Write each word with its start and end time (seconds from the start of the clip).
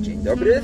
Dzień 0.00 0.18
dobry. 0.24 0.62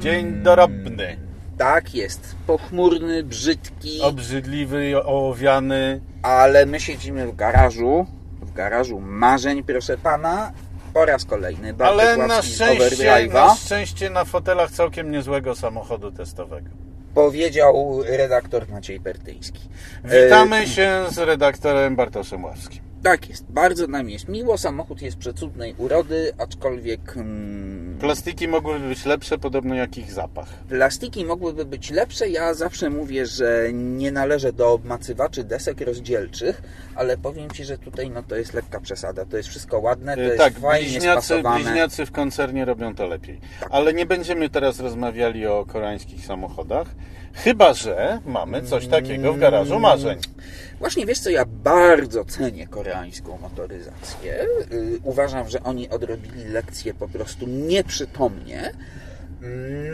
Dzień 0.00 0.42
dorobny. 0.42 1.16
Tak 1.58 1.94
jest. 1.94 2.36
Pochmurny, 2.46 3.22
brzydki, 3.22 4.00
Obrzydliwy, 4.02 5.04
ołowiany. 5.04 6.00
ale 6.22 6.66
my 6.66 6.80
siedzimy 6.80 7.26
w 7.26 7.36
garażu. 7.36 8.06
W 8.40 8.52
garażu 8.52 9.00
marzeń, 9.00 9.62
proszę 9.62 9.98
pana. 9.98 10.52
Po 10.94 11.04
raz 11.04 11.24
kolejny. 11.24 11.74
Bartek 11.74 12.00
Ale 12.08 12.26
na 12.26 12.42
szczęście, 12.42 13.28
na 13.32 13.54
szczęście 13.54 14.10
na 14.10 14.24
fotelach 14.24 14.70
całkiem 14.70 15.10
niezłego 15.10 15.54
samochodu 15.54 16.12
testowego. 16.12 16.68
Powiedział 17.14 18.02
redaktor 18.06 18.68
Maciej 18.68 19.00
Pertyński. 19.00 19.60
Witamy 20.04 20.56
E, 20.56 20.66
się 20.66 21.04
z 21.10 21.18
redaktorem 21.18 21.96
Bartoszem 21.96 22.44
Ławskim. 22.44 22.85
Tak 23.10 23.28
jest. 23.28 23.44
Bardzo 23.48 23.86
nam 23.86 24.10
jest 24.10 24.28
miło. 24.28 24.58
Samochód 24.58 25.02
jest 25.02 25.16
przecudnej 25.16 25.74
urody, 25.78 26.32
aczkolwiek 26.38 27.16
mm, 27.16 27.96
Plastiki 28.00 28.48
mogłyby 28.48 28.88
być 28.88 29.04
lepsze, 29.04 29.38
podobno 29.38 29.74
jak 29.74 29.98
ich 29.98 30.12
zapach. 30.12 30.48
plastiki 30.68 31.24
mogłyby 31.24 31.64
być 31.64 31.90
lepsze. 31.90 32.28
Ja 32.28 32.54
zawsze 32.54 32.90
mówię, 32.90 33.26
że 33.26 33.68
nie 33.72 34.12
należę 34.12 34.52
do 34.52 34.72
obmacywaczy 34.72 35.44
desek 35.44 35.80
rozdzielczych, 35.80 36.62
ale 36.94 37.16
powiem 37.16 37.50
Ci, 37.50 37.64
że 37.64 37.78
tutaj 37.78 38.10
no, 38.10 38.22
to 38.22 38.36
jest 38.36 38.54
lekka 38.54 38.80
przesada. 38.80 39.24
To 39.26 39.36
jest 39.36 39.48
wszystko 39.48 39.78
ładne, 39.78 40.14
to 40.14 40.20
E, 40.20 40.24
jest 40.24 40.38
tak, 40.38 40.58
fajnie 40.58 40.90
bliźniacy, 40.90 41.26
spasowane. 41.26 41.64
bliźniacy 41.64 42.06
w 42.06 42.12
koncernie 42.12 42.64
robią 42.64 42.94
to 42.94 43.06
lepiej. 43.06 43.40
Ale 43.70 43.94
nie 43.94 44.06
będziemy 44.06 44.50
teraz 44.50 44.80
rozmawiali 44.80 45.46
o 45.46 45.64
koreańskich 45.68 46.26
samochodach, 46.26 46.88
chyba 47.36 47.74
że 47.74 48.20
mamy 48.26 48.62
coś 48.62 48.86
takiego 48.86 49.32
w 49.32 49.38
garażu 49.38 49.80
marzeń. 49.80 50.18
Właśnie 50.78 51.06
wiesz 51.06 51.18
co, 51.18 51.30
ja 51.30 51.44
bardzo 51.44 52.24
cenię 52.24 52.66
koreańską 52.66 53.38
motoryzację. 53.38 54.46
Yy, 54.70 54.98
uważam, 55.02 55.48
że 55.48 55.62
oni 55.62 55.88
odrobili 55.88 56.44
lekcję 56.44 56.94
po 56.94 57.08
prostu 57.08 57.46
nieprzytomnie. 57.46 58.72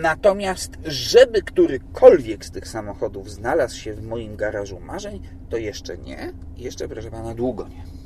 Natomiast, 0.03 0.73
żeby 0.85 1.43
którykolwiek 1.43 2.45
z 2.45 2.51
tych 2.51 2.69
samochodów 2.69 3.31
znalazł 3.31 3.77
się 3.77 3.95
w 3.95 4.03
moim 4.03 4.37
garażu 4.37 4.81
marzeń, 4.81 5.23
to 5.51 5.57
jeszcze 5.57 5.99
nie. 5.99 6.33
Jeszcze, 6.57 6.89
proszę 6.89 7.11
pana, 7.11 7.35
długo 7.35 7.69
nie. 7.69 8.02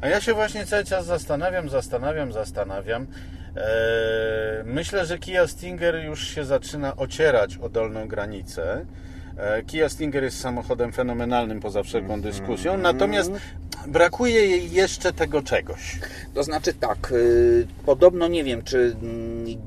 A 0.00 0.08
ja 0.08 0.20
się 0.20 0.34
właśnie 0.34 0.66
cały 0.66 0.84
czas 0.84 1.06
zastanawiam, 1.06 1.68
zastanawiam, 1.68 2.32
zastanawiam. 2.32 3.06
Eee, 3.56 3.62
myślę, 4.64 5.06
że 5.06 5.18
Kia 5.18 5.46
Stinger 5.46 5.94
już 6.04 6.28
się 6.28 6.44
zaczyna 6.44 6.96
ocierać 6.96 7.56
o 7.56 7.68
dolną 7.68 8.08
granicę. 8.08 8.86
Eee, 9.38 9.64
Kia 9.64 9.88
Stinger 9.88 10.22
jest 10.22 10.40
samochodem 10.40 10.92
fenomenalnym 10.92 11.60
poza 11.60 11.82
wszelką 11.82 12.20
dyskusją, 12.20 12.78
natomiast 12.78 13.30
brakuje 13.86 14.46
jej 14.46 14.72
jeszcze 14.72 15.12
tego 15.12 15.42
czegoś. 15.42 16.00
To 16.34 16.42
znaczy 16.42 16.74
tak, 16.74 16.98
yy, 17.10 17.66
podobno 17.86 18.28
nie 18.28 18.44
wiem, 18.44 18.62
czy 18.62 18.96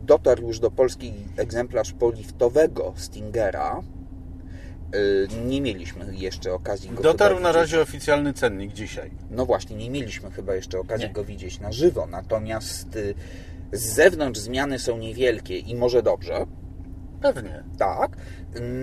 dotarł 0.05 0.47
już 0.47 0.59
do 0.59 0.71
Polski 0.71 1.13
egzemplarz 1.37 1.91
poliftowego 1.93 2.93
Stingera. 2.95 3.81
Yy, 4.93 5.27
Nie 5.45 5.61
mieliśmy 5.61 6.15
jeszcze 6.15 6.53
okazji 6.53 6.89
go 6.89 7.03
Dotarł 7.03 7.35
na 7.35 7.39
widzieć. 7.49 7.55
razie 7.55 7.81
oficjalny 7.81 8.33
cennik 8.33 8.73
dzisiaj. 8.73 9.11
No 9.29 9.45
właśnie, 9.45 9.75
nie 9.75 9.89
mieliśmy 9.89 10.31
chyba 10.31 10.55
jeszcze 10.55 10.79
okazji 10.79 11.07
Nie. 11.07 11.13
go 11.13 11.23
widzieć 11.23 11.59
na 11.59 11.71
żywo, 11.71 12.07
natomiast 12.07 12.95
y, 12.95 13.13
z 13.71 13.81
zewnątrz 13.93 14.39
zmiany 14.39 14.79
są 14.79 14.97
niewielkie 14.97 15.57
i 15.57 15.75
może 15.75 16.03
dobrze, 16.03 16.45
Pewnie. 17.21 17.63
tak. 17.77 18.17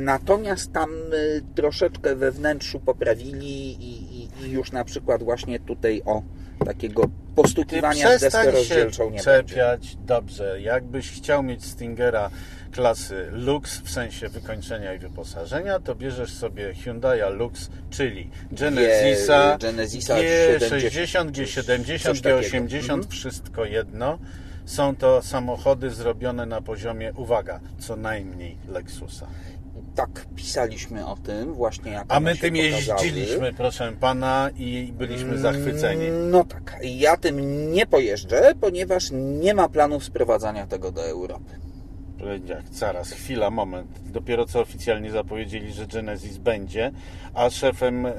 Natomiast 0.02 0.72
tam 0.72 0.90
y, 1.12 1.42
troszeczkę 1.54 2.16
we 2.16 2.30
wnętrzu 2.32 2.80
poprawili 2.80 3.72
i, 3.72 4.18
i, 4.24 4.28
i 4.46 4.50
już 4.50 4.72
na 4.72 4.84
przykład 4.84 5.22
właśnie 5.22 5.60
tutaj 5.60 6.02
o 6.04 6.22
takiego 6.64 7.02
Ty 7.02 7.42
postukiwania 7.42 7.94
z 8.18 8.20
deską 8.20 8.28
przestań 8.28 8.44
się 8.44 8.50
rozdzielczą 8.50 9.04
nie 9.04 9.10
będzie. 9.10 9.24
czepiać. 9.24 9.96
Dobrze, 10.06 10.60
jakbyś 10.60 11.10
chciał 11.12 11.42
mieć 11.42 11.64
Stingera 11.64 12.30
klasy 12.72 13.28
Lux 13.32 13.80
w 13.80 13.90
sensie 13.90 14.28
wykończenia 14.28 14.94
i 14.94 14.98
wyposażenia, 14.98 15.80
to 15.80 15.94
bierzesz 15.94 16.32
sobie 16.32 16.74
Hyundai 16.74 17.20
Lux, 17.36 17.68
czyli 17.90 18.30
Genesisa, 18.52 19.58
Genesisa 19.60 20.14
G60, 20.14 21.30
G70, 21.30 22.02
coś 22.02 22.20
takiego. 22.20 22.40
G80, 22.40 22.92
Mhm. 22.92 23.08
wszystko 23.08 23.64
jedno. 23.64 24.18
Są 24.64 24.96
to 24.96 25.22
samochody 25.22 25.90
zrobione 25.90 26.46
na 26.46 26.60
poziomie, 26.62 27.12
uwaga, 27.16 27.60
co 27.78 27.96
najmniej 27.96 28.56
Lexusa. 28.68 29.26
Tak, 29.94 30.26
pisaliśmy 30.36 31.06
o 31.06 31.16
tym 31.16 31.54
właśnie 31.54 31.92
jak 31.92 32.04
A 32.08 32.20
my 32.20 32.36
tym 32.36 32.54
pokazały. 32.54 33.04
jeździliśmy, 33.06 33.52
proszę 33.52 33.92
pana, 34.00 34.50
i 34.56 34.92
byliśmy 34.98 35.38
zachwyceni. 35.38 36.06
No 36.10 36.44
tak, 36.44 36.76
ja 36.82 37.16
tym 37.16 37.72
nie 37.72 37.86
pojeżdżę, 37.86 38.52
ponieważ 38.60 39.08
nie 39.12 39.54
ma 39.54 39.68
planów 39.68 40.04
sprowadzania 40.04 40.66
tego 40.66 40.92
do 40.92 41.04
Europy. 41.06 41.52
Jak 42.46 42.68
zaraz, 42.68 43.10
chwila, 43.12 43.50
moment. 43.50 44.00
Dopiero 44.10 44.46
co 44.46 44.60
oficjalnie 44.60 45.10
zapowiedzieli, 45.10 45.72
że 45.72 45.86
Genesis 45.86 46.38
będzie, 46.38 46.92
a 47.34 47.50
szefem 47.50 48.04
yy, 48.04 48.12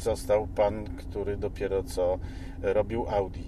został 0.00 0.46
pan, 0.46 0.84
który 0.84 1.36
dopiero 1.36 1.82
co 1.82 2.18
robił 2.62 3.06
Audi. 3.08 3.44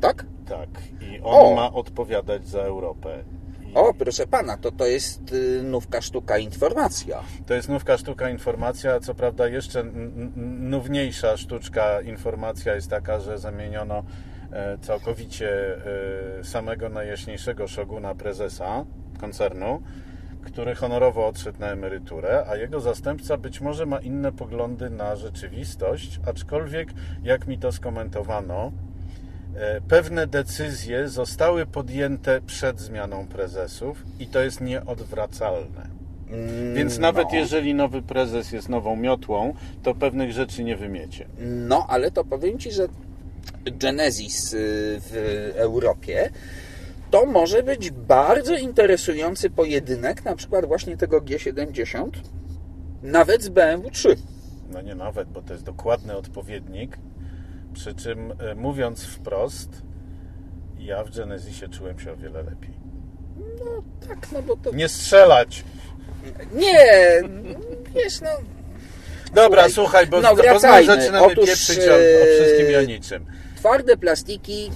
Tak? 0.00 0.26
Tak, 0.48 0.68
i 1.00 1.20
on 1.20 1.52
O! 1.52 1.54
ma 1.54 1.72
odpowiadać 1.72 2.48
za 2.48 2.60
Europę. 2.60 3.24
I 3.70 3.74
O, 3.74 3.94
proszę 3.94 4.26
pana, 4.26 4.56
to 4.56 4.72
to 4.72 4.86
jest 4.86 5.32
y, 5.32 5.62
nówka 5.62 6.00
sztuka 6.00 6.38
informacja. 6.38 7.22
To 7.46 7.54
jest 7.54 7.68
nówka 7.68 7.98
sztuka 7.98 8.30
informacja, 8.30 9.00
co 9.00 9.14
prawda 9.14 9.48
jeszcze 9.48 9.84
nówniejsza 10.60 11.36
sztuczka 11.36 12.00
informacja 12.00 12.74
jest 12.74 12.90
taka, 12.90 13.20
że 13.20 13.38
zamieniono 13.38 14.04
całkowicie 14.80 15.76
e, 16.40 16.44
samego 16.44 16.88
najjaśniejszego 16.88 17.68
szoguna 17.68 18.14
prezesa 18.14 18.84
koncernu, 19.20 19.82
który 20.44 20.74
honorowo 20.74 21.26
odszedł 21.26 21.60
na 21.60 21.66
emeryturę, 21.66 22.44
a 22.48 22.56
jego 22.56 22.80
zastępca 22.80 23.36
być 23.36 23.60
może 23.60 23.86
ma 23.86 23.98
inne 23.98 24.32
poglądy 24.32 24.90
na 24.90 25.16
rzeczywistość, 25.16 26.20
aczkolwiek 26.26 26.88
jak 27.22 27.46
mi 27.46 27.58
to 27.58 27.72
skomentowano, 27.72 28.72
e, 29.54 29.80
pewne 29.80 30.26
decyzje 30.26 31.08
zostały 31.08 31.66
podjęte 31.66 32.40
przed 32.40 32.80
zmianą 32.80 33.26
prezesów 33.26 34.04
i 34.18 34.26
to 34.26 34.40
jest 34.40 34.60
nieodwracalne. 34.60 36.00
Więc 36.74 36.98
nawet 36.98 37.28
no. 37.32 37.38
jeżeli 37.38 37.74
nowy 37.74 38.02
prezes 38.02 38.52
jest 38.52 38.68
nową 38.68 38.96
miotłą, 38.96 39.54
to 39.82 39.94
pewnych 39.94 40.32
rzeczy 40.32 40.64
nie 40.64 40.76
wymiecie. 40.76 41.26
No, 41.38 41.86
ale 41.88 42.10
to 42.10 42.24
powiem 42.24 42.58
Ci, 42.58 42.72
że 42.72 42.88
Genesis 43.64 44.52
y, 44.52 45.00
w 45.00 45.52
Europie 45.56 46.30
to 47.10 47.26
może 47.26 47.62
być 47.62 47.90
bardzo 47.90 48.56
interesujący 48.56 49.50
pojedynek, 49.50 50.24
na 50.24 50.36
przykład 50.36 50.66
właśnie 50.66 50.96
tego 50.96 51.20
G70, 51.20 52.10
nawet 53.02 53.42
z 53.42 53.48
BMW 53.48 53.90
3. 53.90 54.16
No 54.72 54.80
nie 54.80 54.94
nawet, 54.94 55.28
bo 55.28 55.42
to 55.42 55.52
jest 55.52 55.64
dokładny 55.64 56.16
odpowiednik. 56.16 56.98
Przy 57.72 57.94
czym 57.94 58.32
e, 58.38 58.54
mówiąc 58.54 59.04
wprost, 59.04 59.82
ja 60.78 61.04
w 61.04 61.16
Genesisie 61.16 61.68
czułem 61.68 61.98
się 61.98 62.12
o 62.12 62.16
wiele 62.16 62.42
lepiej. 62.42 62.74
No 63.64 63.82
tak, 64.08 64.32
no 64.32 64.42
bo 64.42 64.56
to... 64.56 64.70
Nie 64.74 64.88
strzelać! 64.88 65.64
Nie, 66.52 66.84
wiesz, 67.94 68.20
no... 68.20 68.28
Dobra, 69.34 69.68
Słuchaj, 69.68 69.72
słuchaj, 69.72 70.06
bo, 70.06 70.20
no 70.20 70.36
bo 70.36 70.42
znowu 70.58 70.86
zaczynamy 70.86 71.26
Otóż, 71.26 71.46
pieprzyć 71.46 71.78
o, 71.78 71.94
o 71.94 72.24
wszystkim 72.34 72.70
i 72.70 72.76
o 72.76 72.80
e, 72.80 72.86
niczym. 72.86 73.24
Twarde 73.56 73.96
plastiki, 73.96 74.70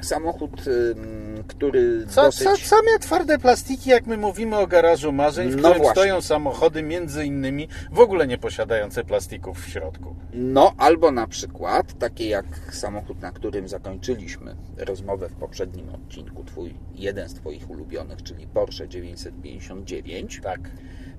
samochód, 0.00 0.66
ym, 0.66 1.27
który 1.48 2.06
Co, 2.08 2.22
dosyć... 2.22 2.44
co, 2.48 2.56
same 2.56 2.98
twarde 3.00 3.38
plastiki, 3.38 3.90
jak 3.90 4.06
my 4.06 4.16
mówimy 4.16 4.56
o 4.56 4.66
garażu 4.66 5.12
marzeń, 5.12 5.48
w 5.50 5.56
No 5.56 5.58
którym 5.58 5.78
właśnie. 5.78 5.92
stoją 6.02 6.20
samochody 6.20 6.82
między 6.82 7.24
innymi 7.26 7.68
w 7.92 7.98
ogóle 8.00 8.26
nie 8.26 8.38
posiadające 8.38 9.04
plastików 9.04 9.60
w 9.64 9.68
środku. 9.68 10.16
No, 10.32 10.72
albo 10.78 11.10
na 11.10 11.26
przykład 11.26 11.98
takie 11.98 12.28
jak 12.28 12.46
samochód, 12.72 13.20
na 13.20 13.30
którym 13.32 13.68
zakończyliśmy 13.68 14.56
rozmowę 14.76 15.28
w 15.28 15.32
poprzednim 15.34 15.88
odcinku, 15.94 16.44
twój, 16.44 16.74
jeden 16.94 17.28
z 17.28 17.34
Twoich 17.34 17.70
ulubionych, 17.70 18.22
czyli 18.22 18.46
Porsche 18.46 18.88
959, 18.88 20.40
Tak. 20.42 20.60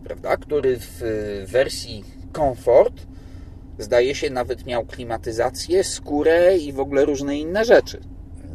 prawda, 0.04 0.38
który 0.38 0.78
w 0.80 1.02
y, 1.02 1.46
wersji 1.48 2.04
Comfort 2.36 2.94
zdaje 3.78 4.16
się 4.16 4.30
nawet 4.30 4.66
miał 4.66 4.86
klimatyzację, 4.86 5.84
skórę 5.84 6.58
i 6.58 6.74
w 6.74 6.80
ogóle 6.80 7.06
różne 7.06 7.38
inne 7.38 7.66
rzeczy. 7.66 8.00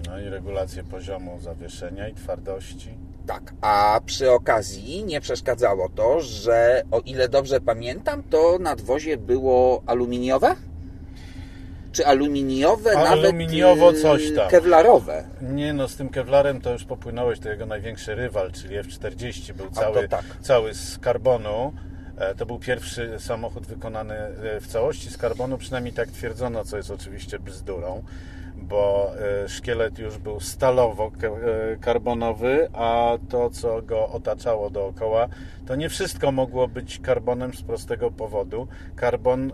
No 0.06 0.20
i 0.20 0.28
regulację 0.28 0.84
poziomu 0.84 1.40
zawieszenia 1.40 2.08
i 2.08 2.14
twardości. 2.14 2.88
Tak, 3.26 3.54
a 3.60 4.00
przy 4.06 4.30
okazji 4.30 5.04
nie 5.04 5.20
przeszkadzało 5.20 5.88
to, 5.88 6.20
że 6.20 6.82
o 6.90 7.00
ile 7.00 7.28
dobrze 7.28 7.60
pamiętam, 7.60 8.22
to 8.22 8.58
nadwozie 8.60 9.16
było 9.16 9.82
aluminiowe? 9.86 10.56
Czy 11.92 12.06
aluminiowe, 12.06 12.90
Aluminiowo 12.98 13.84
nawet 13.86 13.98
y, 13.98 14.02
coś 14.02 14.34
tam. 14.36 14.50
kewlarowe? 14.50 15.24
Nie 15.42 15.72
no, 15.72 15.88
z 15.88 15.96
tym 15.96 16.08
Kevlarem 16.08 16.60
to 16.60 16.72
już 16.72 16.84
popłynąłeś, 16.84 17.38
to 17.40 17.48
jego 17.48 17.66
największy 17.66 18.14
rywal, 18.14 18.52
czyli 18.52 18.76
F-40 18.76 19.52
był 19.52 19.66
A 19.66 19.74
cały, 19.74 20.08
tak. 20.08 20.24
cały 20.40 20.74
z 20.74 20.98
karbonu. 20.98 21.72
E, 22.18 22.34
To 22.34 22.46
był 22.46 22.58
pierwszy 22.58 23.14
samochód 23.18 23.66
wykonany 23.66 24.14
e, 24.14 24.60
w 24.60 24.66
całości 24.66 25.10
z 25.10 25.16
karbonu, 25.18 25.58
przynajmniej 25.58 25.94
tak 25.94 26.08
twierdzono, 26.08 26.64
co 26.64 26.76
jest 26.76 26.90
oczywiście 26.90 27.38
bzdurą, 27.38 28.02
bo 28.56 29.12
e, 29.44 29.48
szkielet 29.48 29.98
już 29.98 30.18
był 30.18 30.40
stalowo-karbonowy, 30.40 32.68
a 32.72 33.18
to, 33.28 33.50
co 33.50 33.82
go 33.82 34.08
otaczało 34.08 34.70
dookoła, 34.70 35.28
to 35.66 35.76
nie 35.76 35.88
wszystko 35.88 36.32
mogło 36.32 36.68
być 36.68 36.98
karbonem 36.98 37.54
z 37.54 37.62
prostego 37.62 38.10
powodu. 38.10 38.68
Karbon 38.96 39.52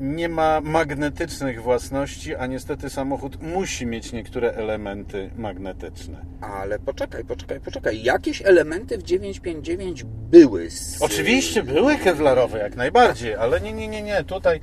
nie 0.00 0.28
ma 0.28 0.60
magnetycznych 0.60 1.62
własności, 1.62 2.36
a 2.36 2.46
niestety 2.46 2.90
samochód 2.90 3.42
musi 3.42 3.86
mieć 3.86 4.12
niektóre 4.12 4.52
elementy 4.52 5.30
magnetyczne. 5.36 6.24
Ale 6.40 6.78
poczekaj, 6.78 7.24
poczekaj, 7.24 7.60
poczekaj. 7.60 8.02
Jakieś 8.02 8.42
elementy 8.42 8.98
w 8.98 9.02
959 9.02 10.04
były. 10.04 10.70
Z, 10.70 11.02
Oczywiście 11.02 11.62
były 11.62 11.96
kewlarowe 11.96 12.58
jak 12.58 12.76
najbardziej, 12.76 13.34
ale 13.34 13.60
nie, 13.60 13.72
nie, 13.72 13.88
nie, 13.88 14.02
nie. 14.02 14.24
Tutaj 14.24 14.60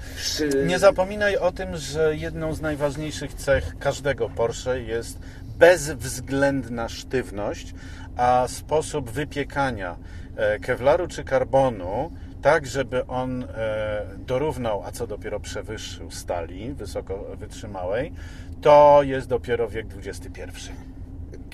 nie 0.65 0.79
zapominaj 0.79 1.37
o 1.37 1.51
tym, 1.51 1.77
że 1.77 2.15
jedną 2.15 2.53
z 2.53 2.61
najważniejszych 2.61 3.33
cech 3.33 3.75
każdego 3.79 4.29
Porsche 4.29 4.81
jest 4.81 5.19
bezwzględna 5.57 6.89
sztywność, 6.89 7.73
a 8.17 8.47
sposób 8.47 9.09
wypiekania 9.09 9.97
e, 10.35 10.59
kewlaru 10.59 11.07
czy 11.07 11.23
karbonu 11.23 12.11
tak, 12.41 12.65
żeby 12.65 13.07
on 13.07 13.43
e, 13.43 14.05
dorównał, 14.17 14.83
a 14.83 14.91
co 14.91 15.07
dopiero 15.07 15.39
przewyższył 15.39 16.11
stali 16.11 16.73
wysoko 16.73 17.25
wytrzymałej, 17.35 18.13
to 18.61 18.99
jest 19.03 19.27
dopiero 19.27 19.67
wiek 19.69 19.87
XXI. 20.05 20.71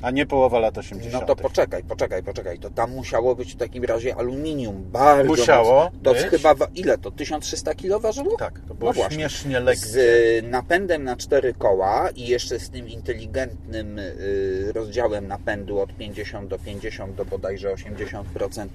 A 0.01 0.11
nie 0.11 0.25
połowa 0.25 0.59
lat 0.59 0.77
80. 0.77 1.13
No 1.13 1.21
to 1.21 1.35
poczekaj, 1.35 1.83
poczekaj, 1.83 2.23
poczekaj. 2.23 2.59
To 2.59 2.69
tam 2.69 2.91
musiało 2.91 3.35
być 3.35 3.53
w 3.53 3.57
takim 3.57 3.83
razie 3.83 4.15
aluminium. 4.15 4.83
Bardzo 4.91 5.23
Musiało 5.23 5.83
mocno. 5.83 5.99
To 6.03 6.13
być. 6.13 6.23
chyba, 6.23 6.55
ile 6.75 6.97
to? 6.97 7.11
1300 7.11 7.73
kg 7.73 8.01
ważyło? 8.01 8.37
Tak, 8.37 8.59
to 8.67 8.73
było 8.73 8.93
No 8.97 9.09
śmiesznie 9.09 9.59
lekkie. 9.59 9.85
Z 9.85 9.95
y, 9.95 10.49
napędem 10.49 11.03
na 11.03 11.15
cztery 11.15 11.53
koła 11.53 12.09
i 12.15 12.27
jeszcze 12.27 12.59
z 12.59 12.69
tym 12.69 12.89
inteligentnym 12.89 13.99
y, 13.99 14.71
rozdziałem 14.75 15.27
napędu 15.27 15.79
od 15.79 15.93
50 15.93 16.49
do 16.49 16.59
50 16.59 17.15
do 17.15 17.25
bodajże 17.25 17.73
80% 17.73 18.23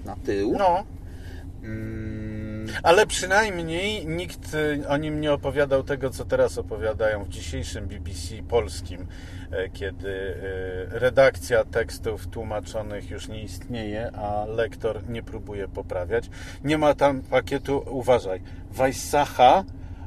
na 0.05 0.15
tył. 0.25 0.55
No, 0.57 0.83
Mm, 1.63 2.67
Ale 2.83 3.07
przynajmniej 3.07 4.07
nikt 4.07 4.53
y, 4.53 4.87
o 4.87 4.97
nim 4.97 5.21
nie 5.21 5.33
opowiadał 5.33 5.83
tego, 5.83 6.09
co 6.09 6.25
teraz 6.25 6.57
opowiadają 6.57 7.23
w 7.23 7.29
dzisiejszym 7.29 7.87
BBC 7.87 8.35
polskim, 8.49 9.07
e, 9.51 9.69
kiedy 9.69 10.09
y, 10.09 10.99
redakcja 10.99 11.65
tekstów 11.65 12.27
tłumaczonych 12.27 13.09
już 13.09 13.27
nie 13.27 13.43
istnieje, 13.43 14.11
a 14.11 14.45
lektor 14.45 15.09
nie 15.09 15.23
próbuje 15.23 15.67
poprawiać. 15.67 16.29
Nie 16.63 16.77
ma 16.77 16.93
tam 16.93 17.21
pakietu, 17.21 17.83
uważaj, 17.89 18.41
Weissacha, 18.71 19.63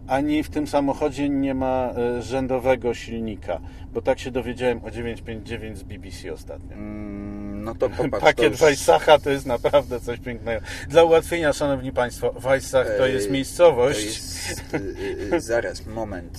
ani 0.09 0.43
w 0.43 0.51
tym 0.51 0.67
samochodzie 0.67 1.29
nie 1.29 1.55
ma 1.55 1.91
e, 2.19 2.23
rzędowego 2.23 2.95
silnika, 2.95 3.61
bo 3.93 4.03
tak 4.03 4.19
się 4.19 4.31
dowiedziałem 4.31 4.85
o 4.85 4.91
959 4.91 5.79
z 5.79 5.83
BBC 5.83 6.33
ostatnio. 6.33 6.73
mm, 6.77 7.65
no 7.65 7.75
to 7.75 7.89
popatrz. 7.91 8.11
to 8.11 8.21
Pakiet 8.21 8.51
już- 8.53 8.61
Weissacha 8.61 9.19
to 9.19 9.31
jest 9.31 9.47
naprawdę 9.47 10.01
coś 10.01 10.19
pięknego. 10.21 10.61
Dla 10.89 11.05
ułatwienia, 11.05 11.53
szanowni 11.53 11.93
państwo, 11.93 12.33
Weissach 12.33 12.87
to 12.99 13.07
jest 13.07 13.31
miejscowość. 13.31 14.01
To 14.01 14.07
jest, 14.07 14.75
y, 15.33 15.35
y, 15.35 15.41
zaraz, 15.41 15.87
moment, 15.87 16.39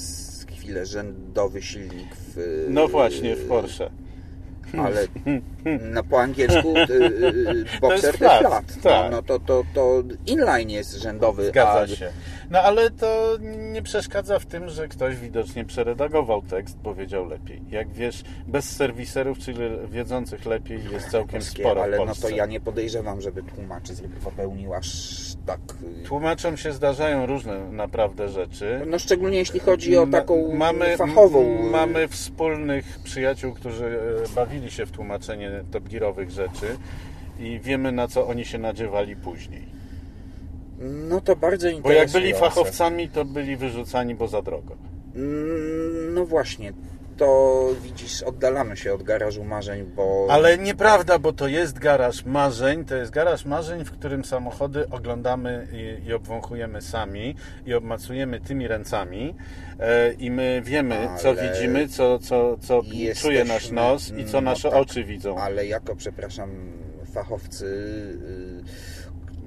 chwilę, 0.57 0.85
rzędowy 0.85 1.61
silnik 1.61 2.15
w... 2.15 2.37
y, 2.37 2.65
No 2.69 2.87
właśnie, 2.87 3.35
w 3.35 3.47
Porsche. 3.47 3.89
Ale 4.77 5.07
no, 5.93 6.03
po 6.03 6.21
angielsku 6.21 6.77
y, 6.77 6.81
y, 6.93 7.65
boxer 7.81 8.01
to 8.01 8.05
jest 8.07 8.17
flat, 8.17 8.39
flat. 8.41 8.65
tak. 8.83 9.11
No, 9.11 9.17
no 9.17 9.21
to, 9.23 9.39
to, 9.39 9.63
to 9.73 10.03
inline 10.25 10.69
jest 10.69 10.93
rzędowy. 11.01 11.47
Zgadza 11.47 11.79
a, 11.81 11.87
się. 11.87 12.09
No 12.49 12.59
ale 12.59 12.91
to 12.91 13.38
nie 13.73 13.81
przeszkadza 13.81 14.39
w 14.39 14.45
tym, 14.45 14.69
że 14.69 14.88
ktoś 14.88 15.15
widocznie 15.15 15.65
przeredagował 15.65 16.41
tekst, 16.41 16.77
powiedział 16.83 17.25
lepiej. 17.29 17.61
Jak 17.69 17.91
wiesz, 17.94 18.23
bez 18.47 18.75
serwiserów, 18.75 19.38
czyli 19.39 19.59
wiedzących 19.91 20.45
lepiej 20.45 20.79
jest 20.91 21.09
całkiem 21.09 21.31
polskie, 21.39 21.63
sporo 21.63 21.83
Ale 21.83 21.97
no 22.05 22.15
to 22.21 22.29
ja 22.29 22.45
nie 22.45 22.59
podejrzewam, 22.59 23.21
żeby 23.21 23.44
tłumacz 23.44 23.83
popełnił 24.23 24.73
aż 24.73 24.88
tak... 25.45 25.59
y, 26.03 26.03
Tłumaczom 26.07 26.57
się 26.57 26.71
zdarzają 26.73 27.25
różne 27.25 27.71
naprawdę 27.71 28.29
rzeczy. 28.29 28.81
No 28.88 29.00
szczególnie 29.00 29.38
jeśli 29.38 29.59
chodzi 29.59 29.97
o 29.97 30.07
taką 30.07 30.55
mamy, 30.55 30.97
fachową... 30.97 31.41
m- 31.41 31.69
Mamy 31.69 32.07
wspólnych 32.07 33.00
przyjaciół, 33.03 33.53
którzy 33.53 33.85
e, 34.25 34.35
bawili 34.35 34.71
się 34.71 34.85
w 34.85 34.91
tłumaczenie 34.91 35.51
Top 35.71 35.89
Gearowych 35.89 36.29
rzeczy 36.31 36.77
i 37.39 37.59
wiemy 37.59 37.91
na 37.91 38.07
co 38.07 38.27
oni 38.27 38.45
się 38.45 38.57
nadziewali 38.57 39.15
później. 39.15 39.77
No 40.79 41.21
to 41.21 41.35
bardzo 41.35 41.68
Bo 41.68 41.74
interesujące. 41.75 42.18
jak 42.18 42.24
byli 42.24 42.33
fachowcami, 42.39 43.09
to 43.09 43.25
byli 43.25 43.57
wyrzucani, 43.57 44.15
bo 44.15 44.27
za 44.27 44.41
drogo. 44.41 44.75
Mm, 45.15 46.13
No 46.13 46.25
właśnie, 46.25 46.74
to 47.18 47.69
widzisz, 47.83 48.24
oddalamy 48.24 48.77
się 48.77 48.94
od 48.94 49.03
garażu 49.03 49.44
marzeń, 49.44 49.83
bo... 49.95 50.27
Ale 50.29 50.57
nieprawda, 50.57 51.19
bo 51.19 51.33
to 51.33 51.47
jest 51.47 51.79
garaż 51.79 52.25
marzeń. 52.25 52.85
To 52.85 52.95
jest 52.95 53.12
garaż 53.12 53.45
marzeń, 53.45 53.85
w 53.85 53.91
którym 53.91 54.25
samochody 54.25 54.89
oglądamy 54.89 55.68
i, 55.74 56.07
i 56.07 56.13
obwąchujemy 56.13 56.81
sami 56.81 57.35
i 57.65 57.74
obmacujemy 57.74 58.39
tymi 58.39 58.68
ręcami. 58.68 59.35
E, 59.79 60.13
I 60.13 60.31
my 60.31 60.62
wiemy, 60.65 61.09
co 61.21 61.29
Ale 61.29 61.50
widzimy, 61.53 61.88
co, 61.88 62.19
co, 62.19 62.57
co 62.57 62.81
Jesteśmy- 62.83 63.21
czuje 63.29 63.45
nasz 63.45 63.71
nos 63.71 64.12
i 64.18 64.25
co 64.25 64.41
no 64.41 64.51
nasze 64.51 64.69
tak, 64.69 64.79
oczy 64.79 65.03
widzą. 65.03 65.38
Ale 65.38 65.65
jako, 65.68 65.95
przepraszam, 65.95 66.50
fachowcy, 67.13 67.65
y, 67.65 68.96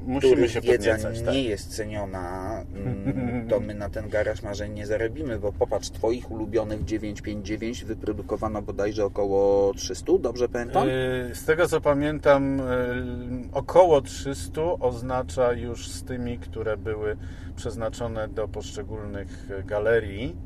Musimy 0.06 0.49
się 0.49 0.61
wiedza 0.61 0.91
podniecać. 0.93 1.20
nie 1.20 1.25
Tak. 1.26 1.35
jest 1.35 1.76
ceniona, 1.76 2.64
mm, 2.75 3.49
to 3.49 3.61
my 3.61 3.75
na 3.75 3.91
ten 3.91 4.08
garaż 4.08 4.43
marzeń 4.43 4.73
nie 4.73 4.87
zarobimy, 4.87 5.38
bo 5.38 5.52
popatrz, 5.52 5.91
twoich 5.91 6.31
ulubionych 6.31 6.85
959 6.85 7.85
wyprodukowano 7.85 8.62
bodajże 8.62 9.05
około 9.05 9.75
300, 9.75 10.12
dobrze 10.19 10.49
pamiętam? 10.49 10.88
Y, 10.88 11.31
Z 11.35 11.44
tego 11.44 11.69
co 11.69 11.81
pamiętam, 11.81 12.61
y, 12.61 12.64
około 13.52 14.00
300 14.00 14.62
oznacza 14.81 15.52
już 15.52 15.88
z 15.88 16.05
tymi, 16.05 16.38
które 16.38 16.76
były 16.76 17.17
przeznaczone 17.56 18.29
do 18.29 18.49
poszczególnych 18.49 19.49
galerii, 19.67 20.37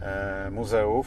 e, 0.00 0.50
muzeów 0.50 1.06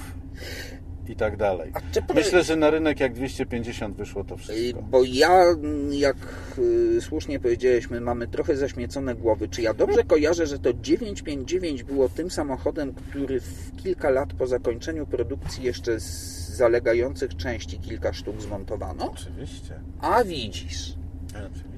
i 1.10 1.16
tak 1.16 1.38
dalej. 1.38 1.72
Myślę, 2.16 2.44
że 2.44 2.56
na 2.56 2.70
rynek 2.70 3.00
jak 3.00 3.14
250 3.14 3.98
wyszło 3.98 4.24
to 4.24 4.38
wszystko. 4.38 4.82
Bo 4.82 5.04
ja, 5.04 5.46
jak 5.90 6.18
y, 6.58 7.02
słusznie 7.02 7.40
powiedziałeś, 7.40 7.90
my 7.90 8.02
mamy 8.02 8.28
trochę 8.28 8.58
zaśmiecone 8.58 9.16
głowy. 9.16 9.48
Czy 9.48 9.62
ja 9.62 9.74
dobrze 9.74 10.04
kojarzę, 10.04 10.48
że 10.48 10.60
to 10.60 10.74
959 10.74 11.84
było 11.84 12.10
tym 12.10 12.30
samochodem, 12.30 12.94
który 12.94 13.40
w 13.40 13.84
kilka 13.84 14.10
lat 14.10 14.34
po 14.34 14.48
zakończeniu 14.48 15.06
produkcji 15.06 15.64
jeszcze 15.64 16.00
z 16.00 16.46
zalegających 16.56 17.36
części 17.36 17.80
kilka 17.80 18.14
sztuk 18.14 18.42
zmontowano? 18.42 19.12
Oczywiście, 19.12 19.80
A 20.02 20.24
widzisz, 20.24 20.94
oczywiście. 21.30 21.75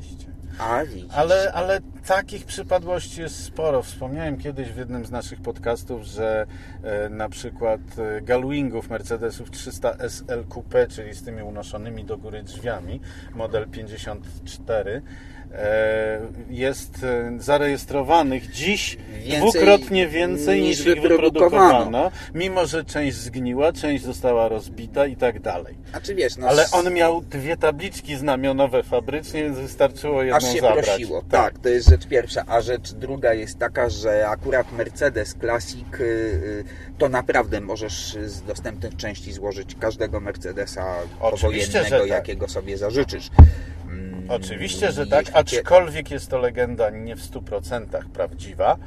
A. 0.59 0.81
Ale, 1.13 1.51
ale 1.53 1.79
takich 2.07 2.45
przypadłości 2.45 3.21
jest 3.21 3.43
sporo. 3.43 3.83
Wspomniałem 3.83 4.37
kiedyś 4.37 4.69
w 4.69 4.77
jednym 4.77 5.05
z 5.05 5.11
naszych 5.11 5.41
podcastów, 5.41 6.03
że 6.03 6.47
e, 6.83 7.09
na 7.09 7.29
przykład 7.29 7.81
e, 7.97 8.21
Galwingów 8.21 8.89
Mercedesów 8.89 9.51
300 9.51 9.93
SL 9.93 10.43
Coupe, 10.53 10.87
czyli 10.87 11.13
z 11.13 11.23
tymi 11.23 11.41
unoszonymi 11.41 12.05
do 12.05 12.17
góry 12.17 12.43
drzwiami, 12.43 12.99
model 13.35 13.67
54, 13.67 14.91
e, 14.91 15.01
jest 16.49 17.03
e, 17.03 17.31
zarejestrowanych 17.39 18.51
dziś 18.51 18.97
Więcej 19.23 19.39
dwukrotnie 19.39 20.07
więcej 20.07 20.61
niż 20.61 20.77
niż, 20.85 20.87
ich 20.87 21.01
wyprodukowano. 21.01 22.11
mimo 22.33 22.65
że 22.65 22.85
część 22.85 23.17
zgniła, 23.17 23.73
część 23.73 24.03
została 24.03 24.47
rozbita 24.49 25.07
i 25.07 25.15
tak 25.15 25.39
dalej. 25.39 25.75
A 25.93 25.99
czy 26.01 26.15
wiesz, 26.15 26.37
no, 26.37 26.47
Ale 26.47 26.65
on 26.71 26.93
miał 26.93 27.21
dwie 27.21 27.57
tabliczki 27.57 28.15
znamionowe 28.15 28.83
fabrycznie, 28.83 29.43
więc 29.43 29.57
wystarczyło 29.57 30.23
jedną 30.23 30.37
aż 30.37 30.53
się 30.53 30.61
zabrać. 30.61 30.85
prosiło. 30.85 31.21
Tak. 31.31 31.59
to 31.59 31.69
jest 31.69 31.89
rzecz 31.89 32.07
pierwsza. 32.07 32.43
A 32.47 32.61
rzecz 32.61 32.91
druga 32.93 33.33
jest 33.33 33.59
taka, 33.59 33.89
że 33.89 34.27
akurat 34.29 34.71
Mercedes 34.71 35.35
Classic 35.39 35.85
y, 35.99 36.03
y, 36.03 36.63
to 36.97 37.09
naprawdę 37.09 37.61
możesz 37.61 38.17
z 38.25 38.41
dostępnych 38.41 38.95
części 38.95 39.33
złożyć 39.33 39.75
każdego 39.79 40.19
Mercedesa 40.19 40.95
Oczywiście, 41.21 41.71
że 41.71 41.79
wojennego, 41.79 42.03
tak. 42.03 42.09
jakiego 42.09 42.47
sobie 42.47 42.77
zażyczysz. 42.77 43.29
Oczywiście, 44.29 44.91
że 44.91 45.07
tak, 45.07 45.25
aczkolwiek 45.33 46.11
jest 46.11 46.29
to 46.29 46.37
legenda 46.37 46.89
nie 46.89 47.15
w 47.15 47.21
100% 47.21 47.85
prawdziwa, 48.13 48.77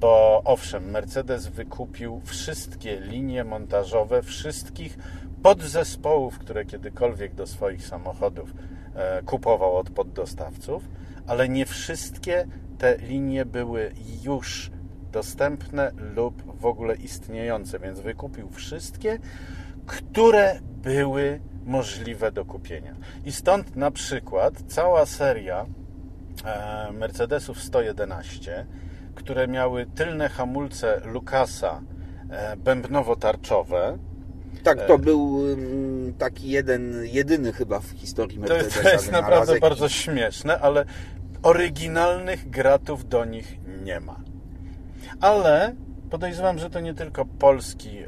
bo 0.00 0.42
owszem, 0.44 0.90
Mercedes 0.90 1.46
wykupił 1.46 2.20
wszystkie 2.24 3.00
linie 3.00 3.44
montażowe 3.44 4.22
wszystkich 4.22 4.98
podzespołów, 5.42 6.38
które 6.38 6.64
kiedykolwiek 6.64 7.34
do 7.34 7.46
swoich 7.46 7.86
samochodów 7.86 8.52
e, 8.94 9.22
kupował 9.22 9.76
od 9.76 9.90
poddostawców, 9.90 10.88
ale 11.26 11.48
nie 11.48 11.66
wszystkie 11.66 12.46
te 12.78 12.96
linie 12.96 13.44
były 13.44 13.92
już 14.22 14.70
dostępne 15.12 15.92
lub 16.14 16.60
w 16.60 16.66
ogóle 16.66 16.94
istniejące, 16.94 17.78
więc 17.78 18.00
wykupił 18.00 18.50
wszystkie, 18.50 19.18
które 19.86 20.60
były 20.62 21.40
możliwe 21.66 22.32
do 22.32 22.44
kupienia. 22.44 22.94
I 23.24 23.32
stąd 23.32 23.76
na 23.76 23.90
przykład 23.90 24.54
cała 24.68 25.06
seria 25.06 25.66
e, 26.44 26.92
Mercedesów 26.92 27.62
111, 27.62 28.66
które 29.14 29.48
miały 29.48 29.86
tylne 29.86 30.28
hamulce 30.28 31.00
Lucasa 31.04 31.82
e, 32.30 32.56
bębnowo-tarczowe. 32.56 33.98
Tak, 34.62 34.86
to 34.86 34.98
był 34.98 35.52
mm, 35.52 36.14
taki 36.14 36.48
jeden, 36.48 37.04
jedyny 37.04 37.52
chyba 37.52 37.80
w 37.80 37.90
historii 37.90 38.38
To 38.38 38.40
Mercedesa 38.40 38.82
to 38.82 38.88
jest 38.88 39.12
naprawdę 39.12 39.60
bardzo 39.60 39.88
śmieszne, 39.88 40.58
ale 40.58 40.84
oryginalnych 41.42 42.50
gratów 42.50 43.08
do 43.08 43.24
nich 43.24 43.58
nie 43.84 44.00
ma. 44.00 44.20
Ale 45.20 45.74
podejrzewam, 46.10 46.58
że 46.58 46.70
to 46.70 46.80
nie 46.80 46.94
tylko 46.94 47.24
polski 47.24 47.98
e, 47.98 48.06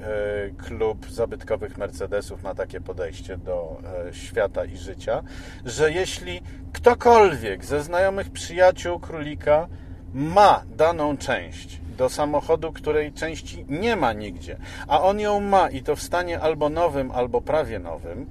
klub 0.58 1.10
zabytkowych 1.10 1.78
Mercedesów 1.78 2.42
ma 2.42 2.54
takie 2.54 2.80
podejście 2.80 3.36
do 3.36 3.80
e, 4.08 4.14
świata 4.14 4.64
i 4.64 4.76
życia, 4.76 5.22
że 5.64 5.92
jeśli 5.92 6.40
ktokolwiek 6.72 7.64
ze 7.64 7.82
znajomych 7.82 8.30
przyjaciół 8.30 8.98
królika 8.98 9.68
ma 10.14 10.62
daną 10.76 11.16
część 11.16 11.80
do 11.98 12.08
samochodu, 12.08 12.72
której 12.72 13.12
części 13.12 13.64
nie 13.68 13.96
ma 13.96 14.12
nigdzie, 14.12 14.56
a 14.88 15.02
on 15.02 15.20
ją 15.20 15.40
ma 15.40 15.70
i 15.70 15.82
to 15.82 15.96
w 15.96 16.02
stanie 16.02 16.40
albo 16.40 16.68
nowym, 16.68 17.10
albo 17.10 17.40
prawie 17.40 17.78
nowym, 17.78 18.26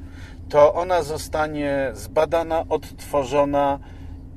to 0.50 0.74
ona 0.74 1.04
zostanie 1.04 1.92
zbadana, 1.94 2.64
odtworzona 2.70 3.80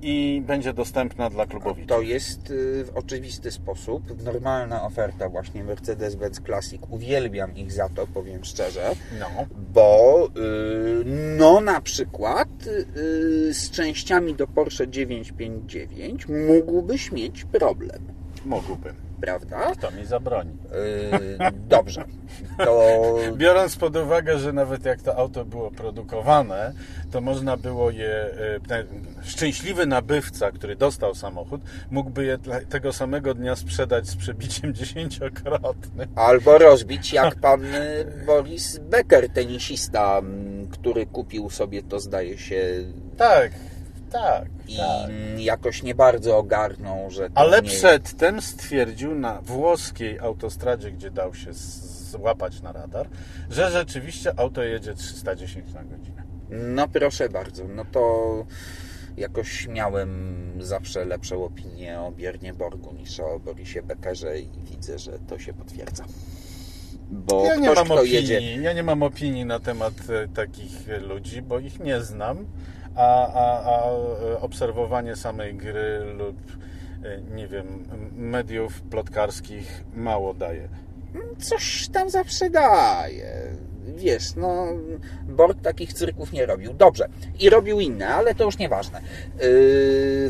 i 0.03 0.43
będzie 0.47 0.73
dostępna 0.73 1.31
dla 1.31 1.47
klubowiczów. 1.47 1.89
To 1.89 2.01
jest 2.03 2.51
y, 2.51 2.85
w 2.85 2.91
oczywisty 2.97 3.51
sposób 3.51 4.25
normalna 4.25 4.83
oferta 4.85 5.29
właśnie 5.29 5.65
Mercedes-Benz 5.65 6.47
Classic. 6.47 6.83
Uwielbiam 6.91 7.57
ich 7.57 7.73
za 7.73 7.89
to, 7.89 8.07
powiem 8.07 8.45
szczerze, 8.45 8.91
No. 9.21 9.27
bo 9.75 10.29
y, 10.37 11.05
no 11.39 11.61
na 11.61 11.81
przykład 11.81 12.49
y, 12.97 13.55
z 13.55 13.71
częściami 13.71 14.35
do 14.35 14.47
Porsche 14.47 14.89
959 14.89 16.27
mógłbyś 16.29 17.13
mieć 17.13 17.45
problem, 17.45 18.03
Mógłbym. 18.45 19.10
Prawda? 19.21 19.73
Kto 19.73 19.91
mi 19.91 20.07
zabroni? 20.07 20.51
Y, 20.51 21.39
dobrze. 21.69 22.05
To 22.59 23.17
Biorąc 23.37 23.77
pod 23.77 23.97
uwagę, 23.97 24.39
że 24.39 24.53
nawet 24.53 24.85
jak 24.85 25.03
to 25.03 25.17
auto 25.17 25.45
było 25.45 25.71
produkowane, 25.71 26.73
to 27.11 27.21
można 27.21 27.57
było 27.57 27.91
je, 27.91 28.31
ten 28.69 28.87
szczęśliwy 29.23 29.87
nabywca, 29.87 30.53
który 30.53 30.77
dostał 30.77 31.15
samochód, 31.15 31.61
mógłby 31.91 32.25
je 32.25 32.39
tego 32.69 32.93
samego 32.93 33.35
dnia 33.35 33.57
sprzedać 33.57 34.09
z 34.09 34.17
przebiciem 34.17 34.75
dziesięciokrotnym. 34.81 36.09
Albo 36.17 36.59
rozbić 36.59 37.13
jak 37.13 37.35
pan 37.35 37.65
y, 37.65 38.25
Boris 38.27 38.79
Becker, 38.79 39.29
tenisista, 39.29 40.23
który 40.71 41.07
kupił 41.07 41.51
sobie 41.51 41.83
to, 41.83 42.01
zdaje 42.01 42.39
się, 42.39 42.63
Tak, 43.17 43.53
tak, 44.13 44.49
i 44.69 44.77
tak. 44.77 45.11
jakoś 45.39 45.83
nie 45.83 45.95
bardzo 45.95 46.39
ogarnął, 46.39 47.11
że 47.11 47.29
Ale 47.35 47.63
nie... 47.63 47.69
przedtem 47.69 48.43
stwierdził 48.43 49.15
na 49.15 49.41
włoskiej 49.43 50.19
autostradzie, 50.19 50.93
gdzie 50.93 51.11
dał 51.11 51.35
się 51.35 51.51
złapać 52.11 52.63
na 52.63 52.73
radar, 52.73 53.09
że 53.51 53.71
rzeczywiście 53.71 54.33
auto 54.37 54.63
jedzie 54.63 54.95
310 54.95 55.73
na 55.75 55.85
godzinę. 55.85 56.23
No 56.51 56.89
proszę 56.89 57.29
bardzo, 57.29 57.69
no 57.69 57.85
to 57.93 58.45
jakoś 59.17 59.67
miałem 59.67 60.37
zawsze 60.61 61.05
lepszą 61.05 61.45
opinię 61.45 62.01
o 62.01 62.13
Biernie 62.13 62.55
Borgu 62.55 62.93
niż 62.93 63.21
o 63.21 63.39
Borisie 63.39 63.83
Beckerze 63.83 64.41
i 64.41 64.49
widzę, 64.71 64.99
że 64.99 65.19
to 65.19 65.39
się 65.39 65.53
potwierdza. 65.53 66.05
Bo 67.11 67.45
Ja 67.45 67.57
nie 67.57 67.71
ktoś, 67.71 67.89
mam 67.89 67.99
opinii, 67.99 68.15
jedzie... 68.15 68.57
ja 68.57 68.73
nie 68.73 68.83
mam 68.83 69.03
opinii 69.03 69.45
na 69.45 69.61
temat 69.61 69.95
e, 70.09 70.29
takich 70.29 70.73
ludzi, 71.09 71.43
bo 71.43 71.59
ich 71.59 71.81
nie 71.81 72.01
znam, 72.01 72.47
a, 72.97 73.33
a, 73.33 73.65
a 73.65 73.91
e, 73.91 74.41
obserwowanie 74.41 75.17
samej 75.17 75.55
gry 75.55 76.01
lub 76.19 76.37
e, 77.05 77.21
nie 77.35 77.49
wiem, 77.49 77.67
mediów 78.17 78.83
plotkarskich 78.83 79.85
mało 79.95 80.35
daje. 80.35 80.69
coś 81.39 81.89
tam 81.89 82.11
zawsze 82.11 82.51
daje. 82.51 83.55
Wiesz, 83.97 84.35
no, 84.37 84.67
Borg 85.29 85.61
takich 85.63 85.93
cyrków 85.93 86.33
nie 86.33 86.47
robił. 86.47 86.75
Dobrze. 86.75 87.09
I 87.41 87.51
robił 87.51 87.81
inne, 87.81 88.09
ale 88.09 88.35
to 88.35 88.45
już 88.45 88.59
nieważne. 88.59 89.01
Yy, 89.01 89.41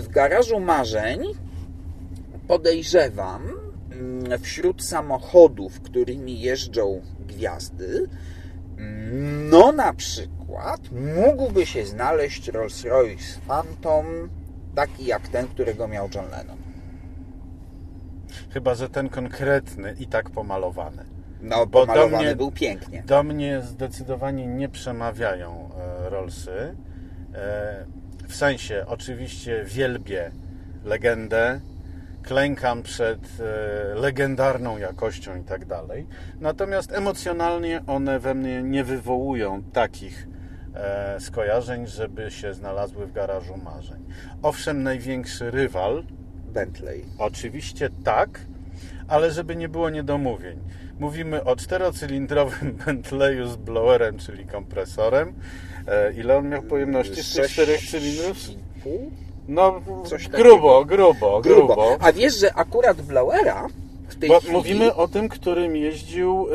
w 0.00 0.08
garażu 0.08 0.60
marzeń 0.60 1.22
podejrzewam 2.48 3.42
mm, 3.92 4.38
wśród 4.40 4.84
samochodów, 4.84 5.80
którymi 5.80 6.40
jeżdżą 6.40 7.00
gwiazdy, 7.28 8.08
no 9.50 9.72
na 9.72 9.92
przykład 9.92 10.80
mógłby 11.16 11.66
się 11.66 11.86
znaleźć 11.86 12.48
Rolls-Royce 12.50 13.38
Phantom, 13.48 14.06
taki 14.74 15.04
jak 15.06 15.28
ten, 15.28 15.48
którego 15.48 15.88
miał 15.88 16.08
John 16.14 16.30
Lennon. 16.30 16.56
Chyba, 18.50 18.74
że 18.74 18.88
ten 18.88 19.08
konkretny 19.08 19.94
i 20.00 20.06
tak 20.06 20.30
pomalowany. 20.30 21.04
No, 21.42 21.56
Bo 21.66 21.80
do 21.80 21.86
pomalowany 21.86 22.24
mnie- 22.24 22.36
był 22.36 22.50
pięknie. 22.52 23.02
Do 23.06 23.22
mnie 23.22 23.60
zdecydowanie 23.62 24.46
nie 24.46 24.68
przemawiają 24.68 25.70
e, 26.06 26.10
Rollsy. 26.10 26.74
E, 27.34 27.84
W 28.28 28.34
sensie, 28.36 28.84
oczywiście 28.88 29.64
wielbię 29.64 30.30
legendę, 30.84 31.60
klękam 32.22 32.82
przed 32.82 33.20
e, 33.40 33.94
legendarną 33.94 34.78
jakością 34.78 35.36
i 35.36 35.44
tak 35.44 35.64
dalej. 35.64 36.06
Natomiast 36.40 36.92
emocjonalnie 36.92 37.82
one 37.86 38.18
we 38.18 38.34
mnie 38.34 38.62
nie 38.62 38.84
wywołują 38.84 39.62
takich 39.62 40.28
e, 40.74 41.20
skojarzeń, 41.20 41.86
żeby 41.86 42.30
się 42.30 42.54
znalazły 42.54 43.06
w 43.06 43.12
garażu 43.12 43.56
marzeń. 43.56 44.04
Owszem, 44.42 44.82
największy 44.82 45.50
rywal, 45.50 46.04
Bentley. 46.52 47.04
Oczywiście 47.18 47.90
tak, 48.04 48.40
ale 49.08 49.30
żeby 49.30 49.56
nie 49.56 49.68
było 49.68 49.90
niedomówień. 49.90 50.58
Mówimy 50.98 51.44
o 51.44 51.56
czterocylindrowym 51.56 52.72
Bentleyu 52.86 53.48
z 53.48 53.56
blowerem, 53.56 54.18
czyli 54.18 54.46
kompresorem. 54.46 55.34
E, 55.86 56.12
Ile 56.12 56.36
on 56.36 56.48
miał 56.48 56.62
pojemności 56.62 57.22
z 57.22 57.34
tych 57.34 57.50
czterech 57.50 57.80
cylindrów? 57.90 58.36
No, 59.50 59.80
grubo, 60.30 60.84
grubo, 60.84 61.40
grubo, 61.40 61.40
Grubo. 61.40 61.96
A 62.00 62.12
wiesz, 62.12 62.34
że 62.38 62.54
akurat 62.54 63.02
Blauera 63.02 63.66
w 64.08 64.16
tej 64.18 64.28
Bo 64.28 64.38
chwili... 64.40 64.52
mówimy 64.54 64.94
o 64.94 65.08
tym, 65.08 65.28
którym 65.28 65.76
jeździł 65.76 66.46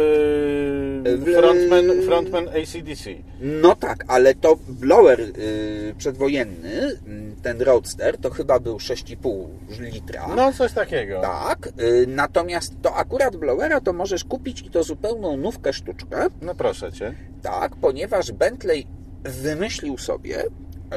yy, 1.05 1.17
W- 1.17 1.33
frontman, 1.39 1.85
frontman 2.05 2.47
ACDC. 2.49 3.09
No 3.41 3.75
tak, 3.75 4.05
ale 4.07 4.33
to 4.35 4.57
blower 4.69 5.19
y, 5.21 5.93
przedwojenny, 5.97 6.83
y, 6.91 6.97
ten 7.43 7.61
Roadster, 7.61 8.17
to 8.17 8.29
chyba 8.29 8.59
był 8.59 8.77
6,5 8.77 9.45
litra. 9.79 10.27
No, 10.35 10.53
coś 10.53 10.71
takiego. 10.71 11.21
Tak, 11.21 11.67
y, 11.81 12.05
natomiast 12.07 12.73
to 12.81 12.95
akurat 12.95 13.35
blowera 13.35 13.81
to 13.81 13.93
możesz 13.93 14.23
kupić 14.23 14.61
i 14.61 14.69
to 14.69 14.83
zupełną 14.83 15.37
nówkę 15.37 15.73
sztuczkę, 15.73 16.27
No 16.41 16.55
proszę 16.55 16.91
Cię. 16.91 17.13
tak, 17.41 17.75
ponieważ 17.75 18.31
Bentley 18.31 18.87
wymyślił 19.23 19.97
sobie, 19.97 20.43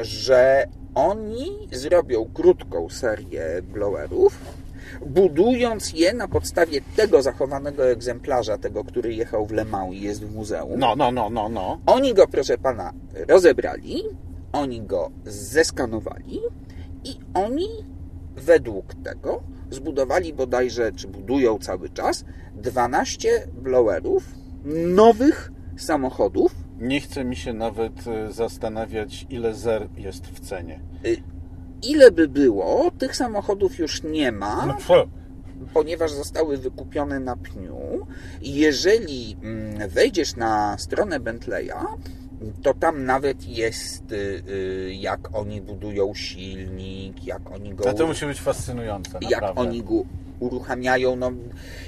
że 0.01 0.67
oni 0.95 1.67
zrobią 1.71 2.29
krótką 2.33 2.89
serię 2.89 3.61
blowerów, 3.73 4.39
budując 5.05 5.93
je 5.93 6.13
na 6.13 6.27
podstawie 6.27 6.81
tego 6.95 7.21
zachowanego 7.21 7.89
egzemplarza, 7.89 8.57
tego, 8.57 8.83
który 8.83 9.13
jechał 9.13 9.45
w 9.45 9.51
Le 9.51 9.65
Mans 9.65 9.93
i 9.93 10.01
jest 10.01 10.25
w 10.25 10.35
muzeum. 10.35 10.79
No, 10.79 10.95
no, 10.95 11.11
no, 11.11 11.29
no, 11.29 11.49
no. 11.49 11.79
Oni 11.85 12.13
go, 12.13 12.27
proszę 12.27 12.57
pana, 12.57 12.93
rozebrali, 13.27 14.03
oni 14.51 14.81
go 14.81 15.11
zeskanowali 15.25 16.39
i 17.03 17.19
oni 17.33 17.67
według 18.35 18.93
tego 19.03 19.43
zbudowali 19.71 20.33
bodajże, 20.33 20.91
czy 20.91 21.07
budują 21.07 21.59
cały 21.59 21.89
czas, 21.89 22.25
12 22.55 23.47
blowerów 23.53 24.23
nowych 24.87 25.51
samochodów. 25.77 26.55
Nie 26.79 27.01
chce 27.01 27.25
mi 27.25 27.35
się 27.35 27.53
nawet 27.53 28.07
e, 28.07 28.31
zastanawiać, 28.31 29.25
ile 29.29 29.53
zer 29.53 29.87
jest 29.97 30.27
w 30.27 30.39
cenie. 30.39 30.79
Y, 31.05 31.17
Ile 31.83 32.11
by 32.11 32.27
było, 32.27 32.91
tych 32.97 33.15
samochodów 33.15 33.79
już 33.79 34.03
nie 34.03 34.31
ma, 34.31 34.65
No, 34.65 34.77
ponieważ 35.73 36.11
zostały 36.11 36.57
wykupione 36.57 37.19
na 37.19 37.35
pniu. 37.35 38.07
Jeżeli 38.41 39.37
mm, 39.43 39.89
wejdziesz 39.89 40.35
na 40.35 40.77
stronę 40.77 41.19
Bentleya, 41.19 41.73
to 42.63 42.73
tam 42.73 43.05
nawet 43.05 43.47
jest, 43.47 44.11
y, 44.11 44.43
y, 44.49 44.93
jak 44.93 45.37
oni 45.37 45.61
budują 45.61 46.13
silnik, 46.13 47.23
jak 47.23 47.51
oni 47.51 47.73
go, 47.73 47.89
A 47.89 47.93
to 47.93 48.07
musi 48.07 48.25
być 48.25 48.41
fascynujące, 48.41 49.17
jak 49.21 49.31
naprawdę. 49.31 49.61
oni 49.61 49.83
go 49.83 50.03
uruchamiają. 50.39 51.15
No, 51.15 51.31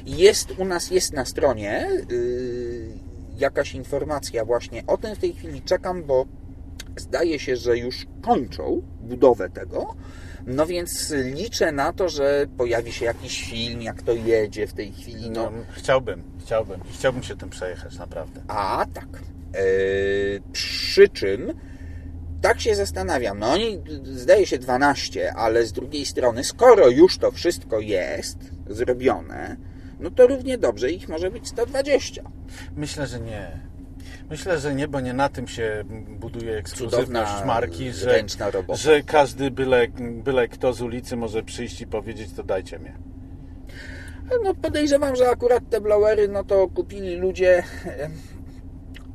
jest 0.05 0.59
u 0.59 0.65
nas 0.65 0.91
jest 0.91 1.13
na 1.13 1.25
stronie 1.25 1.87
y, 2.11 3.10
jakaś 3.41 3.75
informacja 3.75 4.45
właśnie 4.45 4.83
o 4.87 4.97
tym. 4.97 5.15
W 5.15 5.19
tej 5.19 5.33
chwili 5.33 5.61
czekam, 5.61 6.03
bo 6.03 6.25
zdaje 6.97 7.39
się, 7.39 7.55
że 7.55 7.77
już 7.77 8.07
kończą 8.21 8.81
budowę 9.01 9.49
tego. 9.49 9.95
No 10.45 10.65
więc 10.65 11.13
liczę 11.23 11.71
na 11.71 11.93
to, 11.93 12.09
że 12.09 12.45
pojawi 12.57 12.91
się 12.91 13.05
jakiś 13.05 13.49
film, 13.49 13.81
jak 13.81 14.01
to 14.01 14.13
jedzie 14.13 14.67
w 14.67 14.73
tej 14.73 14.91
chwili. 14.91 15.29
No, 15.29 15.43
No, 15.43 15.51
chciałbym, 15.71 16.23
chciałbym. 16.39 16.79
I 16.89 16.93
chciałbym 16.93 17.23
się 17.23 17.35
tym 17.35 17.49
przejechać, 17.49 17.97
naprawdę. 17.97 18.41
A 18.47 18.85
tak. 18.93 19.07
E, 19.53 19.61
przy 20.51 21.09
czym 21.09 21.53
tak 22.41 22.61
się 22.61 22.75
zastanawiam. 22.75 23.39
No 23.39 23.51
oni, 23.51 23.83
zdaje 24.03 24.45
się 24.45 24.57
12, 24.57 25.33
ale 25.33 25.65
z 25.65 25.71
drugiej 25.71 26.05
strony, 26.05 26.43
skoro 26.43 26.89
już 26.89 27.17
to 27.17 27.31
wszystko 27.31 27.79
jest 27.79 28.37
zrobione, 28.69 29.57
no 30.01 30.11
to 30.11 30.27
równie 30.27 30.57
dobrze 30.57 30.91
ich 30.91 31.09
może 31.09 31.31
być 31.31 31.47
120. 31.47 32.23
Myślę, 32.75 33.07
że 33.07 33.19
nie. 33.19 33.71
Myślę, 34.29 34.59
że 34.59 34.75
nie, 34.75 34.87
bo 34.87 34.99
nie 34.99 35.13
na 35.13 35.29
tym 35.29 35.47
się 35.47 35.83
buduje 36.19 36.57
ekskluzywność 36.57 37.31
marki, 37.45 37.91
że, 37.91 38.23
że 38.69 39.03
każdy 39.03 39.51
byle, 39.51 39.87
byle 39.99 40.47
kto 40.47 40.73
z 40.73 40.81
ulicy 40.81 41.17
może 41.17 41.43
przyjść 41.43 41.81
i 41.81 41.87
powiedzieć, 41.87 42.29
to 42.35 42.43
dajcie 42.43 42.79
mnie. 42.79 42.93
No 44.43 44.55
podejrzewam, 44.55 45.15
że 45.15 45.29
akurat 45.29 45.69
te 45.69 45.81
blowery, 45.81 46.27
no 46.27 46.43
to 46.43 46.67
kupili 46.67 47.15
ludzie, 47.15 47.63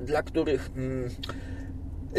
dla 0.01 0.23
których 0.23 0.71
mm, 0.77 1.11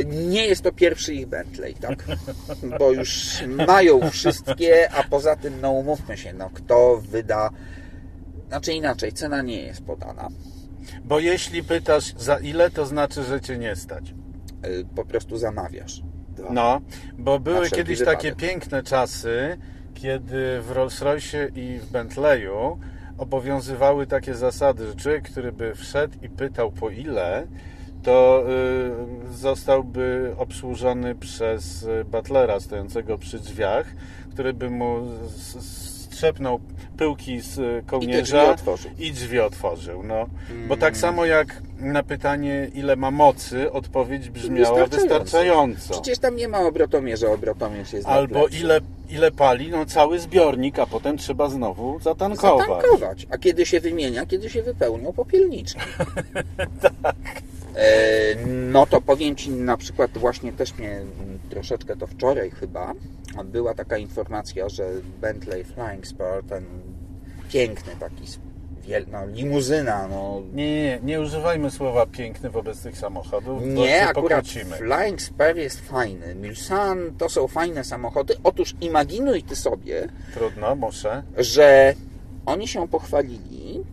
nie 0.05 0.47
jest 0.47 0.61
to 0.61 0.71
pierwszy 0.71 1.13
ich 1.13 1.27
Bentley, 1.27 1.73
tak? 1.73 2.03
Bo 2.79 2.91
już 2.91 3.43
mają 3.67 4.09
wszystkie, 4.09 4.91
a 4.91 5.03
poza 5.03 5.35
tym, 5.35 5.61
no 5.61 5.71
umówmy 5.71 6.17
się, 6.17 6.33
no 6.33 6.49
kto 6.53 6.97
wyda, 6.97 7.49
znaczy 8.47 8.73
inaczej, 8.73 9.13
cena 9.13 9.41
nie 9.41 9.61
jest 9.61 9.81
podana. 9.85 10.29
Bo 11.05 11.19
jeśli 11.19 11.63
pytasz 11.63 12.13
za 12.17 12.37
ile, 12.37 12.69
to 12.71 12.85
znaczy, 12.85 13.23
że 13.23 13.41
cię 13.41 13.57
nie 13.57 13.75
stać. 13.75 14.13
Y, 14.65 14.85
Po 14.95 15.05
prostu 15.05 15.37
zamawiasz. 15.37 16.01
No, 16.49 16.81
bo 17.17 17.39
były 17.39 17.69
kiedyś 17.69 17.99
wypadek. 17.99 18.19
takie 18.19 18.35
piękne 18.35 18.83
czasy, 18.83 19.57
kiedy 19.93 20.61
w 20.61 20.71
Rolls-Royce 20.71 21.49
i 21.57 21.79
w 21.79 21.91
Bentleyu 21.91 22.79
obowiązywały 23.17 24.07
takie 24.07 24.35
zasady, 24.35 24.87
że 24.87 24.95
człowiek, 24.95 25.23
który 25.29 25.51
by 25.51 25.75
wszedł 25.75 26.13
i 26.21 26.29
pytał 26.29 26.71
po 26.71 26.89
ile, 26.89 27.47
to 28.03 28.43
y, 29.29 29.33
zostałby 29.33 30.33
obsłużony 30.37 31.15
przez 31.15 31.83
y, 31.83 32.05
butlera 32.11 32.59
stojącego 32.59 33.17
przy 33.17 33.39
drzwiach, 33.39 33.85
który 34.33 34.53
by 34.53 34.69
mu 34.69 35.01
strzepnął 36.21 36.59
pyłki 36.97 37.39
z 37.41 37.57
y, 37.57 37.83
kołnierza 37.87 38.37
drzwi 38.37 38.51
otworzył. 38.51 38.91
i 38.99 39.11
drzwi 39.11 39.39
otworzył. 39.39 40.03
No. 40.03 40.25
Bo 40.67 40.77
tak 40.77 40.97
samo 40.97 41.25
jak 41.25 41.61
na 41.79 42.03
pytanie, 42.03 42.67
ile 42.73 42.95
ma 42.95 43.11
mocy, 43.11 43.71
odpowiedź 43.71 44.29
brzmiała 44.29 44.85
Wystarczająco. 44.85 44.97
wystarczająco. 45.19 45.93
Przecież 45.93 46.19
tam 46.19 46.35
nie 46.35 46.47
ma 46.47 46.59
obrotomierza, 46.59 47.27
obrotomierz 47.31 47.93
jest 47.93 48.07
Albo 48.07 48.47
ile, 48.47 48.79
ile 49.09 49.31
pali, 49.31 49.69
no 49.69 49.85
cały 49.85 50.19
zbiornik, 50.19 50.79
a 50.79 50.85
potem 50.85 51.17
trzeba 51.17 51.49
znowu 51.49 51.99
zatankować. 51.99 52.67
zatankować. 52.67 53.27
A 53.29 53.37
kiedy 53.37 53.65
się 53.65 53.79
wymienia, 53.79 54.25
kiedy 54.25 54.49
się 54.49 54.63
wypełnią 54.63 55.13
popielniczki. 55.13 55.79
E, 57.75 58.35
No 58.45 58.85
to 58.85 59.01
powiem 59.01 59.35
Ci 59.35 59.49
na 59.51 59.77
przykład 59.77 60.17
właśnie 60.17 60.53
też 60.53 60.77
mnie 60.77 60.89
mm, 60.91 61.07
troszeczkę 61.57 61.95
to 61.95 62.07
wczoraj 62.07 62.51
chyba 62.51 62.93
była 63.45 63.73
taka 63.73 63.97
informacja, 63.97 64.69
że 64.69 64.89
Bentley 65.21 65.63
Flying 65.63 66.07
Spur, 66.07 66.43
ten 66.49 66.65
piękny 67.49 67.93
taki 67.99 68.23
wiel, 68.81 69.05
no, 69.11 69.25
limuzyna, 69.27 70.07
no 70.07 70.41
Nie, 70.53 70.65
nie, 70.65 70.99
nie, 71.03 71.21
używajmy 71.21 71.71
słowa 71.71 72.05
piękny 72.05 72.49
wobec 72.49 72.81
tych 72.83 72.97
samochodów, 72.97 73.65
nie, 73.65 74.07
akurat 74.07 74.45
pokłócimy. 74.45 74.75
Flying 74.75 75.21
Spur 75.21 75.55
jest 75.55 75.79
fajny. 75.81 76.35
Mulsanne 76.35 77.11
to 77.17 77.29
są 77.29 77.47
fajne 77.47 77.83
samochody. 77.83 78.35
Otóż 78.43 78.75
imaginuj 78.81 79.43
Ty 79.43 79.55
sobie, 79.55 80.07
Trudno, 80.33 80.75
muszę. 80.75 81.23
że 81.37 81.93
oni 82.45 82.67
się 82.67 82.87
pochwalili, 82.87 83.83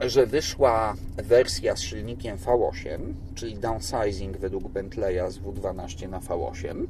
że 0.00 0.26
wyszła 0.26 0.94
wersja 1.16 1.76
z 1.76 1.80
silnikiem 1.80 2.36
V8, 2.36 2.98
czyli 3.34 3.54
downsizing 3.54 4.36
według 4.36 4.68
Bentleya 4.68 5.30
z 5.30 5.38
W12 5.38 6.08
na 6.08 6.20
V8. 6.20 6.86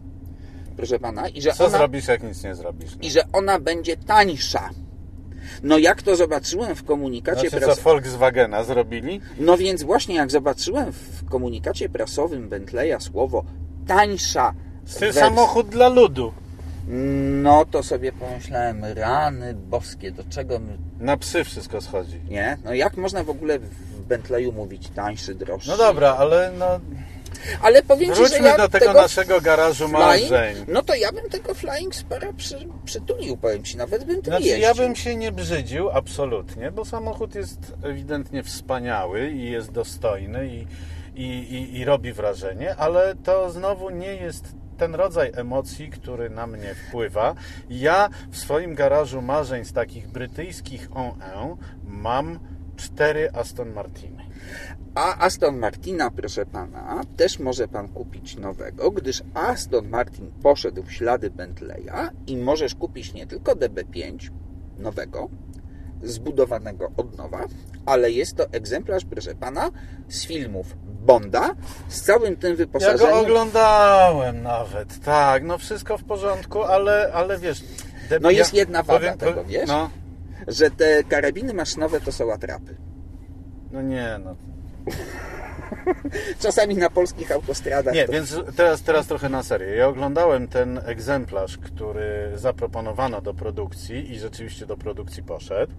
Proszę 0.76 0.98
pana, 0.98 1.28
i 1.28 1.42
że, 1.42 1.52
Co 1.52 1.66
ona, 1.66 1.78
zrobisz, 1.78 2.08
jak 2.08 2.22
nic 2.22 2.44
nie 2.44 2.54
zrobisz? 2.54 2.90
No. 2.90 2.98
i 3.02 3.10
że 3.10 3.22
ona 3.32 3.60
będzie 3.60 3.96
tańsza. 3.96 4.70
No 5.62 5.78
jak 5.78 6.02
to 6.02 6.16
zobaczyłem 6.16 6.74
w 6.74 6.84
komunikacie 6.84 7.40
Znaczy 7.40 7.50
co, 7.50 7.66
prasowym. 7.66 7.84
Volkswagena 7.84 8.64
zrobili? 8.64 9.20
No 9.38 9.56
więc 9.56 9.82
właśnie 9.82 10.14
jak 10.14 10.30
zobaczyłem 10.30 10.92
w 10.92 11.24
komunikacie 11.24 11.88
prasowym 11.88 12.48
Bentleya 12.48 13.00
słowo 13.00 13.44
tańsza 13.86 14.54
Ty 14.94 15.00
wersja, 15.00 15.22
samochód 15.22 15.68
dla 15.68 15.88
ludu. 15.88 16.32
No 17.42 17.64
to 17.64 17.82
sobie 17.82 18.12
pomyślałem, 18.12 18.84
rany 18.84 19.54
boskie, 19.54 20.12
do 20.12 20.24
czego 20.24 20.58
my 20.58 20.78
Na 21.00 21.16
psy 21.16 21.44
wszystko 21.44 21.80
schodzi. 21.80 22.20
Nie? 22.28 22.58
No 22.64 22.74
jak 22.74 22.96
można 22.96 23.24
w 23.24 23.30
ogóle 23.30 23.58
w 23.58 24.00
Bentleyu 24.06 24.52
mówić 24.52 24.88
tańszy, 24.90 25.34
droższy? 25.34 25.68
No 25.68 25.76
dobra, 25.76 26.16
ale 26.18 26.52
no, 26.58 26.80
Ale 27.62 27.82
powiem 27.82 28.10
Ci, 28.10 28.16
że 28.16 28.28
wróćmy 28.28 28.48
ja 28.48 28.56
do 28.56 28.68
tego, 28.68 28.92
naszego 28.92 29.40
garażu 29.40 29.88
marzeń. 29.88 30.56
No 30.68 30.82
to 30.82 30.94
ja 30.94 31.12
bym 31.12 31.30
tego 31.30 31.54
Flying 31.54 31.94
Spara 31.94 32.32
przy, 32.32 32.56
przytulił, 32.84 33.36
powiem 33.36 33.62
Ci, 33.64 33.76
nawet 33.76 34.04
bym 34.04 34.22
tym 34.22 34.24
Znaczy, 34.24 34.44
jeździł. 34.44 34.62
ja 34.62 34.74
bym 34.74 34.96
się 34.96 35.16
nie 35.16 35.32
brzydził, 35.32 35.90
absolutnie, 35.90 36.70
bo 36.70 36.84
samochód 36.84 37.34
jest 37.34 37.58
ewidentnie 37.82 38.42
wspaniały 38.42 39.30
i 39.30 39.50
jest 39.50 39.72
dostojny 39.72 40.46
i, 40.48 40.66
i, 41.16 41.26
i, 41.54 41.78
i 41.78 41.84
robi 41.84 42.12
wrażenie, 42.12 42.76
ale 42.76 43.14
to 43.24 43.50
znowu 43.50 43.90
nie 43.90 44.14
jest 44.14 44.44
ten 44.84 44.94
rodzaj 44.94 45.32
emocji, 45.34 45.90
który 45.90 46.30
na 46.30 46.46
mnie 46.46 46.74
wpływa. 46.74 47.34
Ja 47.70 48.08
w 48.30 48.36
swoim 48.36 48.74
garażu 48.74 49.22
marzeń 49.22 49.64
z 49.64 49.72
takich 49.72 50.08
brytyjskich 50.08 50.88
on 50.94 51.10
mam 51.84 52.38
cztery 52.76 53.30
Aston 53.32 53.72
Martiny. 53.72 54.24
A 54.94 55.18
Aston 55.18 55.58
Martina, 55.58 56.10
proszę 56.10 56.46
Pana, 56.46 57.00
też 57.16 57.38
może 57.38 57.68
Pan 57.68 57.88
kupić 57.88 58.36
nowego, 58.36 58.90
gdyż 58.90 59.22
Aston 59.34 59.88
Martin 59.88 60.30
poszedł 60.42 60.82
w 60.82 60.92
ślady 60.92 61.30
Bentleya 61.30 62.10
i 62.26 62.36
możesz 62.36 62.74
kupić 62.74 63.14
nie 63.14 63.26
tylko 63.26 63.52
DB5 63.52 64.30
nowego, 64.78 65.28
zbudowanego 66.04 66.90
od 66.96 67.18
nowa, 67.18 67.46
ale 67.86 68.10
jest 68.10 68.36
to 68.36 68.46
egzemplarz, 68.52 69.04
proszę 69.04 69.34
Pana, 69.34 69.70
z 70.08 70.26
filmów 70.26 70.76
Bonda, 70.84 71.54
z 71.88 72.02
całym 72.02 72.36
tym 72.36 72.50
Ja 72.50 72.56
wyposażeniem. 72.56 73.12
go 73.12 73.20
oglądałem 73.20 74.42
nawet, 74.42 75.00
tak, 75.04 75.44
no 75.44 75.58
wszystko 75.58 75.98
w 75.98 76.04
porządku, 76.04 76.62
ale, 76.62 77.10
ale 77.14 77.38
wiesz... 77.38 77.64
No 78.20 78.30
jest 78.30 78.54
ja 78.54 78.60
jedna 78.60 78.82
wada 78.82 78.98
powiem- 78.98 79.18
tego, 79.18 79.44
wiesz? 79.44 79.68
No, 79.68 79.90
że 80.48 80.70
te 80.70 81.04
karabiny 81.04 81.54
maszynowe 81.54 82.00
to 82.00 82.12
są 82.12 82.32
atrapy. 82.32 82.76
no 83.72 83.82
nie, 83.82 84.20
no 84.24 84.36
Czasami 86.42 86.74
na 86.74 86.90
polskich 86.90 87.32
autostradach 87.32 87.94
Nie, 87.94 88.06
to... 88.06 88.12
więc 88.12 88.36
teraz, 88.56 88.82
teraz 88.82 89.06
trochę 89.06 89.28
na 89.28 89.42
serio. 89.42 89.68
Ja 89.68 89.88
oglądałem 89.88 90.48
ten 90.48 90.80
egzemplarz, 90.84 91.58
który 91.58 92.32
zaproponowano 92.34 93.20
do 93.20 93.34
produkcji 93.34 94.12
i 94.12 94.18
rzeczywiście 94.18 94.66
do 94.66 94.76
produkcji 94.76 95.22
poszedł. 95.22 95.72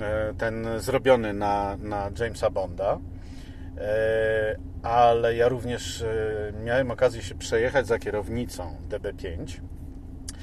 E, 0.00 0.34
Ten 0.38 0.66
zrobiony 0.78 1.32
na, 1.32 1.76
na 1.76 2.10
Jamesa 2.20 2.50
Bonda. 2.50 2.98
E, 3.78 4.56
Ale 4.82 5.36
ja 5.36 5.48
również 5.48 6.02
e, 6.02 6.52
miałem 6.64 6.90
okazję 6.90 7.22
się 7.22 7.34
przejechać 7.34 7.86
za 7.86 7.98
kierownicą 7.98 8.76
DB5 8.88 9.60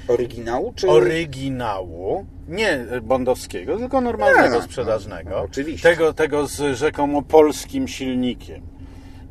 Oryginału 0.08 0.72
czy... 0.76 0.90
oryginału, 0.90 2.26
nie 2.48 2.86
bondowskiego, 3.02 3.76
tylko 3.78 4.00
normalnego, 4.00 4.62
sprzedażnego. 4.62 5.30
no, 5.30 5.36
no, 5.36 5.42
oczywiście. 5.42 5.90
Tego, 5.90 6.12
tego 6.12 6.46
z 6.46 6.76
rzekomo 6.76 7.22
polskim 7.22 7.88
silnikiem. 7.88 8.71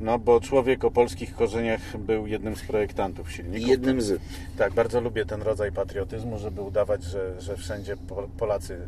No 0.02 0.20
bo 0.20 0.40
człowiek 0.40 0.84
o 0.84 0.92
polskich 0.92 1.36
korzeniach 1.36 1.98
był 1.98 2.28
jednym 2.28 2.56
z 2.56 2.62
projektantów 2.62 3.32
silników. 3.32 3.70
Jednym 3.70 4.02
z... 4.02 4.22
Tak, 4.58 4.74
bardzo 4.74 5.02
lubię 5.02 5.26
ten 5.26 5.42
rodzaj 5.42 5.72
patriotyzmu, 5.72 6.40
żeby 6.40 6.62
udawać, 6.62 7.04
że, 7.04 7.42
że 7.42 7.58
wszędzie 7.58 7.98
Po- 7.98 8.30
Polacy 8.38 8.80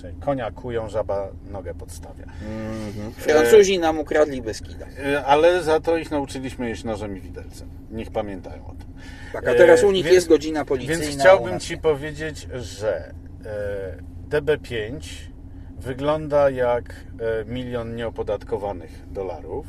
czyli 0.00 0.14
konia 0.20 0.50
kują, 0.50 0.88
żaba 0.88 1.28
nogę 1.50 1.74
podstawia. 1.74 2.24
Francuzi 3.16 3.78
nam 3.78 3.98
ukradli 3.98 4.42
Beskida. 4.42 4.86
E, 5.04 5.24
Ale 5.24 5.62
za 5.62 5.80
to 5.80 5.96
ich 5.96 6.10
nauczyliśmy 6.10 6.68
jeść 6.68 6.84
nożem 6.84 7.16
i 7.16 7.20
widelcem. 7.20 7.68
Niech 7.90 8.10
pamiętają 8.10 8.66
o 8.66 8.70
tym. 8.74 8.92
Tak, 9.32 9.48
a 9.48 9.54
teraz 9.54 9.82
E, 9.82 9.86
u 9.86 9.92
nich 9.92 10.04
więc- 10.04 10.14
jest 10.14 10.28
godzina 10.28 10.64
policyjna. 10.64 11.02
Więc 11.02 11.20
chciałbym 11.20 11.60
Ci 11.60 11.78
powiedzieć, 11.78 12.48
że 12.54 13.14
e, 13.44 13.96
DB5 14.30 15.00
wygląda 15.78 16.50
jak 16.50 16.84
e, 17.20 17.44
milion 17.44 17.96
nieopodatkowanych 17.96 19.12
dolarów, 19.12 19.66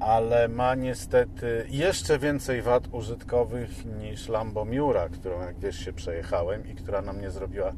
ale 0.00 0.48
ma 0.48 0.74
niestety 0.74 1.66
jeszcze 1.68 2.18
więcej 2.18 2.62
wad 2.62 2.88
użytkowych 2.92 3.84
niż 3.84 4.28
Lambo 4.28 4.64
Miura, 4.64 5.08
którą 5.08 5.40
jak 5.40 5.58
wiesz 5.58 5.84
się 5.84 5.92
przejechałem 5.92 6.68
i 6.68 6.74
która 6.74 7.02
na 7.02 7.12
mnie 7.12 7.30
zrobiła 7.30 7.72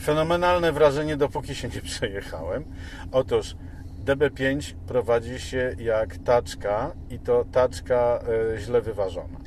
fenomenalne 0.00 0.72
wrażenie, 0.72 1.16
dopóki 1.16 1.54
się 1.54 1.68
nie 1.68 1.80
przejechałem. 1.90 2.64
Otóż 3.12 3.56
DB5 4.04 4.74
prowadzi 4.86 5.40
się 5.40 5.76
jak 5.78 6.16
taczka 6.18 6.92
i 7.10 7.18
to 7.18 7.44
taczka 7.52 8.20
e, 8.54 8.60
źle 8.60 8.80
wyważona 8.80 9.45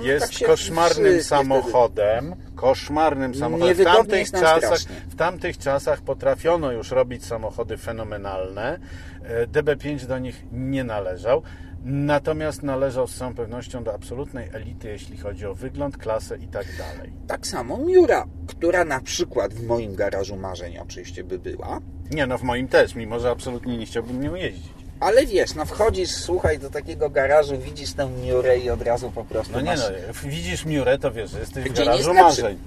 jest 0.00 0.38
tak 0.38 0.48
koszmarnym 0.48 1.22
samochodem, 1.22 2.34
koszmarnym 2.54 3.34
samochodem. 3.34 3.74
W 3.76 3.84
tamtych, 3.84 4.30
czasach, 4.30 4.78
w 5.08 5.16
tamtych 5.16 5.58
czasach 5.58 6.00
potrafiono 6.00 6.72
już 6.72 6.90
robić 6.90 7.24
samochody 7.24 7.76
fenomenalne. 7.76 8.78
E, 9.24 9.46
DB5 9.46 10.06
do 10.06 10.18
nich 10.18 10.44
nie 10.52 10.84
należał. 10.84 11.42
Natomiast 11.88 12.62
należał 12.62 13.06
z 13.06 13.16
całą 13.16 13.34
pewnością 13.34 13.84
do 13.84 13.94
absolutnej 13.94 14.48
elity, 14.52 14.88
jeśli 14.88 15.16
chodzi 15.16 15.46
o 15.46 15.54
wygląd, 15.54 15.96
klasę 15.96 16.36
i 16.38 16.48
tak 16.48 16.66
dalej. 16.78 17.12
Tak 17.26 17.46
samo 17.46 17.78
Miura, 17.78 18.26
która 18.46 18.84
na 18.84 19.00
przykład 19.00 19.54
w 19.54 19.66
moim 19.66 19.94
garażu 19.94 20.36
marzeń 20.36 20.78
oczywiście 20.78 21.24
by 21.24 21.38
była, 21.38 21.80
Nie, 22.10 22.26
no 22.26 22.38
w 22.38 22.42
moim 22.42 22.68
też, 22.68 22.94
mimo 22.94 23.20
że 23.20 23.30
absolutnie 23.30 23.78
nie 23.78 23.86
chciałbym 23.86 24.20
nią 24.20 24.34
jeździć. 24.34 24.85
Ale 25.00 25.26
wiesz, 25.26 25.54
no 25.54 25.64
wchodzisz, 25.64 26.10
słuchaj, 26.10 26.58
do 26.58 26.70
takiego 26.70 27.10
garażu, 27.10 27.58
widzisz 27.58 27.92
tę 27.92 28.10
Miurę 28.24 28.58
i 28.58 28.70
od 28.70 28.82
razu 28.82 29.10
po 29.10 29.24
prostu 29.24 29.52
No 29.52 29.60
nie 29.60 29.70
masz... 29.70 29.80
no, 29.80 30.30
widzisz 30.30 30.64
Miurę, 30.64 30.98
to 30.98 31.12
wiesz, 31.12 31.30
że 31.30 31.38
jesteś 31.40 31.64
w 31.64 31.68
Gdzie 31.68 31.82
nie 31.82 31.86
garażu 31.86 32.02
znaczy- 32.02 32.22
marzeń. 32.22 32.58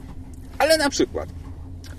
Ale 0.57 0.77
na 0.77 0.89
przykład 0.89 1.29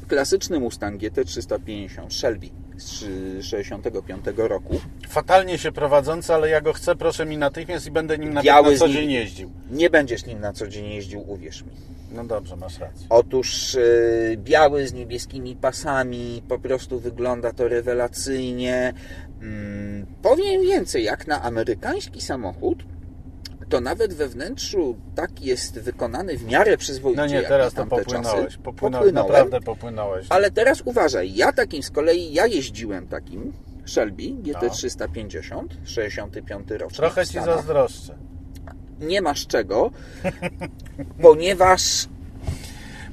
klasyczny 0.09 0.61
Mustang 0.61 1.01
GT350 1.03 2.11
Shelby 2.11 2.49
z 2.77 3.05
65 3.45 4.25
roku, 4.37 4.81
Fatalnie 5.09 5.59
się 5.59 5.73
prowadzący, 5.73 6.35
ale 6.35 6.49
ja 6.49 6.61
go 6.61 6.73
chcę, 6.73 6.97
proszę 6.97 7.27
mi 7.27 7.38
natychmiast 7.38 7.87
i 7.87 7.90
będę 7.90 8.19
nim 8.19 8.33
na, 8.33 8.43
co 8.79 8.88
dzień 8.88 9.11
jeździł. 9.11 9.51
nie 9.71 9.90
będziesz 9.90 10.27
nim 10.27 10.40
na 10.40 10.53
co 10.53 10.69
dzień 10.69 10.87
jeździł, 10.90 11.31
uwierz 11.31 11.62
mi. 11.62 11.71
No 12.12 12.25
dobrze, 12.25 12.57
masz 12.57 12.79
rację. 12.79 13.07
Otóż 13.11 13.75
e, 13.75 13.81
biały 14.37 14.88
z 14.88 14.93
niebieskimi 14.93 15.57
pasami, 15.57 16.43
po 16.49 16.59
prostu 16.59 17.01
wygląda 17.01 17.53
to 17.53 17.69
rewelacyjnie. 17.69 18.93
Mm, 19.40 20.07
powiem 20.22 20.62
więcej, 20.62 21.05
jak 21.05 21.26
na 21.26 21.42
amerykański 21.42 22.20
samochód, 22.20 22.85
to 23.68 23.81
nawet 23.81 24.14
we 24.14 24.29
wnętrzu 24.29 24.96
tak 25.14 25.42
jest 25.42 25.79
wykonany 25.79 26.38
w 26.38 26.44
miarę 26.44 26.76
przyzwoicie. 26.76 27.16
No 27.16 27.26
nie, 27.26 27.42
teraz 27.42 27.72
to 27.72 27.76
tamte 27.76 27.96
popłynąłeś. 27.96 28.57
Popłynąłeś, 28.57 29.12
naprawdę 29.12 29.61
popłynąłeś. 29.61 30.26
Ale 30.29 30.50
teraz 30.50 30.83
uważaj, 30.85 31.35
ja 31.35 31.53
takim 31.53 31.83
z 31.83 31.90
kolei, 31.90 32.33
ja 32.33 32.46
jeździłem 32.46 33.09
takim 33.09 33.53
Shelby 33.87 34.22
GT350, 34.22 35.64
65 35.85 36.70
rok. 36.70 36.92
Trochę 36.92 37.26
ci 37.26 37.33
zazdroszczę. 37.33 38.18
Nie 39.00 39.22
masz 39.22 39.46
czego, 39.46 39.90
ponieważ 41.22 42.09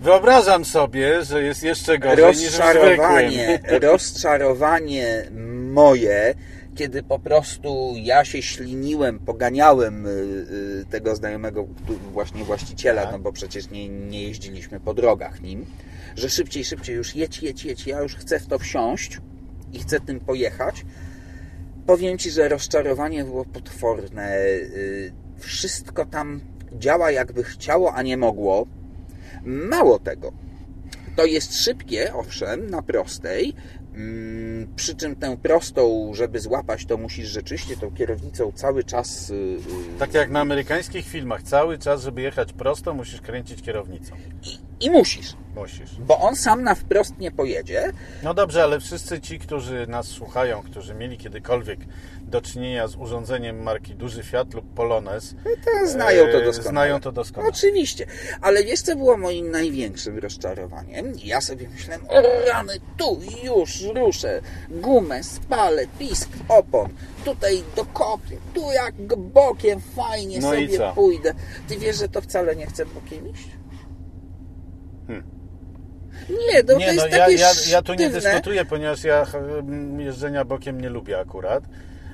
Wyobrażam 0.01 0.65
sobie, 0.65 1.25
że 1.25 1.43
jest 1.43 1.63
jeszcze 1.63 1.99
gorzej 1.99 2.35
niż 2.35 2.43
rozczarowanie, 2.43 3.59
rozczarowanie 3.81 5.23
moje, 5.77 6.35
kiedy 6.75 7.03
po 7.03 7.19
prostu 7.19 7.93
ja 7.95 8.25
się 8.25 8.41
śliniłem, 8.41 9.19
poganiałem 9.19 10.05
y, 10.05 10.09
y, 10.09 10.85
tego 10.89 11.15
znajomego 11.15 11.67
właśnie 12.13 12.43
właściciela, 12.43 13.03
Tak. 13.03 13.11
no 13.11 13.19
bo 13.19 13.31
przecież 13.31 13.69
nie, 13.69 13.89
nie 13.89 14.23
jeździliśmy 14.23 14.79
po 14.79 14.93
drogach 14.93 15.41
nim, 15.41 15.65
że 16.15 16.29
szybciej, 16.29 16.65
szybciej 16.65 16.95
już 16.95 17.15
jedź, 17.15 17.43
jedź, 17.43 17.65
jedź, 17.65 17.87
ja 17.87 18.01
już 18.01 18.15
chcę 18.15 18.39
w 18.39 18.47
to 18.47 18.59
wsiąść 18.59 19.21
i 19.73 19.79
chcę 19.79 19.99
tym 19.99 20.19
pojechać. 20.19 20.85
Powiem 21.85 22.17
Ci, 22.17 22.31
że 22.31 22.49
rozczarowanie 22.49 23.23
było 23.23 23.45
potworne. 23.45 24.37
Y, 24.37 25.13
Wszystko 25.39 26.05
tam 26.05 26.41
działa 26.73 27.11
jakby 27.11 27.43
chciało, 27.43 27.93
a 27.93 28.01
nie 28.01 28.17
mogło. 28.17 28.67
Mało 29.45 29.99
tego, 29.99 30.31
to 31.15 31.25
jest 31.25 31.57
szybkie, 31.63 32.13
owszem, 32.13 32.69
na 32.69 32.81
prostej. 32.81 33.53
Mm, 33.97 34.67
Przy 34.75 34.95
czym 34.95 35.15
tę 35.15 35.37
prostą, 35.43 36.11
żeby 36.13 36.39
złapać, 36.39 36.85
to 36.85 36.97
musisz 36.97 37.27
rzeczywiście 37.29 37.77
tą 37.77 37.91
kierownicą 37.91 38.51
cały 38.55 38.83
czas. 38.83 39.29
y, 39.29 39.33
y, 39.33 39.57
Tak 39.99 40.13
jak 40.13 40.29
na 40.29 40.39
amerykańskich 40.39 41.05
filmach, 41.07 41.43
cały 41.43 41.77
czas, 41.77 42.01
żeby 42.03 42.21
jechać 42.21 42.53
prosto, 42.53 42.93
musisz 42.93 43.21
kręcić 43.21 43.61
kierownicą. 43.61 44.15
I, 44.43 44.85
I 44.85 44.89
musisz, 44.89 45.33
Musisz. 45.55 45.95
bo 45.99 46.19
on 46.19 46.35
sam 46.35 46.63
na 46.63 46.75
wprost 46.75 47.17
nie 47.17 47.31
pojedzie. 47.31 47.91
No 48.23 48.33
dobrze, 48.33 48.63
ale 48.63 48.79
wszyscy 48.79 49.21
ci, 49.21 49.39
którzy 49.39 49.87
nas 49.87 50.07
słuchają, 50.07 50.61
którzy 50.63 50.93
mieli 50.93 51.17
kiedykolwiek 51.17 51.79
do 52.21 52.41
czynienia 52.41 52.87
z 52.87 52.95
urządzeniem 52.95 53.63
marki 53.63 53.95
Duży 53.95 54.23
Fiat 54.23 54.53
lub 54.53 54.73
Polones, 54.73 55.35
To 55.65 55.87
znają 55.87 56.23
to 56.25 56.37
e, 56.41 56.45
doskonale. 56.45 56.71
Znają 56.71 56.99
to 57.01 57.11
doskonale. 57.11 57.49
Oczywiście, 57.53 58.05
ale 58.41 58.63
wiesz 58.63 58.81
co 58.81 58.95
było 58.95 59.17
moim 59.17 59.51
największym 59.51 60.17
rozczarowaniem? 60.19 61.13
Ja 61.23 61.41
sobie 61.41 61.69
myślałem, 61.69 62.01
o 62.09 62.21
rany, 62.51 62.73
tu 62.97 63.19
już 63.43 63.81
ruszę, 63.93 64.41
gumę, 64.69 65.23
spalę, 65.23 65.87
pisk 65.99 66.29
opon, 66.49 66.89
tutaj 67.25 67.63
dokopię, 67.75 68.37
tu 68.53 68.61
jak 68.71 69.17
bokiem 69.17 69.79
fajnie 69.95 70.39
No 70.39 70.49
sobie 70.49 70.79
pójdę. 70.95 71.33
Ty 71.67 71.77
wiesz, 71.77 71.97
że 71.97 72.09
to 72.09 72.21
wcale 72.21 72.55
nie 72.55 72.65
chcę 72.65 72.85
bokiem 72.85 73.27
iść? 73.31 73.47
Hmm. 75.07 75.23
Nie, 76.29 76.63
no, 76.63 76.67
to 76.67 76.77
Nie, 76.77 76.85
jest 76.85 76.97
no 76.97 77.07
ja, 77.07 77.17
takie 77.17 77.33
ja, 77.33 77.51
ja 77.69 77.81
tu 77.81 77.93
nie 77.93 78.09
dyskutuję, 78.09 78.65
ponieważ 78.65 79.03
ja 79.03 79.25
mm, 79.43 79.99
jeżdżenia 79.99 80.45
bokiem 80.45 80.81
nie 80.81 80.89
lubię 80.89 81.19
akurat, 81.19 81.63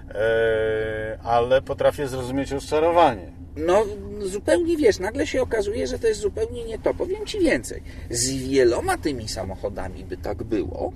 e, 0.09 1.19
ale 1.23 1.61
potrafię 1.61 2.07
zrozumieć 2.07 2.51
rozczarowanie. 2.51 3.43
No, 3.55 3.85
zupełnie 4.21 4.77
wiesz, 4.77 4.99
nagle 4.99 5.27
się 5.27 5.41
okazuje, 5.41 5.87
że 5.87 5.99
to 5.99 6.07
jest 6.07 6.19
zupełnie 6.19 6.65
nie 6.65 6.79
to. 6.79 6.93
Powiem 6.93 7.25
Ci 7.25 7.39
więcej. 7.39 7.83
Z 8.09 8.31
wieloma 8.31 8.97
tymi 8.97 9.27
samochodami 9.27 10.03
by 10.03 10.17
tak 10.17 10.43
było. 10.43 10.91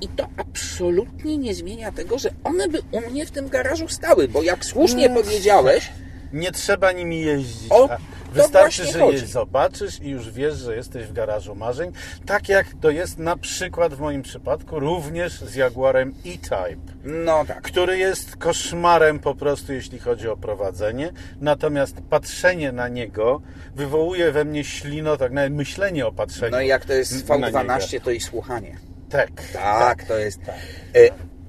I 0.00 0.08
to 0.08 0.28
absolutnie 0.36 1.38
nie 1.38 1.54
zmienia 1.54 1.92
tego, 1.92 2.18
że 2.18 2.30
one 2.44 2.68
by 2.68 2.82
u 2.92 3.10
mnie 3.10 3.26
w 3.26 3.30
tym 3.30 3.48
garażu 3.48 3.88
stały, 3.88 4.28
bo 4.28 4.42
jak 4.42 4.64
słusznie 4.64 5.10
powiedziałeś, 5.10 5.92
Nie 6.32 6.52
trzeba 6.52 6.92
nimi 6.92 7.20
jeździć. 7.20 7.72
O, 7.72 7.88
Wystarczy, 8.32 8.84
że 8.84 8.98
chodzi. 8.98 9.18
je 9.18 9.26
zobaczysz 9.26 10.00
i 10.02 10.08
już 10.08 10.30
wiesz, 10.30 10.56
że 10.56 10.76
jesteś 10.76 11.06
w 11.06 11.12
garażu 11.12 11.54
marzeń. 11.54 11.92
Tak 12.26 12.48
jak 12.48 12.66
to 12.80 12.90
jest 12.90 13.18
na 13.18 13.36
przykład 13.36 13.94
w 13.94 14.00
moim 14.00 14.22
przypadku 14.22 14.80
również 14.80 15.40
z 15.40 15.54
Jaguarem 15.54 16.14
E-Type. 16.26 16.92
no 17.04 17.44
tak. 17.44 17.62
który 17.62 17.98
jest 17.98 18.36
koszmarem 18.36 19.18
po 19.18 19.34
prostu, 19.34 19.72
jeśli 19.72 19.98
chodzi 19.98 20.28
o 20.28 20.36
prowadzenie. 20.36 21.12
Natomiast 21.40 21.96
patrzenie 22.10 22.72
na 22.72 22.88
niego 22.88 23.40
wywołuje 23.76 24.32
we 24.32 24.44
mnie 24.44 24.64
ślino, 24.64 25.16
tak 25.16 25.32
nawet 25.32 25.52
myślenie 25.52 26.06
o 26.06 26.12
patrzeniu. 26.12 26.52
No 26.52 26.60
i 26.60 26.66
jak 26.66 26.84
to 26.84 26.92
jest 26.92 27.28
na 27.28 27.36
niego. 27.36 27.58
V12, 27.58 28.00
to 28.00 28.10
i 28.10 28.20
słuchanie. 28.20 28.76
Tak. 29.16 29.30
Tak, 29.52 30.04
to 30.04 30.18
jest. 30.18 30.40
tak. 30.46 30.54
E, 30.94 30.98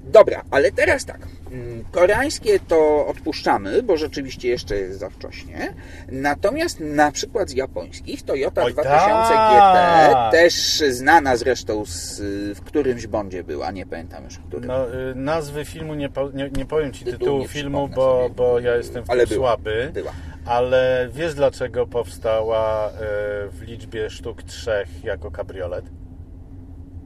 dobra, 0.04 0.42
ale 0.50 0.72
teraz 0.72 1.04
tak. 1.04 1.18
Mm, 1.52 1.84
Koreańskie 1.90 2.60
to 2.60 3.06
odpuszczamy, 3.06 3.82
bo 3.82 3.96
rzeczywiście 3.96 4.48
jeszcze 4.48 4.76
jest 4.76 4.98
za 4.98 5.10
wcześnie. 5.10 5.74
Natomiast 6.08 6.80
na 6.80 7.12
przykład 7.12 7.50
z 7.50 7.52
japońskich 7.52 8.22
Toyota 8.22 8.62
Oj, 8.64 8.72
2000 8.72 9.02
tak. 9.34 10.30
GT, 10.30 10.30
też 10.32 10.54
znana 10.90 11.36
zresztą 11.36 11.84
z, 11.86 12.20
w 12.58 12.62
którymś 12.64 13.06
bondzie 13.06 13.44
była, 13.44 13.70
nie 13.70 13.86
pamiętam 13.86 14.24
już 14.24 14.34
w 14.34 14.42
którym. 14.48 14.66
No, 14.66 14.94
y, 14.94 15.14
nazwy 15.14 15.64
filmu 15.64 15.94
nie, 15.94 16.08
nie, 16.34 16.50
nie 16.50 16.66
powiem 16.66 16.92
Ci 16.92 17.04
Tytułu 17.04 17.18
tytułu 17.18 17.48
filmu, 17.48 17.88
bo, 17.88 18.22
sobie. 18.22 18.34
bo 18.34 18.60
ja 18.60 18.76
jestem 18.76 19.04
w 19.04 19.10
Ale 19.10 19.26
była, 19.26 19.48
słaby. 19.48 19.90
była. 19.94 20.12
Ale 20.46 21.08
wiesz 21.12 21.34
dlaczego 21.34 21.86
powstała 21.86 22.88
y, 22.88 22.92
w 23.50 23.62
liczbie 23.62 24.10
sztuk 24.10 24.42
trzech 24.42 25.04
jako 25.04 25.30
kabriolet? 25.30 25.84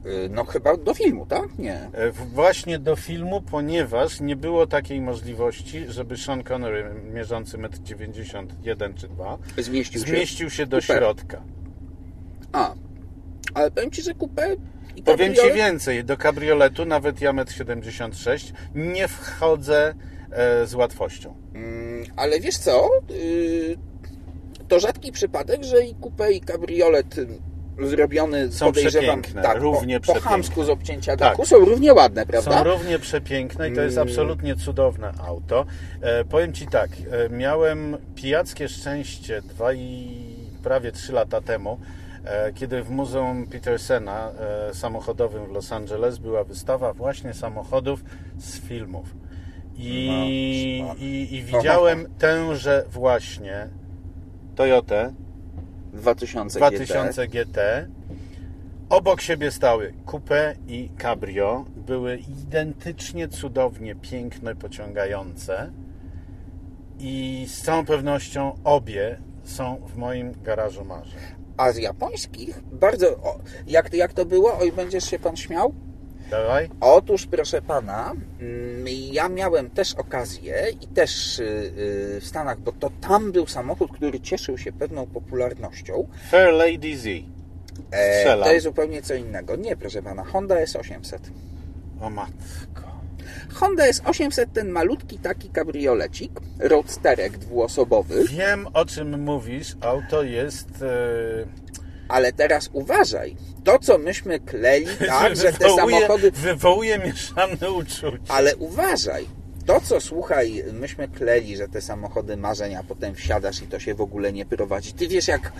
Y, 0.05 0.29
No 0.29 0.45
chyba 0.45 0.77
do 0.77 0.93
filmu, 0.93 1.25
tak? 1.25 1.57
Nie. 1.59 1.75
E, 1.93 2.11
Właśnie 2.11 2.79
do 2.79 2.95
filmu, 2.95 3.41
ponieważ 3.41 4.19
nie 4.21 4.35
było 4.35 4.67
takiej 4.67 5.01
możliwości, 5.01 5.85
żeby 5.87 6.17
Sean 6.17 6.43
Connery, 6.43 6.85
mierzący 7.13 7.57
1,91 7.57 8.83
m 8.85 8.93
czy 8.93 9.07
2 9.07 9.37
Zmieścił 9.57 10.01
się. 10.01 10.07
zmieścił 10.07 10.49
się 10.49 10.65
do 10.65 10.77
Coupé. 10.77 10.81
środka. 10.97 11.41
A, 12.51 12.73
ale 13.53 13.71
powiem 13.71 13.91
Ci, 13.91 14.01
że 14.01 14.11
i 14.95 15.03
Powiem 15.03 15.33
Ci 15.35 15.51
więcej, 15.53 16.03
do 16.03 16.17
kabrioletu, 16.17 16.85
nawet 16.85 17.21
ja 17.21 17.33
1,76 17.33 18.53
m, 18.75 18.93
nie 18.93 19.07
wchodzę 19.07 19.93
e, 20.31 20.67
z 20.67 20.73
łatwością. 20.75 21.35
Mm, 21.53 22.03
Ale 22.15 22.39
wiesz 22.39 22.57
co? 22.57 22.89
Y, 23.11 23.77
To 24.67 24.79
rzadki 24.79 25.11
przypadek, 25.11 25.63
że 25.63 25.85
i 25.85 25.95
coupé 25.95 26.31
i 26.31 26.41
kabriolet 26.41 27.15
zrobiony 27.81 28.51
Są 28.51 28.65
podejrzewam 28.65 29.21
przepiękne, 29.21 29.41
tak, 29.41 29.61
równie 29.61 29.99
po, 29.99 30.13
po 30.13 30.19
chamsku 30.19 30.63
z 30.63 30.69
obcięcia 30.69 31.17
Tak. 31.17 31.19
dachu 31.31 31.45
są 31.45 31.57
równie 31.65 31.93
ładne, 31.93 32.25
prawda? 32.25 32.57
Są 32.57 32.63
równie 32.63 32.99
przepiękne 32.99 33.69
i 33.69 33.75
to 33.75 33.81
jest 33.81 33.97
Mm. 33.97 34.09
absolutnie 34.09 34.55
cudowne 34.55 35.11
auto. 35.27 35.65
E, 36.01 36.25
powiem 36.25 36.53
Ci 36.53 36.67
tak, 36.67 36.89
e, 37.11 37.29
miałem 37.29 37.97
pijackie 38.15 38.69
szczęście 38.69 39.41
dwa 39.41 39.73
i 39.73 40.07
prawie 40.63 40.91
trzy 40.91 41.13
lata 41.13 41.41
temu, 41.41 41.79
e, 42.25 42.53
kiedy 42.53 42.83
w 42.83 42.89
Muzeum 42.89 43.47
Petersena 43.47 44.31
e, 44.69 44.73
samochodowym 44.73 45.45
w 45.45 45.51
Los 45.51 45.71
Angeles 45.71 46.17
była 46.17 46.43
wystawa 46.43 46.93
właśnie 46.93 47.33
samochodów 47.33 48.03
z 48.37 48.59
filmów. 48.59 49.15
I, 49.77 50.83
No, 50.87 50.95
i, 50.99 51.27
i 51.31 51.43
widziałem 51.43 52.07
tęże 52.19 52.85
właśnie 52.91 53.69
Toyotę 54.55 55.13
2000, 55.93 56.59
2000 56.59 57.27
GT. 57.27 57.87
Obok 58.89 59.21
siebie 59.21 59.51
stały 59.51 59.93
coupe 60.05 60.55
i 60.67 60.89
cabrio. 61.01 61.65
Były 61.75 62.17
identycznie 62.17 63.27
cudownie 63.27 63.95
piękne, 63.95 64.55
pociągające. 64.55 65.71
I 66.99 67.45
z 67.49 67.61
całą 67.61 67.85
pewnością 67.85 68.57
obie 68.63 69.17
są 69.43 69.81
w 69.87 69.97
moim 69.97 70.33
garażu 70.43 70.85
marzeń. 70.85 71.19
A 71.57 71.71
z 71.71 71.77
japońskich 71.77 72.63
bardzo... 72.63 73.07
O, 73.07 73.39
jak, 73.67 73.93
jak 73.93 74.13
to 74.13 74.25
było? 74.25 74.57
Oj, 74.59 74.71
będziesz 74.71 75.03
się 75.03 75.19
Pan 75.19 75.37
śmiał? 75.37 75.73
Dawaj. 76.31 76.69
Otóż, 76.81 77.25
proszę 77.25 77.61
pana, 77.61 78.13
mm, 78.41 78.85
ja 79.11 79.29
miałem 79.29 79.69
też 79.69 79.93
okazję 79.93 80.65
i 80.81 80.87
też 80.87 81.39
y, 81.39 81.43
y, 81.43 82.19
w 82.21 82.25
Stanach, 82.27 82.59
bo 82.59 82.71
to 82.71 82.89
tam 83.01 83.31
był 83.31 83.47
samochód, 83.47 83.91
który 83.91 84.19
cieszył 84.19 84.57
się 84.57 84.71
pewną 84.71 85.07
popularnością. 85.07 86.07
Fair 86.29 86.53
Lady 86.53 86.97
Z. 86.97 87.07
E, 87.91 88.19
Strzelam. 88.19 88.47
to 88.47 88.53
jest 88.53 88.63
zupełnie 88.63 89.01
co 89.01 89.13
innego. 89.13 89.55
Nie, 89.55 89.75
proszę 89.77 90.01
pana, 90.03 90.23
Honda 90.23 90.55
S800. 90.55 91.17
O 92.01 92.09
matko. 92.09 92.93
Honda 93.53 93.83
S800 93.91 94.45
ten 94.53 94.69
malutki 94.69 95.17
taki 95.17 95.49
kabriolecik, 95.49 96.31
roadsterek 96.59 97.37
dwuosobowy, 97.37 98.23
Wiem 98.27 98.67
o 98.73 98.85
czym 98.85 99.21
mówisz. 99.23 99.75
Auto 99.81 100.23
jest. 100.23 100.67
E, 100.81 101.63
ale 102.07 102.33
teraz 102.33 102.69
uważaj, 102.73 103.35
to 103.63 103.79
co 103.79 103.97
myśmy 103.97 104.39
kleli, 104.39 104.87
tak, 105.07 105.35
że 105.35 105.43
te 105.43 105.51
wywołuje, 105.51 105.95
samochody 105.95 106.31
wywołuje 106.31 106.99
mieszane 106.99 107.71
uczucia. 107.71 108.17
Ale 108.27 108.55
uważaj, 108.55 109.25
to 109.65 109.81
co 109.81 110.01
słuchaj, 110.01 110.63
myśmy 110.73 111.07
kleli, 111.07 111.57
że 111.57 111.67
te 111.67 111.81
samochody 111.81 112.37
marzeń, 112.37 112.75
a 112.75 112.83
potem 112.83 113.15
wsiadasz 113.15 113.61
i 113.61 113.67
to 113.67 113.79
się 113.79 113.93
w 113.93 114.01
ogóle 114.01 114.33
nie 114.33 114.45
prowadzi. 114.45 114.93
Ty 114.93 115.07
wiesz, 115.07 115.27
jak 115.27 115.51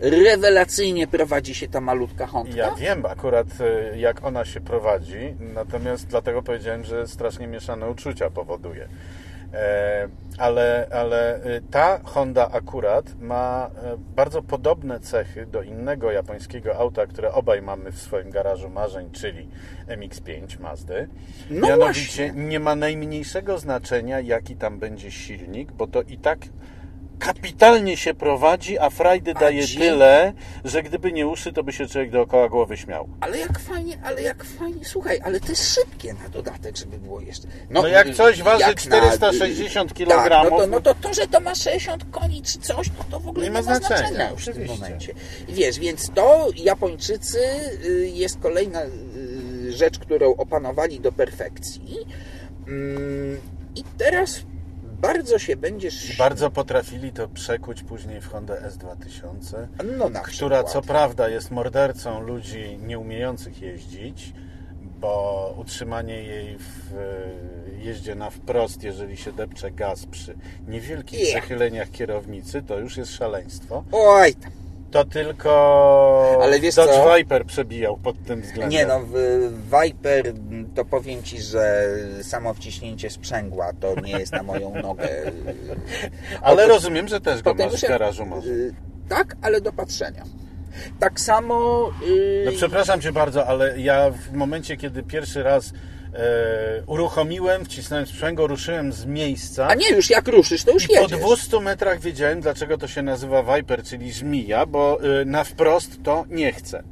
rewelacyjnie 0.00 1.06
prowadzi 1.06 1.54
się 1.54 1.68
ta 1.68 1.80
malutka 1.80 2.26
Honda? 2.26 2.56
Ja 2.56 2.74
wiem 2.74 3.06
akurat 3.06 3.46
e, 3.60 3.98
jak 3.98 4.24
ona 4.24 4.44
się 4.44 4.60
prowadzi, 4.60 5.34
natomiast 5.54 6.06
dlatego 6.06 6.42
powiedziałem, 6.42 6.84
że 6.84 7.08
strasznie 7.08 7.46
mieszane 7.46 7.90
uczucia 7.90 8.30
powoduje. 8.30 8.88
E, 9.52 10.08
Ale, 10.38 10.88
ale 10.90 11.42
e, 11.44 11.60
ta 11.70 12.00
Honda 12.04 12.50
akurat 12.52 13.20
ma 13.20 13.70
e, 13.84 13.96
bardzo 14.16 14.42
podobne 14.42 15.00
cechy 15.00 15.46
do 15.46 15.62
innego 15.62 16.10
japońskiego 16.12 16.76
auta, 16.76 17.06
które 17.06 17.32
obaj 17.32 17.62
mamy 17.62 17.92
w 17.92 17.98
swoim 17.98 18.30
garażu 18.30 18.70
marzeń, 18.70 19.10
czyli 19.10 19.48
MX-5 19.88 20.60
Mazdy. 20.60 21.08
No 21.50 21.68
Mianowicie 21.68 22.26
właśnie. 22.26 22.44
nie 22.44 22.60
ma 22.60 22.74
najmniejszego 22.74 23.58
znaczenia, 23.58 24.20
jaki 24.20 24.56
tam 24.56 24.78
będzie 24.78 25.10
silnik, 25.10 25.72
bo 25.72 25.86
to 25.86 26.02
i 26.02 26.18
tak 26.18 26.38
kapitalnie 27.22 27.96
się 27.96 28.14
prowadzi, 28.14 28.78
a 28.78 28.90
frajdy 28.90 29.34
daje 29.34 29.66
dzięki- 29.66 29.78
tyle, 29.78 30.32
że 30.64 30.82
gdyby 30.82 31.12
nie 31.12 31.26
uszy, 31.26 31.52
to 31.52 31.64
by 31.64 31.72
się 31.72 31.86
człowiek 31.86 32.10
dookoła 32.10 32.48
głowy 32.48 32.76
śmiał. 32.76 33.08
Ale 33.20 33.38
jak 33.38 33.58
fajnie, 33.58 33.98
ale 34.04 34.22
jak 34.22 34.44
fajnie, 34.44 34.84
słuchaj, 34.84 35.20
ale 35.24 35.40
to 35.40 35.48
jest 35.48 35.74
szybkie 35.74 36.14
na 36.14 36.28
dodatek, 36.28 36.76
żeby 36.76 36.98
było 36.98 37.20
jeszcze. 37.20 37.48
No 37.70 37.86
jak 37.88 38.14
coś 38.14 38.42
waży 38.42 38.60
jak 38.60 38.80
460 38.80 39.88
Tak, 39.88 39.98
kilogramów, 39.98 40.50
no 40.50 40.58
to, 40.58 40.66
no 40.66 40.80
to 40.80 40.94
to, 40.94 41.14
że 41.14 41.26
to 41.26 41.40
ma 41.40 41.54
60 41.54 42.04
koni 42.10 42.42
czy 42.42 42.58
coś, 42.58 42.86
no 42.98 43.04
to 43.10 43.20
w 43.20 43.28
ogóle 43.28 43.44
Nie 43.44 43.50
nie, 43.50 43.54
ma 43.54 43.62
znaczenia, 43.62 43.98
znaczenia, 43.98 44.30
już 44.30 44.46
w 44.46 44.54
tym 44.54 44.66
momencie. 44.66 45.14
I 45.48 45.52
wiesz, 45.52 45.78
więc 45.78 46.10
to 46.14 46.48
Japończycy 46.56 47.38
y, 47.84 48.10
jest 48.14 48.38
kolejna 48.38 48.82
y, 48.82 49.72
rzecz, 49.72 49.98
którą 49.98 50.34
opanowali 50.36 51.00
do 51.00 51.12
perfekcji. 51.12 51.96
Mm, 52.68 53.40
I 53.76 53.84
teraz 53.98 54.42
bardzo 55.02 55.38
się 55.38 55.56
będziesz... 55.56 56.16
Bardzo 56.16 56.50
potrafili 56.50 57.12
to 57.12 57.28
przekuć 57.28 57.82
później 57.82 58.20
w 58.20 58.28
Hondę 58.28 58.70
S2000, 58.70 59.66
no 59.98 60.08
na 60.08 60.20
która 60.20 60.56
przykład. 60.64 60.72
co 60.72 60.82
prawda 60.82 61.28
jest 61.28 61.50
mordercą 61.50 62.20
ludzi 62.20 62.78
nieumiejących 62.86 63.62
jeździć, 63.62 64.32
bo 65.00 65.54
utrzymanie 65.58 66.22
jej 66.22 66.58
w 66.58 66.94
e, 66.96 67.84
jeździe 67.84 68.14
na 68.14 68.30
wprost, 68.30 68.82
jeżeli 68.82 69.16
się 69.16 69.32
depcze 69.32 69.70
gaz 69.70 70.06
przy 70.06 70.34
niewielkich 70.68 71.20
Yeah. 71.20 71.30
przechyleniach 71.30 71.90
kierownicy, 71.90 72.62
to 72.62 72.78
już 72.78 72.96
jest 72.96 73.12
szaleństwo. 73.12 73.84
Oj, 73.92 74.34
tam. 74.34 74.52
To 74.92 75.04
tylko 75.04 76.38
Ale 76.42 76.60
wiesz 76.60 76.74
Dodge 76.74 76.90
co? 76.90 77.16
Viper 77.16 77.44
przebijał 77.46 77.96
pod 77.96 78.24
tym 78.24 78.40
względem. 78.42 78.70
Nie 78.70 78.86
no, 78.86 79.00
Viper 79.82 80.32
to 80.74 80.84
powiem 80.84 81.22
Ci, 81.22 81.42
że 81.42 81.86
samo 82.22 82.54
wciśnięcie 82.54 83.10
sprzęgła 83.10 83.72
to 83.80 84.00
nie 84.00 84.12
jest 84.12 84.32
na 84.32 84.42
moją 84.42 84.74
nogę. 84.82 85.08
Ale 86.42 86.62
Otóż- 86.64 86.74
rozumiem, 86.74 87.08
że 87.08 87.20
też 87.20 87.42
go 87.42 87.54
masz 87.54 87.76
w 87.84 87.88
garażu 87.88 88.26
może. 88.26 88.48
y, 88.50 88.74
Tak, 89.08 89.36
ale 89.42 89.60
do 89.60 89.72
patrzenia. 89.72 90.24
Tak 91.00 91.20
samo... 91.20 91.88
y, 92.08 92.42
No 92.46 92.52
przepraszam 92.52 93.00
Cię 93.00 93.12
bardzo, 93.12 93.46
ale 93.46 93.80
ja 93.80 94.10
w 94.10 94.32
momencie, 94.32 94.76
kiedy 94.76 95.02
pierwszy 95.02 95.42
raz 95.42 95.72
uruchomiłem, 96.86 97.64
wcisnąłem 97.64 98.06
sprzęgło, 98.06 98.46
ruszyłem 98.46 98.92
z 98.92 99.06
miejsca 99.06 99.66
A 99.68 99.74
nie, 99.74 99.90
już 99.90 100.10
jak 100.10 100.28
ruszysz, 100.28 100.64
to 100.64 100.72
już 100.72 100.84
i 100.84 100.88
po 100.88 100.94
jedziesz. 100.94 101.18
200 101.18 101.60
metrach 101.60 102.00
wiedziałem, 102.00 102.40
dlaczego 102.40 102.78
to 102.78 102.88
się 102.88 103.02
nazywa 103.02 103.56
Viper, 103.56 103.82
czyli 103.82 104.12
żmija, 104.12 104.66
bo 104.66 104.98
e, 105.20 105.24
na 105.24 105.44
wprost 105.44 106.02
to 106.02 106.24
nie 106.28 106.52
chce. 106.52 106.82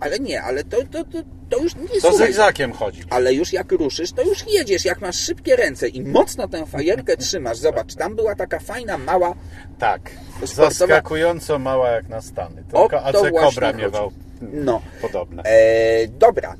Ale 0.00 0.18
nie, 0.18 0.42
ale 0.42 0.64
to, 0.64 0.76
to, 0.90 1.04
to, 1.04 1.18
to 1.50 1.58
już 1.58 1.74
nie 1.76 1.88
To 1.88 2.10
słuchaj, 2.10 2.26
zygzakiem 2.26 2.72
chodzi. 2.72 3.02
Ale 3.10 3.34
już 3.34 3.52
jak 3.52 3.72
ruszysz, 3.72 4.12
to 4.12 4.22
już 4.22 4.44
jedziesz. 4.48 4.84
Jak 4.84 5.00
masz 5.00 5.16
szybkie 5.16 5.56
ręce 5.56 5.88
i 5.88 6.02
mocno 6.02 6.48
tę 6.48 6.66
fajerkę 6.66 7.16
trzymasz. 7.16 7.58
Zobacz, 7.58 7.94
tam 7.94 8.16
była 8.16 8.34
taka 8.34 8.58
fajna, 8.58 8.98
mała... 8.98 9.34
Tak. 9.78 10.10
Sportowa- 10.42 10.70
Zaskakująco 10.70 11.58
mała 11.58 11.88
jak 11.88 12.08
na 12.08 12.20
Stany. 12.20 12.62
O 12.72 12.80
Tylko 12.88 12.88
to 12.88 13.04
AC 13.04 13.54
chodzi. 13.56 13.76
miewał 13.76 14.12
No. 14.52 14.82
podobne. 15.02 15.42
E, 15.42 16.08
dobra, 16.08 16.56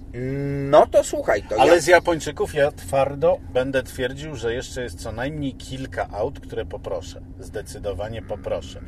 no 0.71 0.87
to 0.87 1.05
słuchaj, 1.05 1.43
to 1.43 1.61
Ale 1.61 1.75
ja... 1.75 1.81
z 1.81 1.87
Japończyków 1.87 2.55
ja 2.55 2.73
twardo 2.73 3.39
będę 3.53 3.83
twierdził, 3.83 4.37
że 4.37 4.55
jeszcze 4.55 4.83
jest 4.83 5.01
co 5.03 5.13
najmniej 5.13 5.55
kilka 5.55 6.09
aut, 6.11 6.41
które 6.41 6.65
poproszę. 6.65 7.21
Zdecydowanie 7.41 8.23
poproszę. 8.23 8.81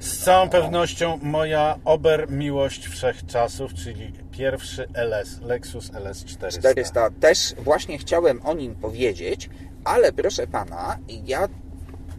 Z 0.00 0.24
całą 0.24 0.48
pewnością 0.48 1.18
moja 1.22 1.78
ober 1.84 2.30
miłość 2.30 2.86
wszechczasów, 2.88 3.74
czyli 3.74 4.12
pierwszy 4.30 4.88
LS, 4.94 5.40
Lexus 5.40 5.90
LS 5.94 6.24
400. 6.24 6.60
400 6.60 7.10
też 7.20 7.54
właśnie 7.58 7.98
chciałem 7.98 8.46
o 8.46 8.54
nim 8.54 8.74
powiedzieć, 8.74 9.50
ale 9.84 10.12
proszę 10.12 10.46
pana, 10.46 10.98
ja 11.24 11.48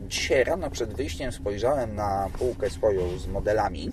dzisiaj 0.08 0.44
rano 0.44 0.70
przed 0.70 0.94
wyjściem 0.94 1.32
spojrzałem 1.32 1.96
na 1.96 2.30
półkę 2.40 2.70
swoją 2.70 3.18
z 3.18 3.28
modelami, 3.28 3.92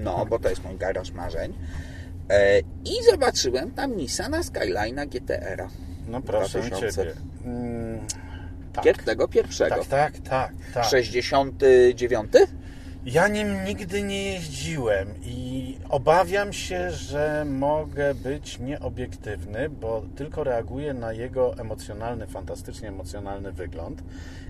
no 0.00 0.26
bo 0.26 0.38
to 0.38 0.48
jest 0.48 0.64
mój 0.64 0.76
garaż 0.76 1.12
marzeń, 1.12 1.54
e, 2.30 2.60
i 2.60 3.04
zobaczyłem 3.10 3.70
tam 3.70 3.96
Nissana 3.96 4.40
Skyline'a 4.40 5.08
GTR-a. 5.08 5.68
No 6.08 6.20
proszę 6.20 6.60
2000. 6.60 6.96
Ciebie. 6.96 7.12
Mm, 7.44 8.00
tak, 8.72 8.84
Gier 8.84 8.96
tego 8.96 9.28
pierwszego. 9.28 9.74
tak, 9.74 9.86
tak, 9.86 10.18
tak, 10.18 10.52
tak. 10.74 10.84
69? 10.84 12.32
Ja 13.04 13.28
nim 13.28 13.64
nigdy 13.64 14.02
nie 14.02 14.32
jeździłem 14.32 15.08
i 15.22 15.76
obawiam 15.88 16.52
się, 16.52 16.90
że 16.90 17.44
mogę 17.48 18.14
być 18.14 18.58
nieobiektywny, 18.58 19.68
bo 19.68 20.02
tylko 20.16 20.44
reaguję 20.44 20.94
na 20.94 21.12
jego 21.12 21.58
emocjonalny, 21.58 22.26
fantastycznie 22.26 22.88
emocjonalny 22.88 23.52
wygląd 23.52 24.02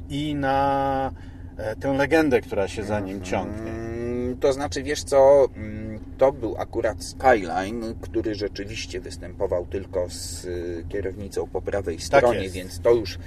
i 0.08 0.34
na 0.34 1.10
e, 1.56 1.76
tę 1.76 1.92
legendę, 1.92 2.40
która 2.40 2.68
się 2.68 2.84
za 2.84 3.00
nim 3.00 3.22
ciągnie. 3.22 3.99
Mm, 4.40 4.48
To 4.48 4.52
znaczy, 4.52 4.82
wiesz 4.82 5.02
co, 5.04 5.48
mm, 5.56 6.00
to 6.18 6.32
był 6.32 6.56
akurat 6.58 7.04
Skyline, 7.04 7.94
który 8.00 8.34
rzeczywiście 8.34 9.00
występował 9.00 9.66
tylko 9.66 10.08
z 10.08 10.44
y, 10.44 10.84
kierownicą 10.88 11.46
po 11.46 11.62
prawej 11.62 12.00
stronie, 12.00 12.42
jest. 12.42 12.54
więc 12.54 12.80
to 12.80 12.90
już 12.90 13.18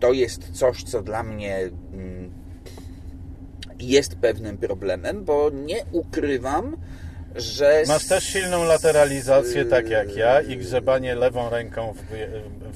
to 0.00 0.12
jest 0.12 0.50
coś, 0.52 0.82
co 0.82 1.02
dla 1.02 1.22
mnie 1.22 1.58
mm, 1.92 2.30
jest 3.80 4.16
pewnym 4.16 4.58
problemem, 4.58 5.24
bo 5.24 5.50
nie 5.50 5.84
ukrywam, 5.92 6.76
że... 7.34 7.82
Masz 7.88 8.06
też 8.06 8.24
silną 8.24 8.64
lateralizację, 8.64 9.64
tak 9.64 9.90
jak 9.90 10.16
ja, 10.16 10.40
i 10.40 10.56
grzebanie 10.56 11.14
lewą 11.14 11.50
ręką 11.50 11.92
w, 11.92 12.02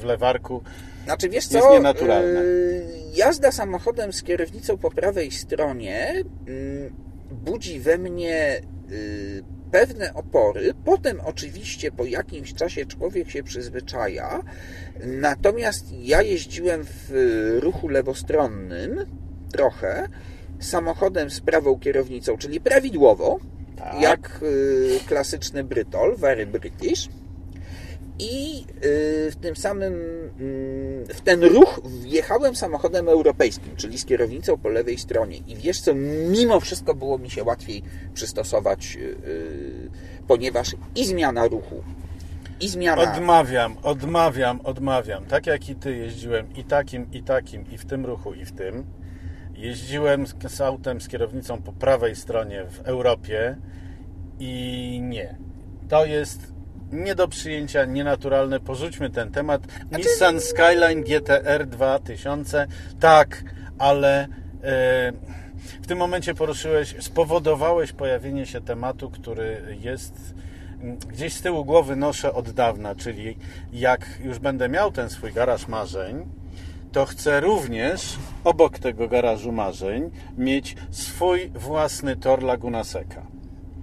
w 0.00 0.04
lewarku. 0.04 0.62
Znaczy, 1.04 1.28
wiesz 1.28 1.50
jest 1.50 1.66
co, 1.66 1.72
nienaturalne. 1.72 2.40
y, 2.40 2.84
jazda 3.14 3.52
samochodem 3.52 4.12
z 4.12 4.22
kierownicą 4.22 4.78
po 4.78 4.90
prawej 4.90 5.30
stronie 5.30 6.24
y, 6.48 6.90
budzi 7.44 7.80
we 7.80 7.98
mnie 7.98 8.60
y, 8.90 9.42
pewne 9.70 10.14
opory. 10.14 10.74
Potem 10.84 11.20
oczywiście 11.24 11.92
po 11.92 12.04
jakimś 12.04 12.54
czasie 12.54 12.86
człowiek 12.86 13.30
się 13.30 13.42
przyzwyczaja. 13.42 14.42
Natomiast 15.04 15.92
ja 15.92 16.22
jeździłem 16.22 16.84
w 16.84 17.10
ruchu 17.60 17.88
lewostronnym 17.88 19.04
trochę 19.52 20.08
samochodem 20.60 21.30
z 21.30 21.40
prawą 21.40 21.78
kierownicą, 21.78 22.38
czyli 22.38 22.60
prawidłowo, 22.60 23.38
Tak. 23.76 24.00
jak 24.00 24.40
y, 24.42 25.00
klasyczny 25.06 25.64
Brytol, 25.64 26.16
very 26.16 26.46
British. 26.46 27.08
I 28.18 28.64
y, 28.84 29.30
w 29.30 29.36
tym 29.40 29.56
samym, 29.56 29.94
mm, 29.94 31.06
w 31.06 31.20
ten 31.20 31.44
ruch 31.44 31.80
wjechałem 31.84 32.56
samochodem 32.56 33.08
europejskim, 33.08 33.76
czyli 33.76 33.98
z 33.98 34.04
kierownicą 34.04 34.58
po 34.58 34.68
lewej 34.68 34.98
stronie. 34.98 35.36
I 35.36 35.56
wiesz 35.56 35.80
co, 35.80 35.94
mimo 36.28 36.60
wszystko 36.60 36.94
było 36.94 37.18
mi 37.18 37.30
się 37.30 37.44
łatwiej 37.44 37.82
przystosować, 38.14 38.96
y, 38.96 39.00
y, 39.00 39.90
ponieważ 40.26 40.76
i 40.94 41.04
zmiana 41.04 41.48
ruchu, 41.48 41.82
i 42.60 42.68
zmiana... 42.68 43.02
Odmawiam, 43.02 43.76
odmawiam, 43.82 44.60
odmawiam. 44.64 45.24
Tak 45.24 45.46
jak 45.46 45.68
i 45.68 45.74
ty 45.74 45.96
jeździłem 45.96 46.54
i 46.54 46.64
takim, 46.64 47.12
i 47.12 47.22
takim, 47.22 47.70
i 47.70 47.78
w 47.78 47.84
tym 47.84 48.06
ruchu, 48.06 48.34
i 48.34 48.44
w 48.44 48.52
tym. 48.52 48.84
Jeździłem 49.54 50.26
z, 50.26 50.34
z 50.48 50.60
autem 50.60 51.00
z 51.00 51.08
kierownicą 51.08 51.62
po 51.62 51.72
prawej 51.72 52.16
stronie 52.16 52.64
w 52.70 52.80
Europie 52.80 53.56
i 54.38 55.00
nie. 55.02 55.36
To 55.88 56.06
jest 56.06 56.57
nie 56.92 57.14
do 57.14 57.28
przyjęcia, 57.28 57.84
nienaturalne. 57.84 58.60
Porzućmy 58.60 59.10
ten 59.10 59.30
temat. 59.30 59.62
Nissan 59.98 60.40
Skyline 60.40 61.02
GTR 61.02 61.66
2000, 61.66 62.66
tak, 63.00 63.44
ale 63.78 64.28
e, 64.62 65.12
w 65.82 65.86
tym 65.86 65.98
momencie 65.98 66.34
poruszyłeś, 66.34 66.94
spowodowałeś 67.00 67.92
pojawienie 67.92 68.46
się 68.46 68.60
tematu, 68.60 69.10
który 69.10 69.76
jest 69.80 70.34
gdzieś 71.08 71.32
z 71.32 71.42
tyłu 71.42 71.64
głowy 71.64 71.96
noszę 71.96 72.34
od 72.34 72.50
dawna, 72.50 72.94
czyli 72.94 73.38
jak 73.72 74.06
już 74.24 74.38
będę 74.38 74.68
miał 74.68 74.92
ten 74.92 75.10
swój 75.10 75.32
garaż 75.32 75.68
marzeń, 75.68 76.26
to 76.92 77.06
chcę 77.06 77.40
również 77.40 78.16
obok 78.44 78.78
tego 78.78 79.08
garażu 79.08 79.52
marzeń 79.52 80.10
mieć 80.38 80.76
swój 80.90 81.50
własny 81.54 82.16
tor 82.16 82.42
Laguna 82.42 82.84
Seca. 82.84 83.37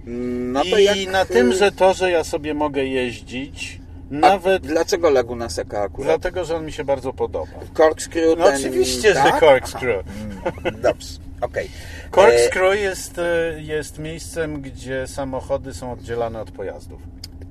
No 0.06 0.62
to 0.64 0.78
I 0.78 0.84
jak... 0.84 1.12
na 1.12 1.24
tymże 1.24 1.72
torze 1.72 2.10
ja 2.10 2.24
sobie 2.24 2.54
mogę 2.54 2.84
jeździć, 2.86 3.80
A 4.10 4.14
nawet 4.14 4.66
Dlaczego 4.66 5.10
Laguna 5.10 5.48
Seca 5.48 5.82
akurat? 5.82 6.06
dlatego, 6.08 6.44
że 6.44 6.56
on 6.56 6.66
mi 6.66 6.72
się 6.72 6.84
bardzo 6.84 7.12
podoba. 7.12 7.52
Corkscrew 7.76 8.38
No 8.38 8.44
ten... 8.44 8.56
oczywiście, 8.56 9.08
że 9.08 9.14
tak? 9.14 9.40
corkscrew. 9.40 10.06
Aha. 10.46 10.52
Mm, 10.64 10.80
Dobrze, 10.80 11.08
okej. 11.40 11.70
E, 12.06 12.10
Corkscrew 12.10 12.80
jest, 12.80 13.18
e, 13.18 13.54
jest 13.62 13.98
miejscem, 13.98 14.60
gdzie 14.62 15.06
samochody 15.06 15.74
są 15.74 15.92
oddzielane 15.92 16.40
od 16.40 16.50
pojazdów, 16.50 17.00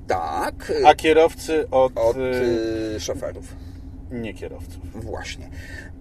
Tak, 0.06 0.72
a 0.86 0.94
kierowcy 0.94 1.70
od, 1.70 1.98
od 1.98 2.16
e, 2.16 2.20
y, 2.96 3.00
szoferów. 3.00 3.44
nie 4.10 4.34
kierowców. 4.34 5.04
Właśnie. 5.04 5.48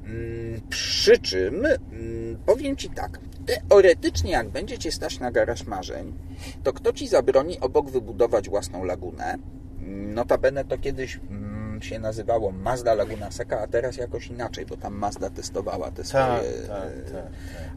Mm, 0.05 0.61
Przy 0.69 1.19
czym 1.19 1.65
mm, 1.65 2.37
powiem 2.45 2.75
Ci 2.75 2.89
tak. 2.89 3.19
Teoretycznie, 3.45 4.31
jak 4.31 4.49
będziecie 4.49 4.91
stać 4.91 5.19
na 5.19 5.31
garaż 5.31 5.65
marzeń, 5.65 6.13
to 6.63 6.73
kto 6.73 6.93
Ci 6.93 7.07
zabroni 7.07 7.59
obok 7.59 7.89
wybudować 7.89 8.49
własną 8.49 8.83
lagunę? 8.83 9.37
Notabene 9.87 10.65
to 10.65 10.77
kiedyś 10.77 11.19
mm, 11.29 11.81
się 11.81 11.99
nazywało 11.99 12.51
Mazda 12.51 12.93
Laguna 12.93 13.31
Seca, 13.31 13.61
a 13.61 13.67
teraz 13.67 13.97
jakoś 13.97 14.27
inaczej, 14.27 14.65
bo 14.65 14.77
tam 14.77 14.93
Mazda 14.93 15.29
testowała 15.29 15.91
te 15.91 16.03
swoje... 16.03 16.23
Tak, 16.23 16.43
e, 16.43 16.67
tak, 16.67 17.11
tak. 17.13 17.25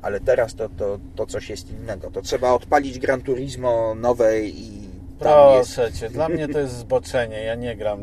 Ale 0.02 0.20
teraz 0.20 0.54
to, 0.54 0.68
to, 0.68 0.98
to 1.16 1.26
coś 1.26 1.50
jest 1.50 1.70
innego. 1.70 2.10
To 2.10 2.22
trzeba 2.22 2.52
odpalić 2.52 2.98
Gran 2.98 3.22
Turismo 3.22 3.94
nowe 3.94 4.40
i 4.40 4.88
tam 5.18 5.58
jest... 5.58 5.74
Proszę 5.74 5.92
Cię, 5.92 6.10
dla 6.10 6.28
mnie 6.28 6.48
to 6.48 6.58
jest 6.58 6.74
zboczenie. 6.74 7.42
Ja 7.42 7.54
nie 7.54 7.76
gram 7.76 8.00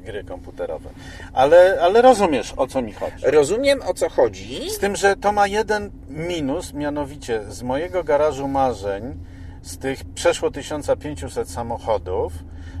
gry 0.00 0.24
komputerowe. 0.24 0.90
Ale, 1.32 1.78
ale 1.82 2.02
rozumiesz, 2.02 2.54
o 2.56 2.66
co 2.66 2.82
mi 2.82 2.92
chodzi. 2.92 3.16
Rozumiem 3.22 3.82
o 3.82 3.94
co 3.94 4.08
chodzi. 4.08 4.70
Z 4.70 4.78
tym, 4.78 4.96
że 4.96 5.16
to 5.16 5.32
ma 5.32 5.46
jeden 5.46 5.90
minus, 6.08 6.72
mianowicie 6.72 7.40
z 7.48 7.62
mojego 7.62 8.04
garażu 8.04 8.48
marzeń, 8.48 9.18
z 9.62 9.78
tych 9.78 10.04
przeszło 10.04 10.50
1500 10.50 11.50
samochodów, 11.50 12.32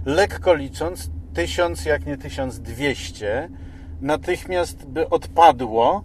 lekko 0.06 0.54
licząc, 0.54 1.10
1000 1.34 1.84
jak 1.84 2.06
nie 2.06 2.16
1200, 2.16 3.48
natychmiast 4.00 4.84
by 4.86 5.08
odpadło, 5.08 6.04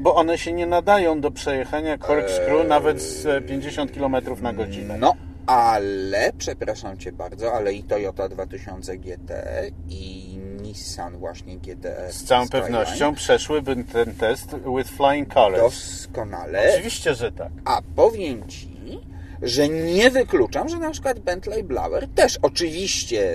bo 0.00 0.14
one 0.14 0.38
się 0.38 0.52
nie 0.52 0.66
nadają 0.66 1.20
do 1.20 1.30
przejechania 1.30 1.98
corkscrew 1.98 2.68
nawet 2.68 3.02
z 3.02 3.26
e, 3.26 3.40
50 3.40 3.92
km 3.92 4.16
na 4.42 4.52
godzinę. 4.52 4.96
No, 4.98 5.14
ale, 5.46 6.32
przepraszam 6.38 6.98
Cię 6.98 7.12
bardzo, 7.12 7.52
ale 7.52 7.72
i 7.72 7.82
Toyota 7.82 8.28
2000 8.28 8.98
GT 8.98 9.32
i 9.88 10.35
Nissan 10.76 11.16
właśnie 11.18 11.56
GT 11.56 11.86
Z 12.10 12.24
całą 12.24 12.48
pewnością 12.48 13.14
przeszłyby 13.14 13.84
ten 13.92 14.14
test 14.14 14.54
with 14.78 14.90
flying 14.90 15.34
colors. 15.34 15.62
Doskonale. 15.62 16.72
Oczywiście, 16.74 17.14
że 17.14 17.32
tak. 17.32 17.52
A 17.64 17.82
powiem 17.96 18.48
Ci, 18.48 19.00
że 19.42 19.68
nie 19.68 20.10
wykluczam, 20.10 20.68
że 20.68 20.78
na 20.78 20.90
przykład 20.90 21.18
Bentley 21.18 21.64
Blower 21.64 22.08
też 22.08 22.38
oczywiście 22.42 23.34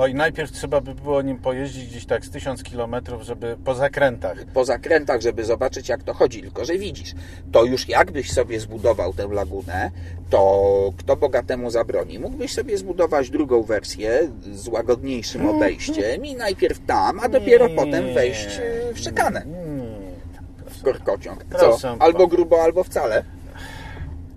Oj, 0.00 0.14
najpierw 0.14 0.52
trzeba 0.52 0.80
by 0.80 0.94
było 0.94 1.22
nim 1.22 1.38
pojeździć 1.38 1.86
gdzieś 1.86 2.06
tak 2.06 2.24
z 2.24 2.30
1000 2.30 2.62
km, 2.62 2.94
żeby 3.22 3.56
po 3.64 3.74
zakrętach. 3.74 4.44
po 4.54 4.64
zakrętach, 4.64 5.20
żeby 5.20 5.44
zobaczyć 5.44 5.88
jak 5.88 6.02
to 6.02 6.14
chodzi, 6.14 6.42
tylko 6.42 6.64
że 6.64 6.78
widzisz, 6.78 7.14
to 7.52 7.64
już 7.64 7.88
jakbyś 7.88 8.32
sobie 8.32 8.60
zbudował 8.60 9.12
tę 9.12 9.28
lagunę, 9.32 9.90
to 10.30 10.92
kto 10.98 11.16
bogatemu 11.16 11.70
zabroni? 11.70 12.18
Mógłbyś 12.18 12.52
sobie 12.52 12.78
zbudować 12.78 13.30
drugą 13.30 13.62
wersję 13.62 14.28
z 14.52 14.68
łagodniejszym 14.68 15.48
obejściem 15.48 16.24
i 16.24 16.34
najpierw 16.34 16.86
tam, 16.86 17.20
a 17.20 17.28
dopiero 17.28 17.68
Nie. 17.68 17.74
potem 17.74 18.14
wejść 18.14 18.58
e, 18.62 18.94
w 18.94 18.98
szykanę, 18.98 19.42
Nie. 19.46 20.70
w 20.70 20.82
korkociąg. 20.82 21.44
Co? 21.58 21.96
Albo 21.98 22.26
grubo, 22.26 22.62
albo 22.62 22.84
wcale. 22.84 23.24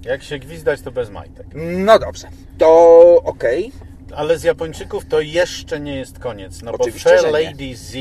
Jak 0.06 0.24
się 0.24 0.40
gwizdać, 0.40 0.82
to 0.82 0.92
bez 0.92 1.10
majtek. 1.10 1.46
No 1.86 2.00
dobrze, 2.00 2.28
to 2.58 3.22
okej. 3.24 3.72
Ale 4.16 4.40
z 4.40 4.44
Japończyków 4.44 5.06
to 5.06 5.22
jeszcze 5.22 5.80
nie 5.80 5.96
jest 5.96 6.20
koniec. 6.20 6.62
No 6.62 6.72
Oczywiście, 6.72 7.10
bo 7.10 7.22
Fair. 7.22 7.32
Lady 7.32 7.76
Z, 7.76 7.92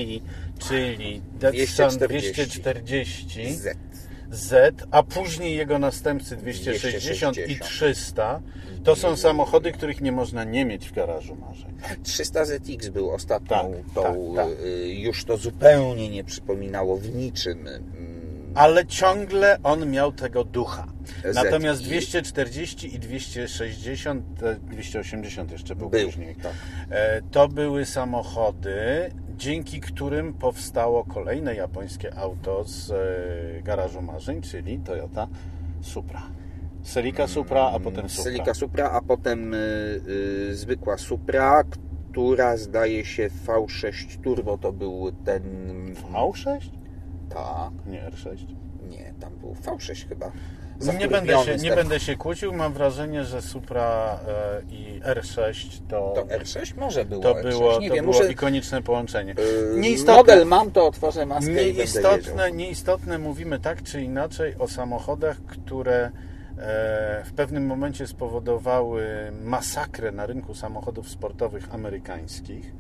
czyli 0.69 1.23
Datsun 1.41 1.99
240. 1.99 2.33
240 2.33 3.55
Z. 3.55 3.79
Z, 4.31 4.75
a 4.91 5.03
później 5.03 5.57
jego 5.57 5.79
następcy 5.79 6.37
260 6.37 7.39
i 7.49 7.59
300, 7.59 8.41
to 8.85 8.97
są 8.97 9.17
samochody, 9.17 9.73
których 9.73 10.01
nie 10.01 10.13
można 10.13 10.45
nie 10.45 10.65
mieć 10.65 10.89
w 10.89 10.93
garażu 10.93 11.35
marzeń. 11.37 11.75
300 12.03 12.45
ZX 12.45 12.89
był 12.89 13.11
ostatnią, 13.11 13.57
Tak, 13.57 13.95
tą, 13.95 14.03
tak, 14.03 14.47
tak. 14.47 14.61
y, 14.65 14.89
już 14.95 15.25
to 15.25 15.37
zupełnie 15.37 16.09
nie 16.09 16.25
przypominało 16.25 16.97
w 16.97 17.15
niczym. 17.15 17.69
Mm, 18.53 18.59
Ale 18.59 18.87
ciągle 18.87 19.59
on 19.63 19.91
miał 19.91 20.13
tego 20.13 20.45
ducha. 20.45 20.87
Natomiast 21.35 21.83
240 21.83 22.95
i 22.95 22.99
260, 22.99 24.43
e, 24.43 24.55
280 24.55 25.53
jeszcze 25.53 25.77
był, 25.77 25.91
Był, 25.91 26.07
później. 26.07 26.37
tak. 26.37 26.53
E, 26.91 27.23
To 27.23 27.49
były 27.49 27.87
samochody, 27.87 29.11
dzięki 29.37 29.81
którym 29.81 30.35
powstało 30.35 31.05
kolejne 31.05 31.55
japońskie 31.55 32.15
auto 32.19 32.65
z 32.65 32.91
e, 32.91 33.63
garażu 33.63 34.03
marzeń, 34.03 34.43
czyli 34.43 34.79
Toyota 34.79 35.29
Supra. 35.81 36.23
Celica 36.83 37.27
Supra, 37.29 37.71
a 37.75 37.81
potem 37.81 38.09
Supra. 38.09 38.25
Celica 38.25 38.55
Supra, 38.55 38.91
a 38.91 39.01
potem 39.01 39.55
y, 39.55 39.57
y, 40.49 40.55
zwykła 40.55 40.99
Supra, 40.99 41.65
która 42.11 42.57
zdaje 42.57 43.05
się 43.05 43.31
V6 43.47 44.21
Turbo 44.23 44.59
to 44.59 44.73
był 44.73 45.13
ten... 45.25 45.43
V6? 45.95 46.82
Tak, 47.35 47.87
Nie, 47.87 48.11
R6. 48.11 48.47
nie, 48.89 49.15
tam 49.21 49.33
był 49.37 49.53
V6 49.55 50.09
chyba. 50.09 50.31
Nie 50.99 51.09
będę, 51.09 51.45
się, 51.45 51.57
nie 51.57 51.75
będę 51.77 52.01
się 52.01 52.17
kłócił, 52.17 52.53
mam 52.53 52.73
wrażenie, 52.73 53.25
że 53.25 53.43
Supra 53.43 54.19
e, 54.29 54.63
i 54.71 55.01
R6 55.01 55.81
to, 55.89 56.13
To 56.17 56.23
R6 56.25 56.77
może 56.77 57.05
było 57.05 57.23
to 57.23 57.35
R6, 57.35 57.49
było, 57.49 57.81
nie 57.81 57.89
to 57.89 57.95
wiem, 57.95 58.05
było 58.05 58.19
muszę... 58.19 58.33
ikoniczne 58.33 58.83
połączenie. 58.83 59.35
y, 59.39 59.77
Nieistotne. 59.81 60.17
Model 60.17 60.47
mam, 60.47 60.71
to 60.71 60.87
otworzę 60.87 61.27
maskę. 61.27 61.53
Nieistotne, 61.53 62.53
nieistotne 62.53 63.19
mówimy 63.19 63.59
tak 63.61 63.83
czy 63.83 64.03
inaczej 64.03 64.55
o 64.59 64.69
samochodach, 64.69 65.37
które 65.47 66.05
e, 66.59 67.23
w 67.25 67.33
pewnym 67.37 67.67
momencie 67.67 68.07
spowodowały 68.07 69.33
masakrę 69.45 70.13
na 70.13 70.27
rynku 70.27 70.55
samochodów 70.55 71.09
sportowych 71.09 71.75
amerykańskich, 71.75 72.73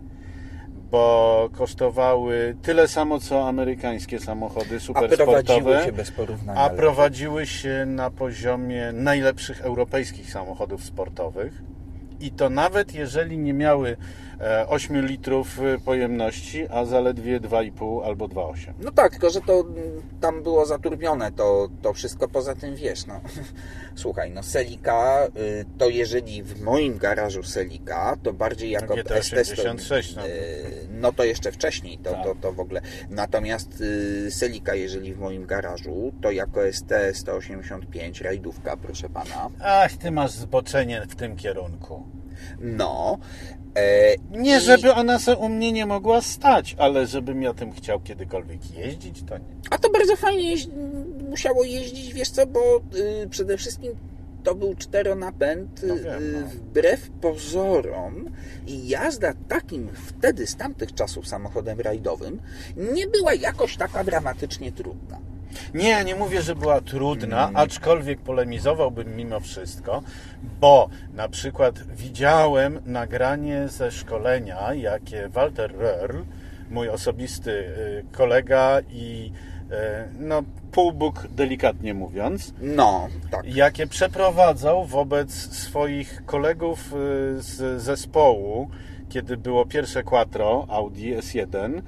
bo 0.93 1.49
kosztowały 1.53 2.57
tyle 2.63 2.89
samo 2.89 3.21
co 3.21 3.49
amerykańskie 3.49 4.19
samochody 4.21 4.65
A 4.65 4.67
prowadziły 4.67 4.81
supersportowe, 4.81 5.85
się 5.85 5.93
bez 5.93 6.11
porównania. 6.11 6.61
a 6.61 6.71
prowadziły 6.71 7.47
się 7.47 7.85
na 7.87 8.11
poziomie 8.11 8.93
najlepszych 8.93 9.61
europejskich 9.61 10.31
samochodów 10.31 10.85
sportowych. 10.85 11.53
I 12.21 12.31
to 12.31 12.51
nawet 12.51 12.95
jeżeli 12.95 13.39
nie 13.39 13.55
miały 13.55 13.97
8 14.69 15.07
litrów 15.07 15.61
e, 15.61 15.79
pojemności, 15.79 16.69
a 16.71 16.85
zaledwie 16.85 17.41
2,5 17.41 18.05
albo 18.05 18.29
2,8. 18.29 18.73
No 18.81 18.93
tak, 18.93 19.11
tylko 19.13 19.31
że 19.31 19.41
to 19.41 19.61
mm, 19.61 20.03
tam 20.21 20.43
było 20.43 20.67
zaturbione, 20.67 21.33
to, 21.33 21.69
to 21.83 21.93
wszystko 21.93 22.29
poza 22.29 22.55
tym 22.55 22.77
wiesz, 22.77 23.07
no. 23.07 23.21
Słuchaj, 23.95 24.31
no 24.31 24.43
Selika, 24.43 25.27
y, 25.37 25.65
to 25.79 25.89
jeżeli 25.89 26.43
w 26.43 26.63
moim 26.63 26.99
garażu 26.99 27.43
Selika, 27.43 28.17
to 28.23 28.33
bardziej 28.33 28.71
jako 28.71 28.95
GT 28.95 29.23
ST 29.23 29.33
86, 29.33 30.17
no. 30.17 30.27
y, 30.27 30.31
no 30.91 31.13
to 31.13 31.25
jeszcze 31.25 31.53
wcześniej, 31.53 31.99
to, 31.99 32.11
Tak. 32.13 32.25
to, 32.25 32.35
to 32.35 32.53
w 32.53 32.61
ogóle. 32.61 32.81
Natomiast 33.11 33.81
y, 33.81 34.31
Selika, 34.31 34.75
jeżeli 34.75 35.15
w 35.15 35.19
moim 35.19 35.47
garażu, 35.47 36.13
to 36.23 36.31
jako 36.31 36.73
ST 36.73 36.93
185, 37.13 38.21
rajdówka, 38.21 38.77
proszę 38.77 39.09
pana. 39.09 39.51
Ach, 39.61 39.97
ty 39.97 40.11
masz 40.11 40.31
zboczenie 40.31 41.03
w 41.09 41.17
tym 41.17 41.37
kierunku. 41.37 42.22
No. 42.61 43.19
E, 43.77 44.15
Nie, 44.31 44.61
żeby 44.61 44.95
ona 44.95 45.19
se 45.19 45.37
u 45.37 45.49
mnie 45.49 45.73
nie 45.73 45.87
mogła 45.87 46.21
stać, 46.21 46.77
ale 46.79 47.07
żebym 47.07 47.43
ja 47.43 47.55
tym 47.55 47.73
chciał 47.73 48.01
kiedykolwiek 48.01 48.71
jeździć, 48.79 49.23
to 49.23 49.39
nie. 49.39 49.45
A 49.71 49.79
to 49.79 49.91
bardzo 49.91 50.17
fajnie 50.17 50.51
jeździ, 50.51 50.71
musiało 51.31 51.65
jeździć, 51.65 52.13
wiesz 52.15 52.31
co, 52.31 52.47
bo 52.47 52.61
y, 53.25 53.29
przede 53.31 53.57
wszystkim 53.57 53.93
to 54.45 54.55
był 54.55 54.75
czteronapęd, 54.75 55.83
No 55.89 55.95
y, 55.95 56.01
wiem, 56.03 56.33
no. 56.33 56.47
wbrew 56.47 57.11
pozorom 57.11 58.31
i 58.67 58.89
jazda 58.89 59.33
takim 59.49 59.89
wtedy 60.07 60.47
z 60.47 60.57
tamtych 60.57 60.95
czasów 60.95 61.29
samochodem 61.29 61.81
rajdowym 61.81 62.41
nie 62.77 63.07
była 63.07 63.35
jakoś 63.35 63.77
taka 63.77 64.05
dramatycznie 64.05 64.73
trudna. 64.73 65.19
Nie, 65.75 66.05
nie 66.05 66.15
mówię, 66.15 66.43
że 66.43 66.55
była 66.57 66.81
trudna, 66.81 67.43
Mm. 67.45 67.57
aczkolwiek 67.57 68.21
polemizowałbym 68.21 69.17
mimo 69.17 69.41
wszystko, 69.41 70.03
bo 70.61 70.89
na 71.15 71.29
przykład 71.29 71.79
widziałem 71.97 72.81
nagranie 72.87 73.69
ze 73.69 73.91
szkolenia, 73.91 74.75
jakie 74.75 75.29
Walter 75.29 75.73
Röhrl, 75.73 76.23
mój 76.71 76.89
osobisty 76.89 77.51
y, 77.51 78.05
kolega 78.13 78.81
i 78.91 79.33
y, 79.71 79.75
no, 80.21 80.43
półbóg 80.73 81.27
delikatnie 81.31 81.95
mówiąc, 81.95 82.55
No, 82.61 83.09
tak. 83.31 83.55
jakie 83.55 83.87
przeprowadzał 83.87 84.85
wobec 84.87 85.33
swoich 85.57 86.23
kolegów 86.27 86.93
y, 86.93 87.43
z 87.43 87.83
zespołu, 87.83 88.69
kiedy 89.09 89.37
było 89.37 89.67
pierwsze 89.67 90.03
quattro 90.03 90.67
Audi 90.69 91.15
S1 91.17 91.83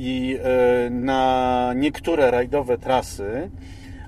i 0.00 0.38
y, 0.86 0.90
na 0.90 1.72
niektóre 1.76 2.30
rajdowe 2.30 2.78
trasy 2.78 3.50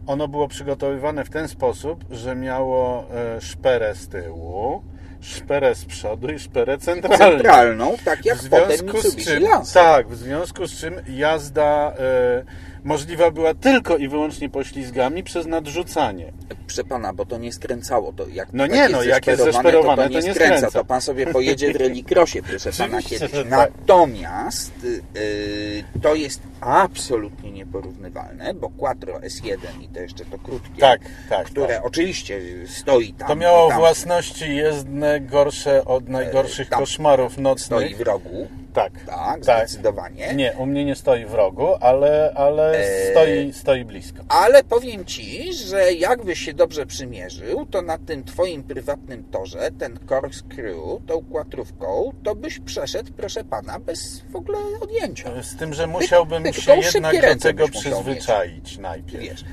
ono 0.07 0.28
było 0.28 0.49
przygotowywane 0.49 1.24
w 1.24 1.30
ten 1.30 1.49
sposób, 1.49 2.05
że 2.11 2.36
miało 2.36 3.07
y, 3.36 3.40
szperę 3.40 3.95
z 3.95 4.09
tyłu, 4.09 4.82
szperę 5.20 5.74
z 5.74 5.84
przodu 5.84 6.32
i 6.32 6.38
szperę 6.38 6.78
centralną. 6.78 7.26
Centralną, 7.26 7.95
tak 8.05 8.24
jak 8.24 8.38
W 8.38 8.49
potem 8.49 8.76
związku 8.78 9.01
z 9.01 9.05
Mitsubishi 9.05 9.30
czym, 9.30 9.49
tak, 9.74 10.09
w 10.09 10.16
związku 10.16 10.66
z 10.66 10.80
czym 10.80 10.95
jazda 11.09 11.93
e, 11.99 12.45
możliwa 12.85 13.30
była 13.30 13.55
tylko 13.55 13.97
i 13.97 14.09
wyłącznie 14.09 14.49
poślizgami 14.49 15.22
przez 15.22 15.47
nadrzucanie. 15.47 16.33
Proszę 16.66 16.85
pana, 16.85 17.12
bo 17.12 17.26
to 17.26 17.39
nie 17.39 17.53
skręcało. 17.53 18.12
To 18.12 18.28
jak, 18.28 18.49
No 18.53 18.62
jak 18.64 18.72
nie, 18.72 18.78
jest 18.78 18.93
no, 18.93 19.03
jak 19.03 19.26
jest 19.26 19.45
to, 19.45 19.53
to 19.53 19.68
nie 19.70 19.97
to 19.97 20.09
nie 20.09 20.20
skręca. 20.22 20.35
skręca. 20.35 20.70
To 20.70 20.85
pan 20.85 21.01
sobie 21.01 21.26
pojedzie 21.26 21.72
w 21.72 21.76
relikrosie, 21.76 22.43
proszę 22.43 22.70
pana, 22.78 23.03
kiedyś. 23.03 23.30
tak. 23.30 23.47
Natomiast 23.49 24.72
yy, 24.85 26.01
to 26.03 26.14
jest 26.14 26.41
absolutnie 26.61 27.51
nieporównywalne, 27.53 28.55
bo 28.55 28.70
Quattro 28.70 29.14
S1 29.18 29.83
i 29.83 29.89
to 29.89 30.01
jeszcze 30.01 30.24
to 30.24 30.39
krótkie, 30.39 30.80
Tak, 30.80 31.01
tak, 31.28 31.47
które 31.47 31.74
tak. 31.74 31.87
oczywiście 31.87 32.41
stoi 32.66 33.12
tam. 33.12 33.28
To 33.28 33.37
miało 33.37 33.68
tam 33.68 33.78
własności 33.78 34.57
jezdne 34.57 35.20
gorsze 35.20 35.85
od 35.85 36.09
najgorszych 36.09 36.68
koszmarów 36.68 37.33
Stoi 37.33 37.43
nocnych. 37.43 37.97
w 37.97 38.01
rogu, 38.01 38.49
Tak, 38.73 38.93
tak, 39.07 39.45
tak. 39.45 39.68
zdecydowanie. 39.68 40.35
Nie, 40.35 40.53
u 40.59 40.66
mnie 40.66 40.85
nie 40.85 40.95
stoi 40.97 41.27
w 41.27 41.35
rogu, 41.35 41.68
ale, 41.81 42.33
ale 42.35 42.79
Eee. 42.79 43.11
stoi, 43.11 43.53
stoi 43.53 43.85
blisko. 43.85 44.18
Ale 44.29 44.64
powiem 44.64 45.05
Ci, 45.05 45.53
że 45.53 45.93
jakbyś 45.93 46.39
się 46.39 46.53
dobrze 46.55 46.87
przymierzył, 46.87 47.66
to 47.66 47.83
na 47.83 47.99
tym 47.99 48.25
Twoim 48.25 48.62
prywatnym 48.62 49.25
torze, 49.25 49.70
ten 49.79 49.99
corkscrew, 50.09 50.77
tą 51.07 51.25
kłatrówką, 51.25 52.12
to 52.25 52.35
byś 52.35 52.59
przeszedł, 52.59 53.12
proszę 53.16 53.45
Pana, 53.45 53.79
bez 53.79 54.20
w 54.31 54.37
ogóle 54.37 54.59
odjęcia. 54.81 55.43
Z 55.43 55.57
tym, 55.57 55.75
że 55.75 55.87
musiałbym 55.87 56.43
ty- 56.43 56.53
się 56.53 56.62
tylko 56.62 56.83
jednak 56.83 57.20
do 57.35 57.41
tego 57.43 57.68
przyzwyczaić 57.68 58.79
najpierw. 58.79 59.23
Wiesz. 59.25 59.45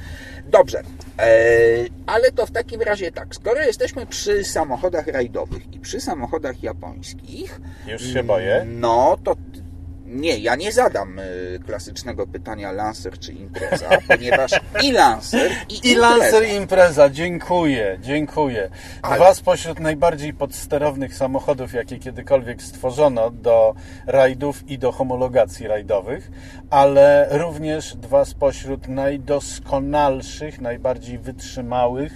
Dobrze, 0.52 0.84
e, 1.20 1.28
ale 2.06 2.32
to 2.32 2.46
w 2.46 2.52
takim 2.52 2.82
razie 2.82 3.12
tak, 3.12 3.36
skoro 3.36 3.62
jesteśmy 3.62 4.06
przy 4.06 4.44
samochodach 4.44 5.08
rajdowych 5.08 5.74
i 5.74 5.80
przy 5.80 6.02
samochodach 6.02 6.64
japońskich, 6.64 7.62
Już 7.88 8.14
się 8.14 8.24
boję. 8.24 8.66
no 8.68 9.18
to 9.24 9.36
nie, 10.10 10.38
ja 10.38 10.56
nie 10.56 10.72
zadam 10.72 11.20
y, 11.20 11.60
klasycznego 11.66 12.28
pytania 12.28 12.72
Lancer 12.72 13.20
czy 13.20 13.34
impreza, 13.34 13.90
ponieważ 14.08 14.52
i 14.84 14.92
Lancer 14.92 15.52
i, 15.70 15.74
I 15.74 15.76
impreza. 15.92 16.00
Lancer 16.18 16.48
i 16.50 16.54
impreza, 16.54 17.10
dziękuję, 17.10 17.98
dziękuję. 18.02 18.70
Ale- 19.02 19.16
Dwa 19.16 19.34
spośród 19.34 19.80
najbardziej 19.80 20.34
podsterownych 20.34 21.16
samochodów, 21.16 21.74
jakie 21.74 22.00
kiedykolwiek 22.00 22.62
stworzono 22.62 23.32
do 23.32 23.76
rajdów 24.08 24.70
i 24.70 24.78
do 24.78 24.92
homologacji 24.92 25.68
rajdowych, 25.68 26.32
ale 26.70 27.28
również 27.32 27.96
dwa 27.96 28.26
spośród 28.26 28.88
najdoskonalszych, 28.88 30.62
najbardziej 30.62 31.18
wytrzymałych, 31.18 32.14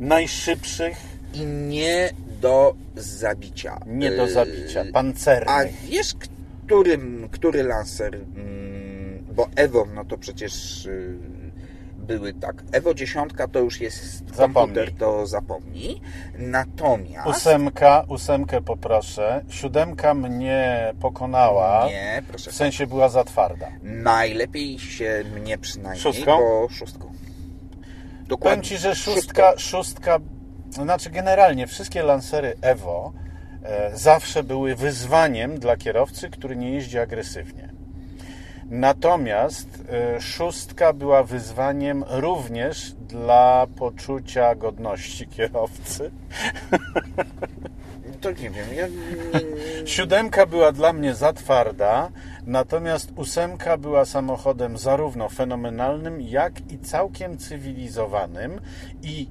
najszybszych, 0.00 0.96
i 1.34 1.40
nie 1.46 2.10
do 2.40 2.74
zabicia. 2.96 3.78
nie 3.86 4.10
do 4.10 4.24
Y, 4.24 4.30
zabicia, 4.32 4.80
A 4.88 4.92
pancernych. 4.92 5.74
wiesz, 5.88 6.12
którym, 6.70 7.28
który 7.32 7.62
Lancer, 7.62 8.14
mm, 8.14 9.24
bo 9.34 9.48
Evo, 9.56 9.86
no 9.94 10.04
to 10.04 10.18
przecież 10.18 10.86
y, 10.86 11.18
były 11.98 12.34
tak. 12.34 12.62
Evo 12.72 12.94
10 12.94 13.32
to 13.52 13.58
już 13.58 13.80
jest 13.80 14.34
Zapomnij. 14.34 14.54
komputer, 14.54 14.92
to 14.98 15.26
zapomnij. 15.26 16.00
Natomiast... 16.38 17.28
Ósemka, 17.28 18.04
ósemkę 18.08 18.60
poproszę. 18.60 19.44
Siódemka 19.48 20.14
mnie 20.14 20.92
pokonała. 21.00 21.86
Nie, 21.86 22.22
proszę 22.28 22.50
W 22.50 22.54
sensie 22.54 22.86
była 22.86 23.08
za 23.08 23.24
twarda. 23.24 23.68
Najlepiej 23.82 24.78
się 24.78 25.24
mnie 25.40 25.58
przynajmniej, 25.58 26.02
Szóstką? 26.02 26.38
bo 26.38 26.68
szóstką. 26.70 27.12
Powiem 28.40 28.62
Ci, 28.62 28.78
że 28.78 28.94
szóstka, 28.94 29.52
szóstka, 29.56 30.18
znaczy 30.70 31.10
generalnie 31.10 31.66
wszystkie 31.66 32.02
lancery 32.02 32.56
Evo 32.62 33.12
zawsze 33.92 34.42
były 34.42 34.74
wyzwaniem 34.74 35.58
dla 35.58 35.76
kierowcy, 35.76 36.30
który 36.30 36.56
nie 36.56 36.70
jeździ 36.70 36.98
agresywnie. 36.98 37.68
Natomiast 38.70 39.68
e, 39.88 40.20
szóstka 40.20 40.92
była 40.92 41.22
wyzwaniem 41.22 42.04
również 42.08 42.92
dla 42.92 43.66
poczucia 43.76 44.54
godności 44.54 45.26
kierowcy. 45.26 46.10
To 48.20 48.30
nie 48.30 48.50
wiem, 48.50 48.66
ja... 48.74 48.86
Siódemka 49.84 50.46
była 50.46 50.72
dla 50.72 50.92
mnie 50.92 51.14
za 51.14 51.32
twarda, 51.32 52.10
natomiast 52.46 53.12
ósemka 53.16 53.76
była 53.76 54.04
samochodem 54.04 54.78
zarówno 54.78 55.28
fenomenalnym, 55.28 56.20
jak 56.20 56.72
i 56.72 56.78
całkiem 56.78 57.38
cywilizowanym 57.38 58.60
i 59.02 59.28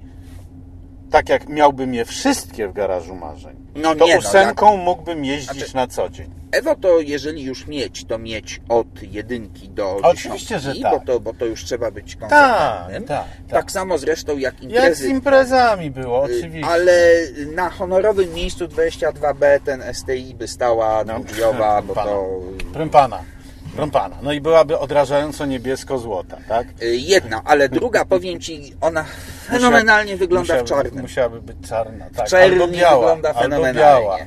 tak 1.12 1.30
jak 1.30 1.50
miałbym 1.50 1.94
je 1.94 2.06
wszystkie 2.06 2.68
w 2.68 2.74
garażu 2.74 3.16
marzeń, 3.16 3.56
No 3.76 3.96
to 3.96 4.06
nie, 4.06 4.14
no, 4.14 4.20
ósemką 4.20 4.78
mógłbym 4.78 5.26
jeździć 5.26 5.58
Znaczy- 5.58 5.76
na 5.76 5.88
co 5.88 6.10
dzień. 6.10 6.30
Ewo 6.52 6.76
to 6.76 7.00
jeżeli 7.00 7.44
już 7.44 7.68
mieć, 7.68 8.06
to 8.06 8.18
mieć 8.18 8.62
od 8.70 8.88
jedynki 9.04 9.70
do 9.70 9.96
Oczywiście, 10.04 10.60
że 10.60 10.76
tak. 10.76 10.92
bo 10.92 11.00
to, 11.14 11.20
bo 11.20 11.34
to 11.34 11.46
już 11.46 11.64
trzeba 11.66 11.92
być 11.92 12.16
konsekwentnym. 12.16 13.04
tak, 13.04 13.26
Tak, 13.28 13.50
tak. 13.50 13.72
samo 13.72 13.98
zresztą 13.98 14.38
jak 14.38 14.54
Jak 14.54 14.62
z 14.62 14.64
imprezy. 14.74 15.08
imprezami 15.10 15.92
było, 15.92 16.30
y, 16.30 16.38
oczywiście. 16.38 16.70
Ale 16.72 16.94
na 17.56 17.70
honorowym 17.70 18.34
miejscu 18.34 18.68
22B 18.68 19.60
ten 19.66 19.84
STI 19.94 20.36
by 20.36 20.48
stała 20.48 21.04
No, 21.04 21.14
dwudrzwiowa, 21.20 21.82
bo 21.82 21.94
pana. 21.94 22.10
to 22.12 22.40
Proszę 22.74 22.90
pana, 22.90 23.20
pana. 23.88 24.18
No 24.22 24.32
i 24.34 24.42
byłaby 24.42 24.80
odrażająco 24.80 25.46
niebiesko-złota, 25.46 26.38
tak? 26.48 26.68
y, 26.82 26.96
jedna, 26.98 27.42
ale 27.46 27.70
druga, 27.70 28.06
powiem 28.16 28.40
Ci, 28.40 28.74
ona 28.82 29.06
fenomenalnie 29.48 30.18
wygląda 30.18 30.58
w 30.58 30.62
musiałaby, 30.62 30.84
czarnym. 30.90 31.02
Musiałaby 31.02 31.42
być 31.42 31.58
czarna, 31.70 32.06
tak. 32.16 32.28
czerni 32.28 32.62
albo 32.62 32.68
biała, 32.78 33.00
wygląda 33.00 33.30
albo 33.30 33.42
fenomenalnie. 33.42 33.80
biała, 33.80 34.18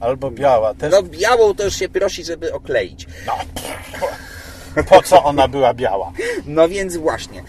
albo 0.00 0.30
biała. 0.30 0.74
Też, 0.74 0.92
No 0.92 1.02
białą 1.02 1.54
to 1.54 1.64
już 1.64 1.76
się 1.76 1.88
prosi, 1.88 2.24
żeby 2.24 2.52
okleić. 2.54 3.06
no, 3.26 4.84
po 4.88 5.02
co 5.02 5.24
ona 5.24 5.48
była 5.48 5.74
biała? 5.74 6.12
No 6.46 6.68
więc 6.68 6.96
właśnie. 6.96 7.42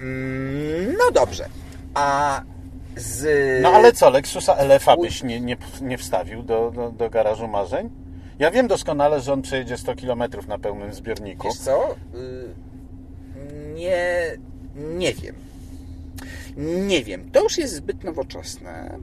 Mm, 0.00 0.92
No 0.98 1.10
dobrze. 1.12 1.48
A 1.94 2.40
z... 2.96 3.26
No 3.62 3.68
ale 3.72 3.92
co, 3.92 4.10
Lexusa 4.10 4.54
LF-a 4.54 4.96
byś 4.96 5.22
nie, 5.22 5.40
nie, 5.40 5.56
nie 5.80 5.98
wstawił 5.98 6.42
do, 6.42 6.70
do, 6.70 6.90
do 6.90 7.10
garażu 7.10 7.48
marzeń? 7.48 7.90
Ja 8.38 8.50
wiem 8.50 8.68
doskonale, 8.68 9.20
że 9.20 9.32
on 9.32 9.42
przejedzie 9.42 9.76
100 9.76 9.94
km 9.94 10.22
na 10.48 10.58
pełnym 10.58 10.92
zbiorniku. 10.94 11.48
Wiesz 11.48 11.58
co? 11.58 11.94
Y, 12.14 12.54
Nie, 13.74 14.22
nie 14.76 15.14
wiem. 15.14 15.34
Nie 16.86 17.04
wiem. 17.04 17.30
To 17.30 17.42
już 17.42 17.58
jest 17.58 17.74
zbyt 17.74 18.04
nowoczesne. 18.04 18.98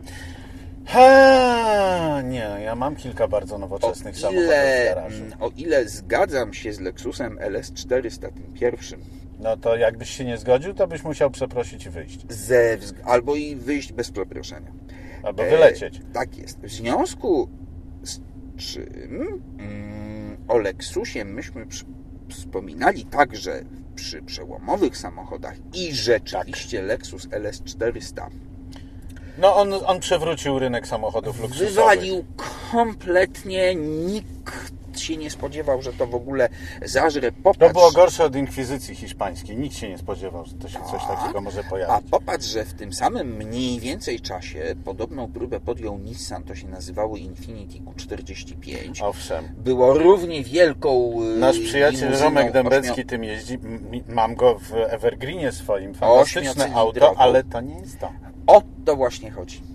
Ha, 0.86 2.22
nie, 2.24 2.50
ja 2.64 2.76
mam 2.76 2.96
kilka 2.96 3.28
bardzo 3.28 3.56
O 3.56 3.58
nowoczesnych 3.58 4.18
samochodów 4.18 4.44
w 4.44 4.48
ile, 4.48 4.86
garażu. 4.96 5.24
o 5.40 5.50
ile 5.58 5.90
zgadzam 5.90 6.54
się 6.54 6.74
z 6.74 6.80
Lexusem 6.80 7.38
LS400 7.38 8.20
tym 8.20 8.54
pierwszym, 8.54 9.02
No 9.40 9.58
to 9.58 9.76
jakbyś 9.76 10.10
się 10.10 10.26
nie 10.26 10.38
zgodził, 10.38 10.74
to 10.74 10.88
byś 10.88 11.04
musiał 11.04 11.32
przeprosić 11.32 11.86
i 11.86 11.90
wyjść. 11.90 12.20
ze, 12.30 12.78
albo 13.06 13.36
i 13.36 13.56
wyjść 13.56 13.94
bez 13.94 14.12
przeproszenia. 14.12 14.72
Albo 15.24 15.44
E, 15.46 15.50
wylecieć. 15.50 16.02
tak 16.14 16.38
jest. 16.38 16.60
W 16.60 16.70
związku 16.72 17.50
czym 18.58 19.42
mm, 19.60 20.38
o 20.48 20.58
Lexusie 20.58 21.26
myśmy 21.26 21.66
wspominali 22.30 23.06
także 23.06 23.62
przy 23.96 24.22
przełomowych 24.22 24.98
samochodach 24.98 25.56
i 25.74 25.94
rzeczywiście 25.94 26.78
Tak. 26.78 26.88
Lexus 26.88 27.28
LS400 27.28 28.28
No 29.38 29.56
on, 29.56 29.74
on 29.86 30.00
przewrócił 30.00 30.60
rynek 30.60 30.88
samochodów 30.88 31.40
luksusowych. 31.42 31.74
wywalił 31.76 32.26
kompletnie 32.72 33.76
nikt 33.76 34.74
nikt 34.94 35.06
się 35.06 35.18
nie 35.18 35.30
spodziewał, 35.30 35.82
że 35.82 35.94
to 35.94 36.08
w 36.08 36.16
ogóle 36.16 36.50
zażre. 36.86 37.32
Popatrz, 37.32 37.60
To 37.60 37.70
było 37.74 37.92
gorsze 37.92 38.24
od 38.24 38.36
inkwizycji 38.36 38.96
hiszpańskiej. 38.96 39.58
Nikt 39.58 39.76
się 39.76 39.90
nie 39.90 39.98
spodziewał, 39.98 40.46
że 40.46 40.54
to 40.54 40.70
się 40.70 40.80
coś 40.92 41.02
Tak. 41.08 41.20
takiego 41.20 41.42
może 41.42 41.60
A 41.60 41.70
pojawić. 41.70 42.10
popatrz, 42.12 42.46
że 42.46 42.66
w 42.66 42.74
tym 42.74 42.94
samym 42.94 43.28
mniej 43.38 43.80
więcej 43.80 44.20
czasie 44.20 44.76
podobną 44.86 45.32
próbę 45.32 45.60
podjął 45.60 45.98
Nissan, 45.98 46.44
to 46.44 46.56
się 46.56 46.68
nazywało 46.68 47.18
Infiniti 47.18 47.82
Q45. 47.82 49.04
Owszem. 49.04 49.46
Było 49.58 49.94
równie 49.94 50.44
wielką 50.44 51.14
y, 51.24 51.38
Nasz 51.38 51.60
przyjaciel 51.60 52.14
Romek 52.20 52.52
Dębecki 52.52 53.06
tym 53.06 53.24
jeździ. 53.24 53.60
Mam 54.08 54.36
go 54.36 54.60
w 54.60 54.74
Evergreenie 54.74 55.52
swoim. 55.52 55.94
Fantastyczne 55.94 56.74
auto, 56.76 57.14
ale 57.18 57.44
to 57.44 57.62
nie 57.62 57.80
jest 57.80 58.00
to. 58.00 58.12
O 58.48 58.62
to 58.86 58.96
właśnie 58.96 59.32
chodzi. 59.32 59.73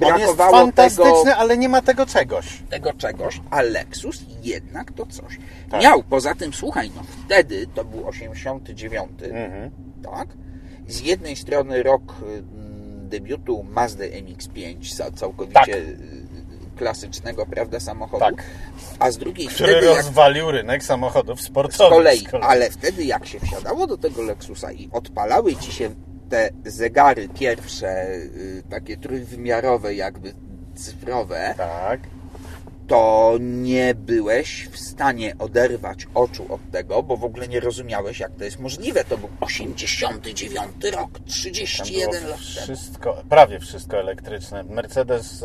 On 0.00 0.18
jest 0.20 0.36
fantastyczny, 0.36 1.12
tego, 1.24 1.36
ale 1.36 1.58
nie 1.58 1.68
ma 1.68 1.82
tego 1.82 2.06
czegoś. 2.06 2.58
tego 2.70 2.92
czegoś, 2.92 3.40
a 3.50 3.62
Lexus 3.62 4.24
jednak 4.42 4.92
to 4.92 5.06
coś. 5.06 5.38
Tak. 5.70 5.82
Miał, 5.82 6.02
poza 6.02 6.34
tym, 6.34 6.52
słuchaj, 6.52 6.90
no 6.96 7.02
wtedy 7.24 7.66
to 7.74 7.84
był 7.84 8.08
89, 8.08 9.10
Mhm. 9.22 9.70
tak? 10.02 10.28
Z 10.88 11.00
jednej 11.00 11.36
strony 11.36 11.82
rok 11.82 12.02
mm, 12.22 13.08
debiutu 13.08 13.62
Mazda 13.70 14.04
MX-5, 14.04 14.96
ca- 14.96 15.10
całkowicie 15.10 15.60
Tak. 15.60 15.68
y, 15.68 15.96
klasycznego, 16.76 17.46
prawda, 17.46 17.80
samochodu, 17.80 18.24
Tak. 18.24 18.44
a 18.98 19.10
z 19.10 19.18
drugiej 19.18 19.46
Który 19.48 19.72
wtedy 19.72 19.86
jak 19.86 19.96
rozwalił 19.96 20.50
rynek 20.50 20.84
samochodów 20.84 21.40
z 21.40 21.44
sportowych. 21.44 21.92
kolei, 21.92 22.26
ale 22.42 22.70
wtedy 22.70 23.04
jak 23.04 23.26
się 23.26 23.40
wsiadało 23.40 23.86
do 23.86 23.98
tego 23.98 24.22
Lexusa 24.22 24.72
i 24.72 24.88
odpalały 24.92 25.56
ci 25.56 25.72
się 25.72 25.90
te 26.32 26.50
zegary 26.64 27.28
pierwsze, 27.28 28.06
y, 28.14 28.62
takie 28.70 28.96
trójwymiarowe, 28.96 29.94
jakby 29.94 30.32
cyfrowe, 30.74 31.54
Tak. 31.56 32.00
To 32.92 33.36
nie 33.40 33.94
byłeś 33.94 34.68
w 34.72 34.78
stanie 34.80 35.34
oderwać 35.38 36.06
oczu 36.14 36.46
od 36.54 36.70
tego, 36.70 37.02
bo 37.02 37.16
w 37.16 37.24
ogóle 37.24 37.48
nie 37.48 37.60
rozumiałeś, 37.60 38.20
jak 38.20 38.32
to 38.38 38.44
jest 38.44 38.58
możliwe. 38.58 39.04
To 39.04 39.18
był 39.18 39.28
89 39.40 40.84
rok, 40.84 41.12
Tam 41.12 41.24
31 41.26 42.10
było 42.10 42.28
lat 42.30 42.38
temu. 42.54 42.62
wszystko, 42.64 43.22
prawie 43.28 43.60
wszystko 43.60 44.00
elektryczne. 44.00 44.62
Mercedes 44.64 45.44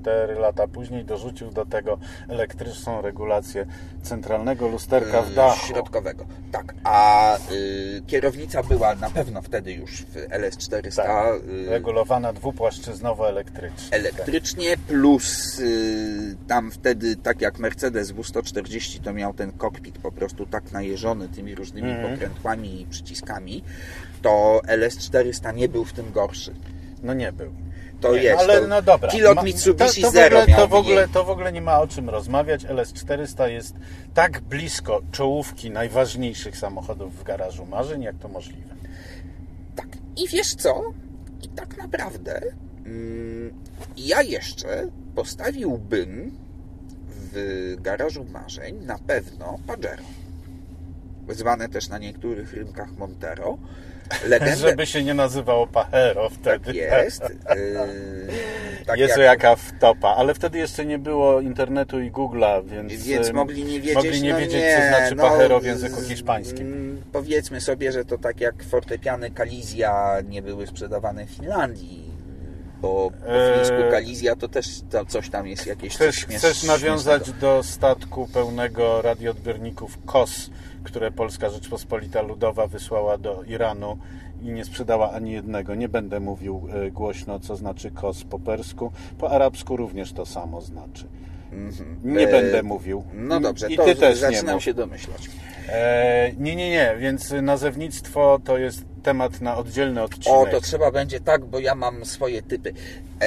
4 0.00 0.34
lata 0.34 0.68
później 0.68 1.04
dorzucił 1.04 1.50
do 1.50 1.66
tego 1.66 1.98
elektryczną 2.28 3.02
regulację 3.02 3.66
centralnego 4.02 4.68
lusterka 4.68 5.22
w 5.22 5.30
y, 5.30 5.34
dachu. 5.34 5.66
środkowego. 5.66 6.26
Tak, 6.52 6.74
a 6.84 7.36
y, 7.52 8.02
kierownica 8.06 8.62
była 8.62 8.94
na 8.94 9.10
pewno 9.10 9.42
wtedy 9.42 9.72
już 9.72 10.02
w 10.02 10.14
LS400 10.14 10.96
Tak. 10.96 11.34
y, 11.66 11.70
Regulowana 11.70 12.32
dwupłaszczyznowo 12.32 13.28
elektrycznie. 13.28 13.88
elektrycznie, 13.90 14.76
plus 14.88 15.58
y, 15.58 16.36
tam 16.56 16.70
wtedy, 16.70 17.16
tak 17.16 17.40
jak 17.40 17.58
Mercedes 17.58 18.12
W140, 18.12 19.00
to 19.00 19.12
miał 19.12 19.34
ten 19.34 19.52
kokpit 19.52 19.98
po 19.98 20.12
prostu 20.12 20.46
tak 20.46 20.72
najeżony 20.72 21.28
tymi 21.28 21.54
różnymi 21.54 21.90
Mhm. 21.90 22.12
pokrętłami 22.12 22.80
i 22.80 22.86
przyciskami, 22.86 23.62
to 24.22 24.60
LS400 24.68 25.54
nie 25.54 25.68
był 25.68 25.84
w 25.84 25.92
tym 25.92 26.12
gorszy. 26.12 26.54
No 27.02 27.14
nie 27.14 27.32
był. 27.32 27.52
To 28.00 28.14
Nie, 28.14 28.22
jest. 28.22 28.40
Ale 28.40 28.60
to 28.60 28.66
no 28.68 28.82
dobra. 28.82 29.10
Pilot 29.10 29.44
Mitsubishi 29.44 30.00
to, 30.02 30.06
to 30.06 30.10
w 30.10 30.14
Zero 30.14 30.38
ogóle, 30.38 30.56
miał 30.56 30.60
to, 30.60 30.68
w 30.68 30.74
ogóle, 30.74 31.08
to 31.08 31.24
w 31.24 31.30
ogóle 31.30 31.52
nie 31.52 31.62
ma 31.62 31.80
o 31.80 31.86
czym 31.88 32.10
rozmawiać. 32.10 32.64
LS400 32.64 33.46
jest 33.46 33.74
tak 34.14 34.40
blisko 34.40 35.02
czołówki 35.12 35.70
najważniejszych 35.70 36.56
samochodów 36.56 37.18
w 37.18 37.22
garażu 37.22 37.66
marzeń, 37.66 38.02
jak 38.02 38.18
to 38.18 38.28
możliwe. 38.28 38.74
Tak. 39.76 39.88
I 40.16 40.28
wiesz 40.28 40.54
co? 40.54 40.82
I 41.42 41.48
tak 41.48 41.78
naprawdę 41.78 42.40
mm, 42.86 43.52
ja 43.96 44.22
jeszcze 44.22 44.88
postawiłbym 45.14 46.45
w 47.36 47.76
garażu 47.82 48.24
marzeń 48.24 48.84
na 48.84 48.98
pewno 48.98 49.58
Pajero. 49.66 50.02
Zwane 51.28 51.68
też 51.68 51.88
na 51.88 51.98
niektórych 51.98 52.52
rynkach 52.54 52.96
Montero. 52.98 53.58
Legendę, 54.28 54.56
Żeby 54.56 54.86
się 54.86 55.04
nie 55.04 55.14
nazywało 55.14 55.66
Pajero 55.66 56.28
wtedy. 56.30 56.64
tak 56.64 56.74
jest. 56.74 57.22
Yy, 57.22 58.28
tak 58.86 58.98
Jezu, 58.98 59.20
jak- 59.20 59.42
jaka 59.42 59.56
wtopa. 59.56 60.08
Ale 60.08 60.34
wtedy 60.34 60.58
jeszcze 60.58 60.84
nie 60.86 60.98
było 60.98 61.40
internetu 61.40 62.00
i 62.00 62.10
Google'a, 62.12 62.64
więc, 62.66 63.04
Więc 63.06 63.32
mogli 63.32 63.64
nie 63.64 63.80
wiedzieć, 63.80 63.94
mogli 63.94 64.22
nie 64.22 64.32
no 64.32 64.38
wiedzieć 64.38 64.60
nie, 64.60 64.76
co 64.92 64.96
znaczy 64.98 65.14
no, 65.14 65.22
Pajero 65.28 65.60
w 65.60 65.64
języku 65.64 66.00
hiszpańskim. 66.02 66.66
mm, 66.66 67.02
Powiedzmy 67.12 67.60
sobie, 67.60 67.92
że 67.92 68.04
to 68.04 68.18
tak 68.18 68.40
jak 68.40 68.62
fortepiany 68.62 69.30
Kalizja 69.30 70.16
nie 70.28 70.42
były 70.42 70.66
sprzedawane 70.66 71.26
w 71.26 71.30
Finlandii, 71.30 72.05
bo 72.82 73.10
po 73.10 73.26
Eee, 73.32 73.54
fińsku 73.56 73.90
Kalizja 73.90 74.36
to 74.36 74.48
też 74.48 74.66
to 74.90 75.04
coś 75.06 75.30
tam 75.30 75.46
jest 75.46 75.66
jakieś 75.66 75.94
Chcesz, 75.94 76.24
coś 76.26 76.36
chcesz 76.36 76.62
nawiązać 76.64 77.22
śmiesznego. 77.24 77.40
do 77.56 77.62
statku 77.62 78.28
pełnego 78.32 79.02
radioodbiorników 79.02 79.98
KOS, 80.06 80.50
które 80.84 81.10
Polska 81.10 81.50
Rzeczpospolita 81.50 82.22
Ludowa 82.22 82.66
wysłała 82.66 83.18
do 83.18 83.42
Iranu 83.42 83.98
i 84.42 84.52
nie 84.52 84.64
sprzedała 84.64 85.12
ani 85.12 85.32
jednego. 85.32 85.74
Nie 85.74 85.88
będę 85.88 86.20
mówił 86.20 86.68
e, 86.86 86.90
głośno, 86.90 87.40
co 87.40 87.56
znaczy 87.56 87.90
KOS 87.90 88.24
po 88.24 88.38
persku. 88.38 88.92
Po 89.18 89.30
arabsku 89.30 89.76
również 89.76 90.12
to 90.12 90.26
samo 90.26 90.60
znaczy. 90.60 91.04
Nie 92.04 92.28
E, 92.28 92.32
będę 92.32 92.62
mówił. 92.62 93.04
No 93.14 93.40
dobrze, 93.40 93.68
I 93.70 93.76
to 93.76 93.84
ty 93.84 93.94
też 93.96 94.10
nie 94.14 94.16
zaczynam 94.20 94.54
mów. 94.54 94.64
się 94.64 94.74
domyślać. 94.74 95.30
E, 95.68 96.32
nie, 96.38 96.56
nie, 96.56 96.70
nie, 96.70 96.96
więc 96.98 97.34
nazewnictwo 97.42 98.40
to 98.44 98.58
jest 98.58 98.84
temat 99.06 99.40
na 99.40 99.56
oddzielny 99.56 100.02
odcinek. 100.02 100.38
O, 100.38 100.46
to 100.46 100.60
trzeba 100.60 100.90
będzie 100.90 101.20
tak, 101.20 101.44
bo 101.44 101.58
ja 101.58 101.74
mam 101.74 102.04
swoje 102.04 102.42
typy. 102.42 102.72
E, 103.22 103.26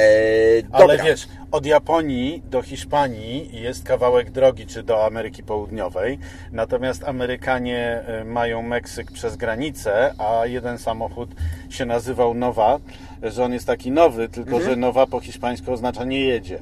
Ale 0.72 0.98
wiesz, 0.98 1.28
od 1.52 1.66
Japonii 1.66 2.44
do 2.52 2.62
Hiszpanii 2.62 3.62
jest 3.62 3.84
kawałek 3.84 4.32
drogi, 4.32 4.66
czy 4.68 4.84
do 4.84 5.06
Ameryki 5.06 5.44
Południowej. 5.44 6.20
Natomiast 6.52 7.04
Amerykanie 7.04 8.02
y, 8.22 8.26
mają 8.26 8.62
Meksyk 8.62 9.12
przez 9.12 9.36
granicę, 9.36 10.14
a 10.18 10.46
jeden 10.46 10.78
samochód 10.78 11.30
się 11.70 11.86
nazywał 11.86 12.34
Nowa, 12.34 12.80
że 13.24 13.44
on 13.46 13.54
jest 13.54 13.68
taki 13.68 13.92
nowy, 13.92 14.30
tylko 14.30 14.52
Mhm. 14.56 14.70
że 14.72 14.76
Nowa 14.76 15.08
po 15.08 15.20
hiszpańsku 15.20 15.72
oznacza 15.72 16.04
nie 16.04 16.20
jedzie. 16.20 16.60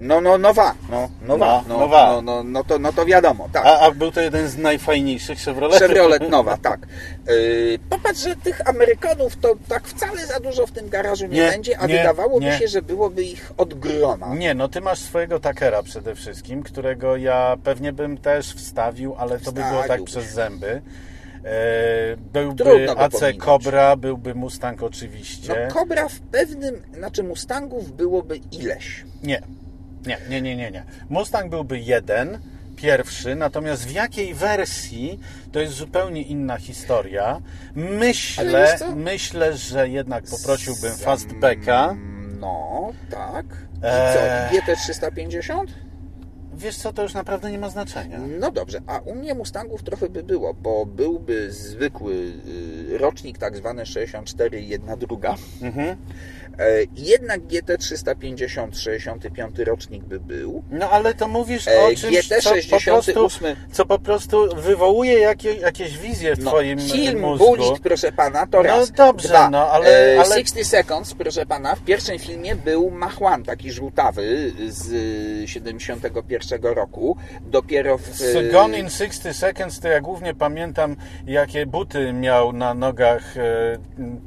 No, 0.00 0.20
no, 0.20 0.38
nowa, 0.38 0.74
no, 0.90 1.08
nowa, 1.22 1.62
No, 1.68 1.74
no, 1.74 1.80
nowa. 1.80 2.12
No, 2.12 2.22
no, 2.22 2.42
no, 2.44 2.64
to, 2.64 2.78
no 2.78 2.92
to 2.92 3.06
wiadomo, 3.06 3.48
tak. 3.52 3.66
A, 3.66 3.80
a 3.80 3.90
był 3.90 4.12
to 4.12 4.20
jeden 4.20 4.48
z 4.48 4.56
najfajniejszych 4.56 5.38
Chevroletów. 5.38 5.88
Chevrolet 5.88 6.30
nowa, 6.36 6.56
tak. 6.56 6.80
Yy, 7.26 7.78
popatrz, 7.90 8.20
że 8.20 8.36
tych 8.36 8.68
Amerykanów 8.68 9.36
to 9.36 9.54
tak 9.68 9.88
wcale 9.88 10.26
za 10.26 10.40
dużo 10.40 10.66
w 10.66 10.70
tym 10.72 10.88
garażu 10.88 11.26
nie, 11.26 11.40
Nie, 11.40 11.50
będzie, 11.50 11.78
a 11.78 11.86
nie, 11.86 11.96
wydawałoby 11.98 12.44
nie. 12.44 12.58
się, 12.58 12.68
że 12.68 12.82
byłoby 12.82 13.24
ich 13.24 13.52
od 13.56 13.74
groma. 13.74 14.34
Nie, 14.34 14.54
no 14.54 14.68
ty 14.68 14.80
masz 14.80 14.98
swojego 14.98 15.40
Takera 15.40 15.82
przede 15.82 16.14
wszystkim, 16.14 16.62
którego 16.62 17.16
ja 17.16 17.56
pewnie 17.64 17.92
bym 17.92 18.18
też 18.18 18.54
wstawił, 18.54 19.14
ale 19.18 19.38
to 19.38 19.52
by 19.52 19.62
było 19.70 19.82
tak 19.88 20.04
przez 20.04 20.24
zęby. 20.32 20.82
E, 21.44 22.16
byłby 22.32 22.64
Trudno 22.64 22.92
AC 22.98 23.12
pominąć. 23.12 23.44
Cobra, 23.44 23.96
byłby 23.96 24.34
Mustang 24.34 24.82
oczywiście. 24.82 25.66
No 25.68 25.74
Cobra 25.74 26.08
w 26.08 26.20
pewnym, 26.20 26.82
znaczy 26.94 27.22
Mustangów 27.22 27.92
byłoby 27.92 28.36
ileś. 28.52 29.04
Nie, 29.22 29.42
nie, 30.06 30.18
nie, 30.28 30.42
nie, 30.42 30.56
nie, 30.56 30.70
nie. 30.70 30.84
Mustang 31.08 31.50
byłby 31.50 31.78
jeden, 31.80 32.38
pierwszy, 32.76 33.34
natomiast 33.34 33.86
w 33.86 33.90
jakiej 33.90 34.34
wersji 34.34 35.20
to 35.52 35.60
jest 35.60 35.74
zupełnie 35.74 36.22
inna 36.22 36.56
historia. 36.58 37.40
Myślę, 37.74 38.78
myślę, 38.96 39.56
że 39.56 39.88
jednak 39.88 40.24
poprosiłbym 40.24 40.90
Sam- 40.92 40.98
Fastbacka. 41.04 41.96
No, 42.40 42.92
tak. 43.10 43.46
I 43.46 43.78
Eee. 43.82 44.60
co, 44.60 44.72
GT350? 44.72 45.66
Wiesz 46.54 46.76
co, 46.76 46.92
to 46.92 47.02
już 47.02 47.14
naprawdę 47.14 47.50
nie 47.50 47.58
ma 47.58 47.68
znaczenia. 47.70 48.18
No 48.40 48.50
dobrze, 48.50 48.80
a 48.86 48.98
u 48.98 49.14
mnie 49.14 49.34
Mustangów 49.34 49.82
trochę 49.82 50.08
by 50.08 50.22
było, 50.22 50.54
bo 50.54 50.86
byłby 50.86 51.52
zwykły 51.52 52.14
y, 52.14 52.98
rocznik, 52.98 53.38
tak 53.38 53.56
zwany 53.56 53.86
64 53.86 54.60
i 54.60 54.68
jedna 54.68 54.96
druga. 54.96 55.34
Mhm. 55.62 55.96
E, 56.58 56.64
Jednak 56.96 57.40
GT350, 57.40 58.76
65 58.78 59.58
rocznik 59.58 60.04
by 60.04 60.20
był. 60.20 60.62
No 60.70 60.90
ale 60.90 61.14
to 61.14 61.28
mówisz 61.28 61.68
E, 61.68 61.80
o 61.80 61.88
czymś, 61.96 62.28
co 62.28 62.34
po, 62.70 62.80
prostu, 62.80 63.12
GT68. 63.12 63.56
co 63.72 63.86
po 63.86 63.98
prostu 63.98 64.54
wywołuje 64.56 65.18
jakie, 65.18 65.54
jakieś 65.54 65.98
wizje 65.98 66.36
w 66.36 66.38
No, 66.44 66.50
twoim 66.50 66.78
film 66.80 67.20
mózgu. 67.20 67.56
Budzik, 67.56 67.82
proszę 67.82 68.12
pana, 68.12 68.46
to 68.46 68.56
No 68.56 68.62
raz. 68.62 68.90
dobrze, 68.92 69.28
Dwa. 69.28 69.50
no, 69.50 69.70
ale- 69.70 70.14
E, 70.14 70.20
ale- 70.20 70.34
60 70.34 70.66
Seconds, 70.66 71.14
proszę 71.14 71.46
pana, 71.46 71.74
w 71.74 71.80
pierwszym 71.84 72.18
filmie 72.18 72.56
był 72.56 72.90
Mach 72.90 73.20
1, 73.20 73.42
taki 73.44 73.72
żółtawy 73.72 74.52
z 74.68 74.92
y, 75.44 75.48
71 75.48 76.74
roku. 76.74 77.16
Dopiero 77.40 77.98
w... 77.98 78.06
Z 78.06 78.52
Gone 78.52 78.78
in 78.78 78.90
60 78.90 79.36
Seconds 79.36 79.80
to 79.80 79.88
ja 79.88 80.00
głównie 80.00 80.34
pamiętam, 80.34 80.96
jakie 81.26 81.66
buty 81.66 82.12
miał 82.12 82.52
na 82.52 82.74
nogach 82.74 83.36
e, 83.36 83.42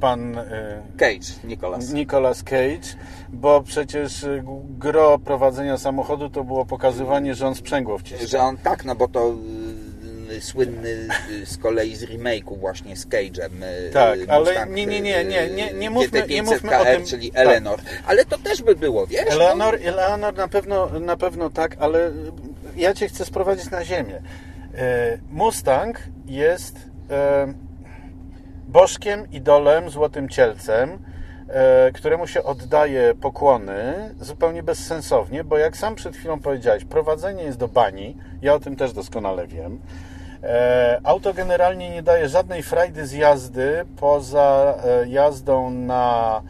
pan 0.00 0.38
e, 0.38 0.82
Cage, 0.98 1.26
Nicholas. 1.44 1.92
Nicolas 2.20 2.42
Cage, 2.42 2.96
bo 3.28 3.62
przecież 3.62 4.24
e, 4.24 4.42
gro 4.78 5.18
prowadzenia 5.18 5.78
samochodu 5.78 6.30
to 6.30 6.44
było 6.44 6.66
pokazywanie, 6.66 7.34
że 7.34 7.46
on 7.46 7.54
sprzęgło 7.54 7.98
wciska. 7.98 8.26
Że 8.26 8.38
on 8.40 8.56
tak, 8.56 8.84
no 8.84 8.94
bo 8.94 9.08
to 9.08 9.34
y, 10.32 10.40
słynny 10.40 11.08
y, 11.42 11.46
z 11.46 11.58
kolei 11.58 11.96
z 11.96 12.04
remake'u 12.04 12.58
właśnie 12.58 12.96
z 12.96 13.06
Cage'em. 13.06 13.62
y, 13.88 13.90
Tak, 13.92 14.18
ale 14.28 14.66
nie, 14.66 14.86
nie, 14.86 15.00
nie, 15.00 15.24
nie, 15.24 15.48
nie, 15.48 15.72
nie 15.72 15.86
y, 15.88 15.90
mówmy- 15.90 16.28
nie 16.28 16.42
mówmy 16.42 16.78
o 16.78 16.82
GT500KR, 16.82 16.96
tym- 16.96 17.06
czyli 17.06 17.30
tak. 17.30 17.40
Eleanor. 17.46 17.80
Ale 18.06 18.24
to 18.24 18.38
też 18.38 18.62
by 18.62 18.74
było, 18.74 19.06
wiesz? 19.06 19.30
Eleanor, 19.30 19.78
Eleanor 19.84 20.34
na 20.36 20.48
pewno, 20.48 20.88
na 21.00 21.16
pewno 21.16 21.50
tak, 21.50 21.76
ale 21.80 22.12
ja 22.76 22.94
cię 22.94 23.08
chcę 23.08 23.24
sprowadzić 23.24 23.70
na 23.70 23.84
ziemię. 23.84 24.22
Mustang 25.30 25.98
jest 26.26 26.76
bożkiem, 28.68 29.30
idolem, 29.32 29.90
złotym 29.90 30.28
cielcem, 30.28 30.98
któremu 31.94 32.26
się 32.26 32.42
oddaje 32.42 33.14
pokłony 33.14 33.94
zupełnie 34.20 34.62
bezsensownie, 34.62 35.44
bo 35.44 35.58
jak 35.58 35.76
sam 35.76 35.94
przed 35.94 36.16
chwilą 36.16 36.40
powiedziałeś, 36.40 36.84
prowadzenie 36.84 37.42
jest 37.42 37.58
do 37.58 37.68
bani, 37.68 38.16
ja 38.42 38.54
o 38.54 38.60
tym 38.60 38.76
też 38.76 38.92
doskonale 38.92 39.46
wiem. 39.46 39.80
Auto 41.04 41.34
generalnie 41.34 41.90
nie 41.90 42.02
daje 42.02 42.28
żadnej 42.28 42.62
frajdy 42.62 43.06
z 43.06 43.12
jazdy 43.12 43.84
poza 44.00 44.74
jazdą 45.06 45.70
na 45.70 46.42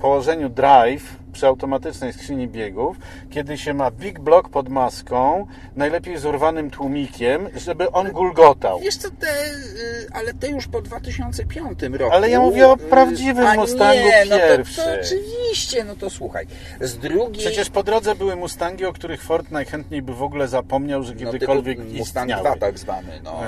położeniu 0.00 0.48
drive 0.48 1.21
przy 1.32 1.46
automatycznej 1.46 2.12
skrzyni 2.12 2.48
biegów, 2.48 2.96
kiedy 3.30 3.58
się 3.58 3.74
ma 3.74 3.90
big 3.90 4.20
block 4.20 4.48
pod 4.48 4.68
maską, 4.68 5.46
najlepiej 5.76 6.18
z 6.18 6.24
urwanym 6.24 6.70
tłumikiem, 6.70 7.48
żeby 7.56 7.90
on 7.90 8.12
gulgotał. 8.12 8.80
Wiesz 8.80 8.96
co, 8.96 9.08
te, 9.10 9.26
y, 9.26 10.06
ale 10.12 10.34
te 10.34 10.48
już 10.48 10.68
po 10.68 10.82
2005 10.82 11.82
roku. 11.82 12.14
Ale 12.14 12.30
ja 12.30 12.40
mówię 12.40 12.68
o 12.68 12.76
prawdziwym 12.76 13.46
A 13.46 13.54
Mustangu 13.54 14.02
nie, 14.02 14.24
no 14.30 14.36
pierwszym. 14.36 14.84
To, 14.84 14.90
to 14.90 14.96
oczywiście, 15.00 15.84
no 15.84 15.96
to 15.96 16.10
słuchaj. 16.10 16.46
Z 16.80 16.98
drugiej... 16.98 17.38
Przecież 17.38 17.70
po 17.70 17.82
drodze 17.82 18.14
były 18.14 18.36
Mustangi, 18.36 18.84
o 18.84 18.92
których 18.92 19.22
Ford 19.22 19.50
najchętniej 19.50 20.02
by 20.02 20.14
w 20.14 20.22
ogóle 20.22 20.48
zapomniał, 20.48 21.02
że 21.02 21.14
no, 21.14 21.20
kiedykolwiek 21.20 21.78
no, 21.78 21.84
Mustang 21.84 22.30
istniały. 22.30 22.56
2 22.56 22.56
tak 22.56 22.78
zwany, 22.78 23.20
no. 23.24 23.40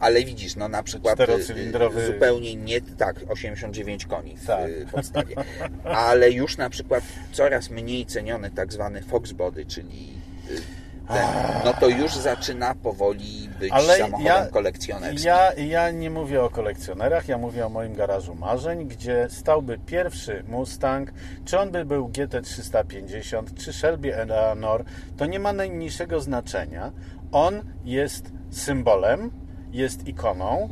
Ale 0.00 0.24
widzisz, 0.24 0.56
no 0.56 0.68
na 0.68 0.82
przykład 0.82 1.20
y, 1.20 2.06
zupełnie 2.06 2.56
nie, 2.56 2.80
tak, 2.80 3.16
89 3.28 4.06
koni 4.06 4.36
w 4.36 4.46
Tak. 4.46 4.70
podstawie. 4.92 5.36
Ale 5.84 6.30
już 6.30 6.56
na 6.56 6.70
przykład 6.70 6.83
coraz 7.32 7.70
mniej 7.70 8.06
ceniony 8.06 8.50
tak 8.50 8.72
zwany 8.72 9.02
Foxbody, 9.02 9.66
czyli 9.66 10.14
y, 10.50 10.60
ten, 11.08 11.26
no 11.64 11.72
to 11.72 11.88
już 11.88 12.12
zaczyna 12.14 12.74
powoli 12.74 13.48
być 13.60 13.72
Ale 13.72 13.96
samochodem 13.98 14.26
ja- 14.26 14.46
kolekcjonerskim. 14.46 15.26
Ja, 15.26 15.52
ja 15.52 15.90
nie 15.90 16.10
mówię 16.10 16.42
o 16.42 16.50
kolekcjonerach, 16.50 17.28
ja 17.28 17.38
mówię 17.38 17.66
o 17.66 17.68
moim 17.68 17.94
garażu 17.94 18.34
marzeń, 18.34 18.88
gdzie 18.88 19.26
stałby 19.30 19.78
pierwszy 19.86 20.44
Mustang, 20.48 21.12
czy 21.44 21.58
on 21.58 21.70
by 21.70 21.84
był 21.84 22.08
GT350, 22.08 23.54
czy 23.56 23.72
Shelby 23.72 24.16
Eleanor, 24.16 24.84
to 25.16 25.26
nie 25.26 25.38
ma 25.38 25.52
najmniejszego 25.52 26.20
znaczenia. 26.20 26.92
On 27.32 27.62
jest 27.84 28.24
symbolem, 28.50 29.30
jest 29.72 30.08
ikoną, 30.08 30.68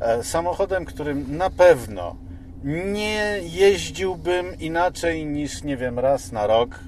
e, 0.00 0.22
samochodem, 0.24 0.84
którym 0.84 1.36
na 1.36 1.50
pewno 1.50 2.16
nie 2.64 3.40
jeździłbym 3.42 4.58
inaczej 4.60 5.26
niż, 5.26 5.62
nie 5.62 5.76
wiem, 5.76 5.98
raz 5.98 6.32
na 6.32 6.46
rok, 6.46 6.78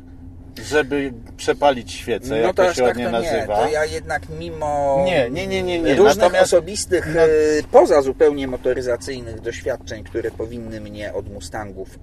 żeby 0.65 1.13
przepalić 1.37 1.93
świecę, 1.93 2.39
jak 2.39 2.57
to 2.57 2.75
się 2.75 2.77
tak 2.83 2.85
ładnie 2.89 3.05
to 3.05 3.11
nazywa. 3.11 3.39
Nie, 3.61 3.67
to 3.67 3.69
ja 3.69 3.85
jednak 3.85 4.23
mimo 4.41 5.03
Nie, 5.07 5.31
nie, 5.31 5.47
nie, 5.47 5.63
nie, 5.63 5.81
nie. 5.81 5.95
różnych 5.95 6.17
Natomiast- 6.17 6.43
osobistych, 6.43 7.17
e, 7.17 7.29
poza 7.73 8.03
zupełnie 8.03 8.49
motoryzacyjnych 8.49 9.41
doświadczeń, 9.41 10.05
które 10.05 10.31
powinny 10.31 10.81
mnie 10.81 11.13
od 11.15 11.33
Mustangów 11.33 11.99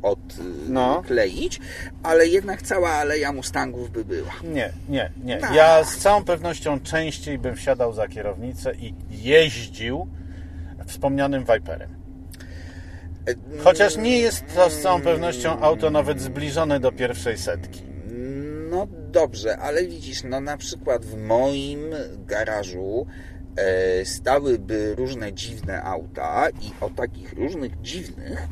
No. 0.70 0.98
odkleić, 1.00 1.60
ale 2.04 2.28
jednak 2.28 2.62
cała 2.62 2.90
aleja 2.90 3.32
Mustangów 3.32 3.92
by 3.92 4.06
była. 4.06 4.32
Nie, 4.44 4.70
nie, 4.90 5.12
nie. 5.24 5.38
Tak. 5.38 5.56
Ja 5.56 5.84
z 5.84 5.98
całą 5.98 6.24
pewnością 6.24 6.80
częściej 6.80 7.38
bym 7.40 7.56
wsiadał 7.56 7.94
za 7.94 8.08
kierownicę 8.08 8.72
i 8.76 8.94
jeździł 9.10 10.08
wspomnianym 10.88 11.46
Viperem. 11.54 12.03
Chociaż 13.64 13.98
nie 13.98 14.20
jest 14.20 14.44
to 14.56 14.70
z 14.70 14.82
całą 14.82 15.02
pewnością 15.02 15.60
auto 15.60 15.90
nawet 15.90 16.22
zbliżone 16.22 16.80
do 16.80 16.92
pierwszej 16.92 17.38
setki. 17.38 17.82
No 18.70 18.88
dobrze, 19.12 19.58
ale 19.58 19.88
widzisz, 19.88 20.24
no 20.24 20.42
na 20.42 20.58
przykład 20.58 21.06
w 21.06 21.18
moim 21.18 21.80
garażu 22.18 23.06
e, 23.56 24.06
stałyby 24.06 24.96
różne 24.96 25.34
dziwne 25.34 25.84
auta 25.84 26.50
i 26.50 26.72
o 26.82 26.90
takich 26.90 27.34
różnych 27.34 27.82
dziwnych 27.82 28.48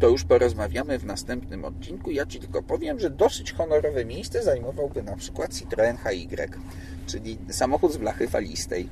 to 0.00 0.08
już 0.08 0.24
porozmawiamy 0.24 0.98
w 0.98 1.04
następnym 1.04 1.64
odcinku. 1.64 2.10
Ja 2.10 2.26
Ci 2.26 2.40
tylko 2.40 2.62
powiem, 2.62 3.00
że 3.00 3.10
dosyć 3.10 3.52
honorowe 3.52 4.04
miejsce 4.04 4.42
zajmowałby 4.42 5.02
na 5.02 5.16
przykład 5.16 5.54
Citroen 5.54 5.96
HY, 5.96 6.48
czyli 7.06 7.38
samochód 7.50 7.92
z 7.92 7.96
blachy 7.96 8.28
falistej. 8.28 8.88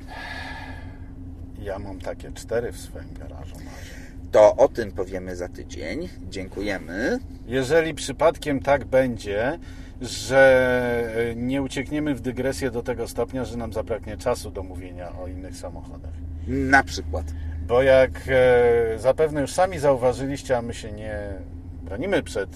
Ja 1.59 1.79
mam 1.79 1.99
takie 1.99 2.31
cztery 2.31 2.71
w 2.71 2.79
swoim 2.79 3.13
garażu. 3.13 3.55
marzeń. 3.55 3.92
To 4.33 4.55
o 4.55 4.67
tym 4.67 4.91
powiemy 4.91 5.35
za 5.35 5.47
tydzień. 5.47 6.09
Dziękujemy. 6.29 7.19
Jeżeli 7.47 7.93
przypadkiem 7.93 8.59
tak 8.59 8.85
będzie, 8.85 9.59
że 10.01 11.13
e, 11.31 11.35
nie 11.35 11.61
uciekniemy 11.61 12.15
w 12.15 12.21
dygresję 12.21 12.71
do 12.71 12.83
tego 12.83 13.07
stopnia, 13.07 13.45
że 13.45 13.57
nam 13.57 13.73
zabraknie 13.73 14.17
czasu 14.17 14.51
do 14.51 14.63
mówienia 14.63 15.11
o 15.23 15.27
innych 15.27 15.57
samochodach. 15.57 16.11
Na 16.47 16.83
przykład. 16.83 17.25
Bo 17.67 17.83
jak 17.83 18.11
e, 18.27 18.99
zapewne 18.99 19.41
już 19.41 19.51
sami 19.51 19.79
zauważyliście, 19.79 20.57
a 20.57 20.61
my 20.61 20.73
się 20.73 20.91
nie 20.91 21.17
bronimy 21.83 22.23
przed 22.23 22.49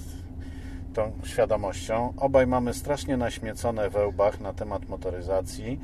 tą 0.93 1.11
świadomością, 1.23 2.13
obaj 2.17 2.47
mamy 2.47 2.73
strasznie 2.73 3.17
naśmiecone 3.17 3.89
we 3.89 4.07
łbach 4.07 4.39
na 4.39 4.53
temat 4.53 4.89
motoryzacji 4.89 5.79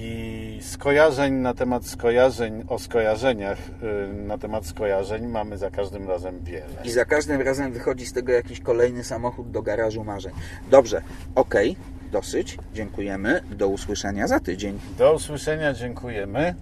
i 0.00 0.58
skojarzeń 0.62 1.34
na 1.34 1.54
temat 1.54 1.86
skojarzeń 1.86 2.64
o 2.68 2.78
skojarzeniach 2.78 3.58
e, 3.58 4.12
na 4.12 4.38
temat 4.38 4.66
skojarzeń 4.66 5.26
mamy 5.26 5.58
za 5.58 5.70
każdym 5.70 6.08
razem 6.08 6.40
wiele. 6.44 6.66
I 6.84 6.90
za 6.90 7.04
każdym 7.04 7.40
razem 7.40 7.72
wychodzi 7.72 8.06
z 8.06 8.12
tego 8.12 8.32
jakiś 8.32 8.60
kolejny 8.60 9.04
samochód 9.04 9.50
do 9.50 9.62
garażu 9.62 10.04
marzeń. 10.04 10.32
Dobrze, 10.70 11.02
okej, 11.34 11.76
dosyć. 12.12 12.58
Dziękujemy. 12.74 13.40
Do 13.50 13.68
usłyszenia 13.68 14.28
za 14.28 14.40
tydzień. 14.40 14.78
Do 14.98 15.14
usłyszenia, 15.14 15.72
dziękujemy. 15.72 16.54